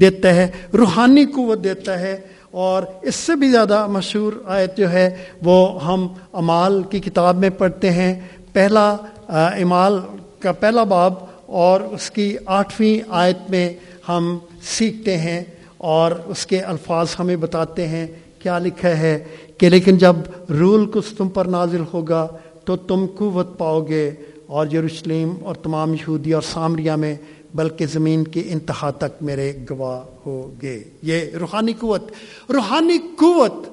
دیتا 0.00 0.34
ہے، 0.34 0.46
روحانی 0.74 1.24
قوت 1.34 1.64
دیتا 1.64 1.98
ہے، 2.00 2.16
اور 2.50 2.82
اس 3.02 3.14
سے 3.14 3.36
بھی 3.36 3.50
زیادہ 3.50 3.86
مشہور 3.90 4.32
آیت 4.46 4.76
جو 4.76 4.90
ہے، 4.92 5.08
وہ 5.42 5.58
ہم 5.84 6.06
امال 6.32 6.82
کی 6.90 7.00
کتاب 7.00 7.36
میں 7.36 7.50
پڑھتے 7.58 7.90
ہیں۔ 7.90 8.14
پہلا 8.52 8.88
امال 9.28 9.98
کا 10.40 10.52
پہلا 10.52 10.82
باب 10.84 11.14
اور 11.52 11.80
اس 11.80 12.10
کی 12.10 12.36
آٹھویں 12.46 13.02
آیت 13.08 13.50
میں 13.50 13.72
ہم 14.08 14.38
سیکھتے 14.62 15.16
ہیں 15.16 15.44
اور 15.76 16.12
اس 16.26 16.46
کے 16.46 16.60
الفاظ 16.60 17.06
ہمیں 17.18 17.36
بتاتے 17.36 17.88
ہیں 17.88 18.06
کیا 18.38 18.58
لکھا 18.58 18.88
ہے 18.88 19.24
کہ 19.58 19.68
لیکن 19.68 19.98
جب 19.98 20.16
رول 20.50 20.90
کچھ 20.92 21.14
تم 21.14 21.28
پر 21.28 21.44
نازل 21.44 21.82
ہوگا 21.92 22.26
تو 22.64 22.76
تم 22.76 23.06
قوت 23.18 23.58
پاؤ 23.58 23.80
گے 23.80 24.10
اور 24.46 24.66
یروشلم 24.72 25.34
اور 25.42 25.54
تمام 25.54 25.94
یہودی 25.94 26.32
اور 26.32 26.42
سامریہ 26.42 26.92
میں 26.92 27.14
بلکہ 27.54 27.86
زمین 27.86 28.24
کی 28.24 28.42
انتہا 28.46 28.90
تک 28.90 29.22
میرے 29.22 29.52
گواہ 29.70 30.00
ہو 30.26 30.50
گئے 30.62 30.84
یہ 31.02 31.20
روحانی 31.40 31.72
قوت 31.72 32.12
روحانی 32.50 32.98
قوت 32.98 33.66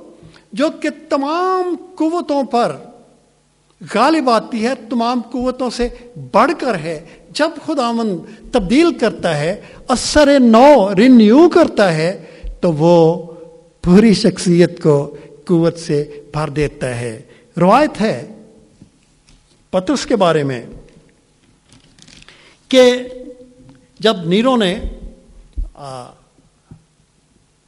جو 0.54 0.68
کہ 0.82 0.90
تمام 1.10 1.76
قوتوں 1.96 2.44
پر 2.44 2.76
غالب 3.96 4.30
آتی 4.30 4.64
ہے، 4.64 4.74
تمام 4.90 5.22
قوتوں 5.32 5.70
سے 5.70 5.88
بڑھ 6.32 6.52
کر 6.60 6.76
ہے 6.76 7.00
جب 7.34 7.50
خداون 7.66 8.18
تبدیل 8.52 8.94
کرتا 9.00 9.38
ہے، 9.38 9.62
اثر 9.88 10.30
نو 10.40 10.96
رینیو 10.98 11.50
کرتا 11.50 11.94
ہے، 11.94 12.26
تو 12.62 12.74
وہ 12.74 13.26
پوری 13.82 14.14
شخصیت 14.14 14.82
کو 14.84 15.16
قوت 15.46 15.80
سے 15.80 16.22
بھر 16.34 16.50
دیتا 16.50 17.00
ہے۔ 17.00 17.22
روایت 17.58 18.02
ہے 18.02 18.36
پترس 19.72 20.06
کے 20.06 20.16
بارے 20.16 20.44
میں 20.44 20.62
کہ 22.70 22.84
جب 24.00 24.16
نیرو 24.26 24.56
نے 24.58 24.80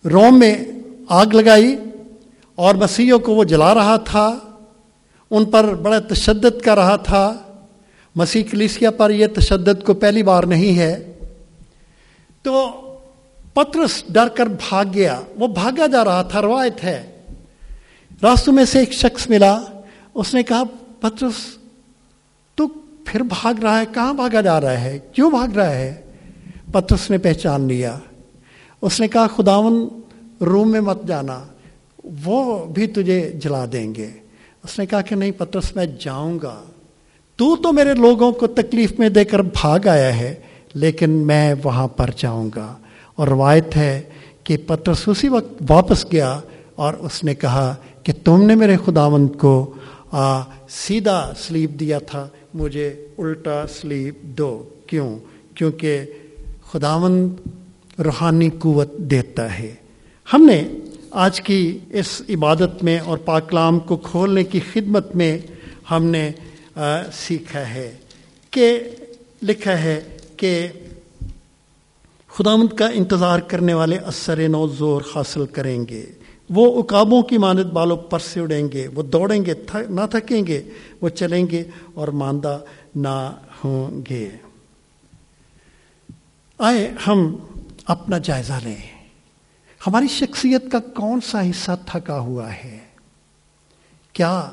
روم 0.05 0.39
میں 0.39 0.55
آگ 1.09 1.25
لگائی 1.25 1.75
اور 2.55 2.75
مسیحوں 2.75 3.19
کو 3.19 3.35
وہ 3.35 3.43
جلا 3.43 3.73
رہا 3.73 3.95
تھا، 3.97 4.39
ان 5.31 5.45
پر 5.45 5.73
بڑا 5.75 5.99
تشدد 5.99 6.61
کر 6.61 6.77
رہا 6.77 6.95
تھا۔ 6.95 7.33
مسیح 8.15 8.43
کلیسیا 8.51 8.91
پر 8.91 9.09
یہ 9.09 9.27
تشدد 9.27 9.83
کو 9.83 9.93
پہلی 9.93 10.23
بار 10.23 10.43
نہیں 10.43 10.79
ہے، 10.79 11.13
تو 12.41 12.69
پترس 13.53 14.03
ڈر 14.09 14.27
کر 14.27 14.45
بھاگ 14.45 14.85
گیا۔ 14.93 15.21
وہ 15.35 15.47
بھاگا 15.47 15.87
جا 15.87 16.05
رہا 16.05 16.21
تھا، 16.21 16.41
روایت 16.41 16.83
ہے۔ 16.83 17.21
راستوں 18.23 18.53
میں 18.53 18.65
سے 18.65 18.79
ایک 18.79 18.93
شخص 18.93 19.29
ملا۔ 19.29 19.61
اس 20.13 20.33
نے 20.33 20.43
کہا، 20.43 20.63
پترس، 20.99 21.57
تو 22.55 22.67
پھر 23.05 23.23
بھاگ 23.23 23.53
رہا 23.63 23.79
ہے، 23.79 23.85
کہاں 23.93 24.13
بھاگا 24.13 24.41
جا 24.41 24.61
رہا 24.61 24.81
ہے؟ 24.81 24.99
کیوں 25.11 25.31
بھاگ 25.31 25.47
رہا 25.47 25.71
ہے؟ 25.71 26.01
پترس 26.71 27.09
نے 27.09 27.17
پہچان 27.17 27.61
لیا۔ 27.61 27.99
اس 28.81 28.99
نے 28.99 29.07
کہا، 29.07 29.27
خداون، 29.27 29.87
روم 30.41 30.71
میں 30.71 30.81
مت 30.81 31.03
جانا، 31.07 31.43
وہ 32.25 32.65
بھی 32.65 32.87
تجھے 32.87 33.31
جلا 33.35 33.65
دیں 33.73 33.95
گے۔ 33.95 34.09
اس 34.63 34.79
نے 34.79 34.85
کہا 34.85 35.01
کہ 35.01 35.15
نہیں، 35.15 35.31
پترس، 35.31 35.75
میں 35.75 35.85
جاؤں 35.99 36.39
گا۔ 36.43 36.63
تو 37.41 37.55
تو 37.55 37.71
میرے 37.71 37.93
لوگوں 37.93 38.31
کو 38.31 38.47
تکلیف 38.47 38.99
میں 38.99 39.09
دے 39.09 39.25
کر 39.25 39.41
بھاگ 39.41 39.87
آیا 39.87 40.17
ہے 40.17 40.35
لیکن 40.73 41.09
میں 41.09 41.55
وہاں 41.63 41.87
پر 41.87 42.09
جاؤں 42.15 42.49
گا۔ 42.55 42.75
اور 43.15 43.27
روایت 43.27 43.77
ہے 43.77 44.01
کہ 44.43 44.57
پترس 44.67 45.07
اسی 45.07 45.27
وقت 45.29 45.63
واپس 45.69 46.05
گیا 46.11 46.39
اور 46.75 46.93
اس 46.93 47.23
نے 47.23 47.35
کہا 47.35 47.75
کہ 48.03 48.13
تم 48.23 48.43
نے 48.43 48.55
میرے 48.55 48.77
خداوند 48.85 49.27
کو 49.39 49.73
آ, 50.11 50.41
سیدھا 50.69 51.33
سلیپ 51.37 51.69
دیا 51.79 51.99
تھا 51.99 52.27
مجھے 52.53 52.87
الٹا 53.17 53.63
سلیپ 53.67 54.21
دو۔ 54.21 54.63
کیوں؟ 54.87 55.19
کیونکہ 55.55 56.01
خداوند 56.71 57.29
روحانی 57.99 58.49
قوت 58.59 58.97
دیتا 58.97 59.59
ہے۔ 59.59 59.75
ہم 60.33 60.45
نے 60.45 60.63
آج 61.11 61.41
کی 61.41 61.77
اس 61.89 62.21
عبادت 62.29 62.83
میں 62.83 62.99
اور 62.99 63.17
پاکلام 63.17 63.79
کو 63.79 63.97
کھولنے 63.97 64.43
کی 64.43 64.59
خدمت 64.73 65.15
میں 65.15 65.37
ہم 65.91 66.03
نے 66.03 66.31
سیکھا 67.13 67.69
ہے 67.69 67.97
کہ 68.51 68.79
لکھا 69.43 69.77
ہے 69.79 70.17
کہ 70.37 70.67
خدامند 72.27 72.73
کا 72.73 72.87
انتظار 72.87 73.39
کرنے 73.39 73.73
والے 73.73 73.97
اثر 73.97 74.47
نو 74.47 74.67
زور 74.67 75.01
حاصل 75.15 75.45
کریں 75.45 75.85
گے۔ 75.89 76.05
وہ 76.49 76.83
اکابوں 76.83 77.21
کی 77.21 77.37
مانت 77.37 77.65
بالوں 77.65 77.97
پر 77.97 78.19
سے 78.19 78.39
اڑیں 78.39 78.71
گے، 78.71 78.87
وہ 78.87 79.03
دوڑیں 79.03 79.45
گے 79.45 79.53
نہ 79.89 80.01
تھکیں 80.11 80.47
گے، 80.47 80.63
وہ 81.01 81.09
چلیں 81.09 81.47
گے 81.51 81.63
اور 81.93 82.07
ماندہ 82.07 82.59
نہ 82.95 83.35
ہوں 83.63 84.01
گے۔ 84.09 84.29
آئے، 86.57 86.93
ہم 87.07 87.35
اپنا 87.85 88.17
جائزہ 88.17 88.53
لیں۔ 88.63 88.75
ہماری 89.87 90.07
شخصیت 90.07 90.71
کا 90.71 90.79
کون 90.79 91.21
سا 91.21 91.49
حصہ 91.49 91.71
تھکا 91.85 92.19
ہوا 92.19 92.53
ہے؟ 92.53 92.79
کیا 94.13 94.49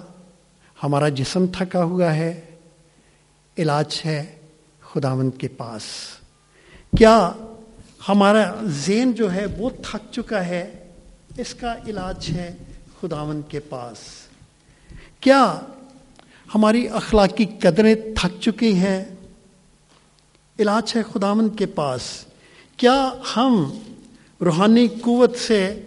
ہمارا 0.82 1.08
جسم 1.08 1.46
تھکا 1.46 1.84
ہوا 1.84 2.14
ہے، 2.14 2.40
علاج 3.58 4.00
ہے 4.04 4.36
خداوند 4.80 5.30
کے 5.38 5.48
پاس۔ 5.48 5.82
کیا 6.98 7.32
ہمارا 8.08 8.54
ذہن 8.64 9.12
جو 9.12 9.32
ہے 9.32 9.46
وہ 9.58 9.70
تھک 9.70 10.12
چکا 10.12 10.46
ہے؟ 10.46 10.90
اس 11.36 11.54
کا 11.54 11.74
علاج 11.86 12.30
ہے 12.30 12.56
خداوند 13.00 13.42
کے 13.48 13.60
پاس۔ 13.60 13.96
کیا 15.20 15.60
ہماری 16.54 16.88
اخلاقی 16.88 17.44
قدریں 17.44 17.94
تھک 17.94 18.40
چکی 18.40 18.74
ہیں؟ 18.74 19.04
علاج 20.58 20.92
ہے 20.96 21.02
خداوند 21.12 21.58
کے 21.58 21.66
پاس۔ 21.66 22.00
کیا 22.76 23.10
ہم 23.36 23.78
روحانی 24.40 24.88
قوت 24.88 25.36
سے 25.36 25.80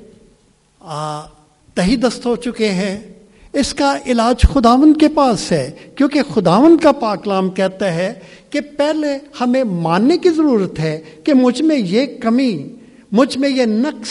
تہی 1.74 1.96
دست 1.96 2.26
ہو 2.26 2.36
چکے 2.36 2.70
ہیں؟ 2.70 3.14
اس 3.54 3.74
کا 3.74 3.98
علاج 4.06 4.42
خداون 4.42 4.94
کے 4.94 5.08
پاس 5.08 5.52
ہے، 5.52 5.72
کیونکہ 5.96 6.22
خداون 6.34 6.78
کا 6.78 6.92
پاکلام 6.92 7.50
کہتا 7.50 7.94
ہے 7.94 8.14
کہ 8.50 8.60
پہلے 8.62 9.18
ہمیں 9.42 9.64
ماننے 9.64 10.18
کی 10.18 10.30
ضرورت 10.30 10.80
ہے 10.80 11.02
کہ 11.24 11.34
مجھ 11.34 11.62
میں 11.62 11.76
یہ 11.76 12.06
کمی، 12.20 12.68
مجھ 13.12 13.38
میں 13.38 13.50
یہ 13.50 13.66
نقص 13.66 14.10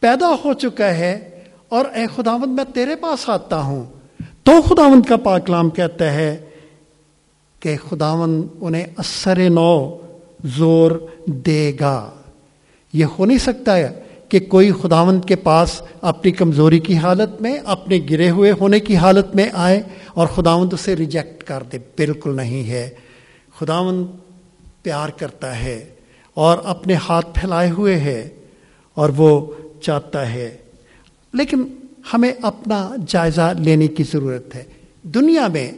پیدا 0.00 0.34
ہو 0.44 0.52
چکا 0.52 0.86
ہے 0.86 1.30
اور 1.68 1.84
اے 1.94 2.04
خداوند 2.16 2.52
میں 2.52 2.64
تیرے 2.74 2.96
پاس 2.96 3.28
آتا 3.28 3.60
ہوں۔ 3.60 3.84
تو 4.44 4.62
خداوند 4.62 5.06
کا 5.06 5.16
پاکلام 5.16 5.70
کہتا 5.70 6.12
ہے 6.12 6.44
کہ 7.60 7.76
خداون 7.90 8.48
انہیں 8.60 8.84
اثر 8.96 9.50
نو 9.50 9.96
زور 10.44 11.06
دے 11.26 11.72
گا۔ 11.80 12.10
یہ 12.92 13.04
ہو 13.04 13.24
نہیں 13.24 13.38
سکتا 13.38 13.76
ہے۔ 13.76 14.05
کہ 14.28 14.40
کوئی 14.40 14.70
خداوند 14.82 15.24
کے 15.24 15.36
پاس 15.36 15.82
اپنی 16.00 16.32
کمزوری 16.32 16.78
کی 16.78 16.96
حالت 16.96 17.42
میں، 17.42 17.58
اپنے 17.64 18.00
گرے 18.10 18.30
ہوئے 18.30 18.52
ہونے 18.60 18.80
کی 18.80 18.96
حالت 18.96 19.26
میں 19.34 19.48
آئے 19.52 19.82
اور 20.14 20.26
خداوند 20.26 20.72
اسے 20.72 20.96
ریجیکٹ 20.96 21.44
کر 21.44 21.62
دے۔ 21.72 21.78
بالکل 21.78 22.36
نہیں 22.36 22.70
ہے۔ 22.70 22.90
خداوند 23.58 24.06
پیار 24.82 25.08
کرتا 25.08 25.62
ہے 25.62 25.88
اور 26.34 26.58
اپنے 26.64 26.94
ہاتھ 26.94 27.26
پھیلائے 27.34 27.70
ہوئے 27.70 27.96
ہے 27.96 28.28
اور 28.94 29.08
وہ 29.16 29.46
چاہتا 29.80 30.32
ہے۔ 30.32 30.56
لیکن 31.32 31.62
ہمیں 32.14 32.32
اپنا 32.42 32.90
جائزہ 33.06 33.54
لینے 33.58 33.86
کی 33.86 34.02
ضرورت 34.12 34.54
ہے۔ 34.54 34.64
دنیا 35.02 35.46
میں 35.46 35.72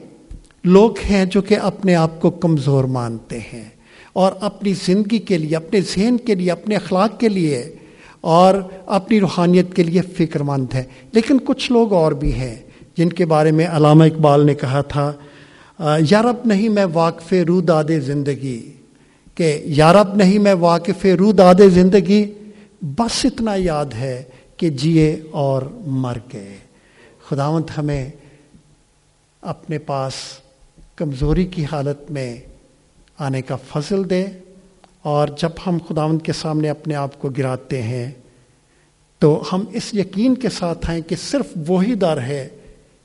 لوگ 0.64 0.90
ہیں 1.10 1.24
جو 1.24 1.42
کہ 1.42 1.56
اپنے 1.62 1.94
آپ 1.94 2.20
کو 2.20 2.30
کمزور 2.30 2.84
مانتے 2.84 3.38
ہیں 3.38 3.68
اور 4.12 4.32
اپنی 4.40 4.72
زندگی 4.84 5.18
کے 5.18 5.38
لیے، 5.38 5.56
اپنے 5.56 5.80
ذہن 5.80 6.16
کے 6.16 6.34
لیے، 6.34 6.50
اپنے 6.50 6.76
اخلاق 6.76 7.20
کے 7.20 7.28
لیے 7.28 7.76
اور 8.20 8.54
اپنی 8.86 9.20
روحانیت 9.20 9.74
کے 9.74 9.82
لیے 9.82 10.02
فکر 10.02 10.40
مند 10.40 10.74
ہے۔ 10.74 10.84
لیکن 11.12 11.38
کچھ 11.44 11.72
لوگ 11.72 11.92
اور 11.92 12.12
بھی 12.12 12.32
ہیں 12.34 12.56
جن 12.96 13.08
کے 13.08 13.26
بارے 13.26 13.50
میں 13.50 13.66
علامہ 13.66 14.04
اقبال 14.04 14.46
نے 14.46 14.54
کہا 14.54 14.80
تھا 14.80 15.12
یارب 16.10 16.36
نہیں 16.44 16.68
میں 16.68 16.86
واقف 16.92 17.34
رو 17.48 17.60
داد 17.60 17.84
زندگی۔ 18.00 18.72
کہ 19.34 19.62
یارب 19.64 20.16
نہیں 20.16 20.38
میں 20.38 20.54
واقف 20.54 21.06
رو 21.18 21.32
داد 21.32 21.54
زندگی، 21.68 22.32
بس 22.82 23.24
اتنا 23.24 23.54
یاد 23.54 23.84
ہے 23.94 24.22
کہ 24.56 24.68
جیے 24.68 25.20
اور 25.30 25.62
مر 25.86 26.16
گئے۔ 26.32 26.56
خداونت 27.28 27.78
ہمیں 27.78 28.10
اپنے 29.42 29.78
پاس 29.78 30.12
کمزوری 30.96 31.44
کی 31.44 31.64
حالت 31.72 32.10
میں 32.10 32.36
آنے 33.18 33.42
کا 33.42 33.56
فضل 33.56 34.10
دے۔ 34.10 34.26
اور 35.08 35.28
جب 35.28 35.50
ہم 35.66 35.78
خداوند 35.88 36.22
کے 36.22 36.32
سامنے 36.32 36.70
اپنے 36.70 36.94
آپ 36.94 37.20
کو 37.20 37.28
گراتے 37.28 37.82
ہیں، 37.82 38.10
تو 39.18 39.42
ہم 39.52 39.64
اس 39.72 39.94
یقین 39.94 40.34
کے 40.34 40.48
ساتھ 40.48 40.90
آئیں 40.90 41.02
کہ 41.08 41.16
صرف 41.16 41.46
وہی 41.68 41.94
در 41.94 42.20
ہے 42.20 42.48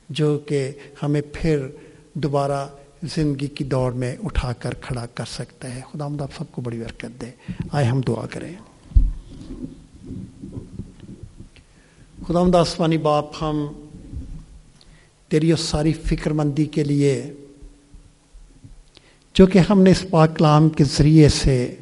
جو 0.09 0.39
کہ 0.39 0.71
ہمیں 1.03 1.21
پھر 1.33 1.67
دوبارہ 2.13 2.67
زندگی 3.03 3.47
کی 3.47 3.63
دوڑ 3.63 3.93
میں 3.93 4.15
اٹھا 4.23 4.53
کر 4.53 4.73
کھڑا 4.73 5.05
کر 5.05 5.25
سکتا 5.25 5.75
ہے۔ 5.75 5.81
خدا 5.93 6.07
مد 6.07 6.21
آپ 6.21 6.29
سب 6.37 6.43
کو 6.51 6.61
بڑی 6.61 6.79
برکت 6.79 7.21
دے۔ 7.21 7.53
آئے 7.71 7.85
ہم 7.85 8.01
دعا 8.07 8.25
کریں۔ 8.25 8.53
خدا 12.27 12.43
مد 12.43 12.55
آسمانی 12.55 12.97
باپ، 12.97 13.25
ہم 13.41 13.67
تیری 15.27 15.51
اس 15.51 15.59
ساری 15.59 15.93
فکر 15.93 16.31
مندی 16.31 16.65
کے 16.65 16.83
لیے، 16.83 17.33
جو 19.33 19.45
کہ 19.45 19.59
ہم 19.69 19.81
نے 19.81 19.91
اس 19.91 20.05
پاکلام 20.09 20.69
کے 20.69 20.83
ذریعے 20.83 21.29
سے 21.29 21.75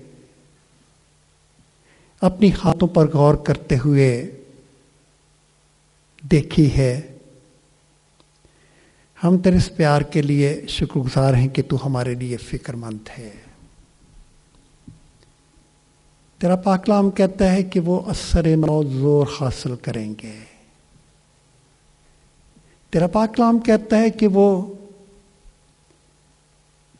اپنی 2.21 2.51
ہاتھوں 2.51 2.87
پر 2.87 3.07
غور 3.07 3.35
کرتے 3.35 3.77
ہوئے 3.85 4.31
دیکھی 6.31 6.77
ہے۔ 6.77 7.17
ہم 9.23 9.37
تیرے 9.37 9.55
اس 9.55 9.75
پیار 9.75 10.01
کے 10.01 10.21
لیے 10.21 10.61
شکر 10.67 10.99
گزار 10.99 11.33
ہیں 11.33 11.47
کہ 11.47 11.61
تو 11.69 11.85
ہمارے 11.85 12.15
لیے 12.15 12.37
فکر 12.37 12.73
مند 12.73 13.09
ہے۔ 13.17 13.29
تیرا 16.37 16.55
پاکلام 16.55 17.11
کہتا 17.11 17.51
ہے 17.51 17.63
کہ 17.63 17.79
وہ 17.79 18.01
اثر 18.09 18.55
نو 18.55 18.83
زور 18.83 19.27
حاصل 19.41 19.75
کریں 19.75 20.13
گے۔ 20.23 20.39
تیرا 22.89 23.07
پاکلام 23.07 23.59
کہتا 23.59 23.97
ہے 23.97 24.09
کہ 24.09 24.27
وہ 24.27 24.73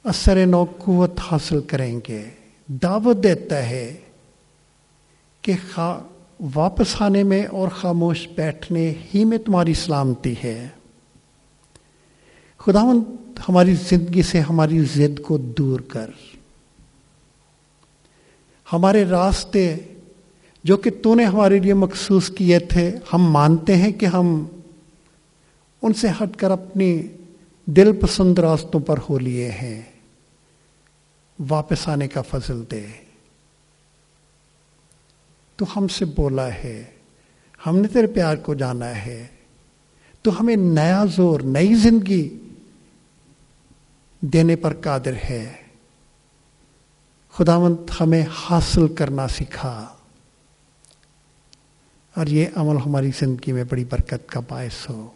اثر 0.04 0.46
نو 0.46 0.66
قوت 0.78 1.12
حاصل 1.32 1.62
کریں 1.62 2.00
گے۔ 2.08 2.30
دعوت 2.68 3.24
دیتا 3.24 3.70
ہے 3.70 3.98
کہ 5.42 5.54
واپس 6.56 7.02
آنے 7.02 7.24
میں 7.24 7.46
اور 7.46 7.68
خاموش 7.68 8.28
بیٹھنے 8.36 8.94
ہی 9.16 9.26
میں 9.26 9.38
تمہاری 9.38 9.74
سلامتی 9.74 10.34
ہے۔ 10.44 10.68
خدا 12.58 12.82
ہماری 13.50 13.76
زندگی 13.76 14.22
سے 14.22 14.40
ہماری 14.40 14.84
ضد 14.84 15.20
کو 15.22 15.38
دور 15.38 15.80
کر۔ 15.80 16.10
ہمارے 18.74 19.06
راستے 19.06 19.76
جو 20.64 20.78
کہ 20.78 20.90
تو 21.04 21.16
نے 21.16 21.26
ہمارے 21.26 21.60
لیے 21.60 21.74
مخصوص 21.74 22.30
کیے 22.30 22.60
تھے، 22.60 22.98
ہم 23.14 23.32
مانتے 23.32 23.76
ہیں 23.76 23.92
کہ 23.92 24.06
ہم 24.06 24.46
ان 25.82 25.94
سے 25.94 26.08
ہٹ 26.10 26.36
کر 26.38 26.52
اپنی 26.52 27.02
دل 27.66 27.92
پسند 28.02 28.40
راستوں 28.40 28.80
پر 28.80 29.00
ہو 29.10 29.20
لیے 29.20 29.52
ہیں۔ 29.52 29.82
واپس 31.50 31.88
آنے 31.88 32.08
کا 32.08 32.22
فضل 32.22 32.64
دے۔ 32.72 33.11
تو 35.62 35.78
ہم 35.78 35.88
سے 35.88 36.06
بولا 36.06 36.54
ہے، 36.54 36.84
ہم 37.66 37.78
نے 37.78 37.88
تیرے 37.88 38.08
پیار 38.08 38.36
کو 38.36 38.54
جانا 38.54 39.06
ہے۔ 39.06 39.28
تو 40.22 40.42
ہمیں 40.42 40.56
نیا 40.56 41.06
زور، 41.06 41.42
نئی 41.42 41.76
زندگی 41.76 42.40
دینے 44.20 44.56
پر 44.56 44.74
قادر 44.74 45.14
ہے۔ 45.30 45.54
خداوند 47.32 47.78
ہمیں 48.00 48.26
حاصل 48.36 48.94
کرنا 48.94 49.28
سکھا۔ 49.28 49.88
اور 52.16 52.28
یہ 52.28 52.46
عمل 52.56 52.76
ہماری 52.86 53.12
زندگی 53.20 53.52
میں 53.52 53.64
بڑی 53.64 53.86
برکت 53.86 54.30
کا 54.30 54.40
باعث 54.50 54.90
ہو۔ 54.90 55.10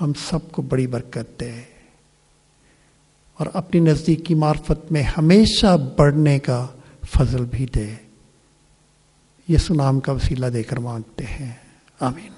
ہم 0.00 0.12
سب 0.12 0.52
کو 0.52 0.62
بڑی 0.62 0.86
برکت 0.86 1.40
دے۔ 1.40 1.60
اور 3.34 3.46
اپنی 3.52 3.80
نزدیکی 3.80 4.34
معرفت 4.34 4.92
میں 4.92 5.02
ہمیشہ 5.02 5.76
بڑھنے 5.96 6.38
کا 6.38 6.66
فضل 7.10 7.44
بھی 7.44 7.66
دے۔ 7.66 7.94
یہ 9.48 9.58
سنام 9.58 10.00
کا 10.00 10.12
وسیلہ 10.12 10.46
دے 10.46 10.62
کر 10.62 10.76
مانگتے 10.76 11.24
ہیں۔ 11.24 11.52
آمین۔ 12.00 12.33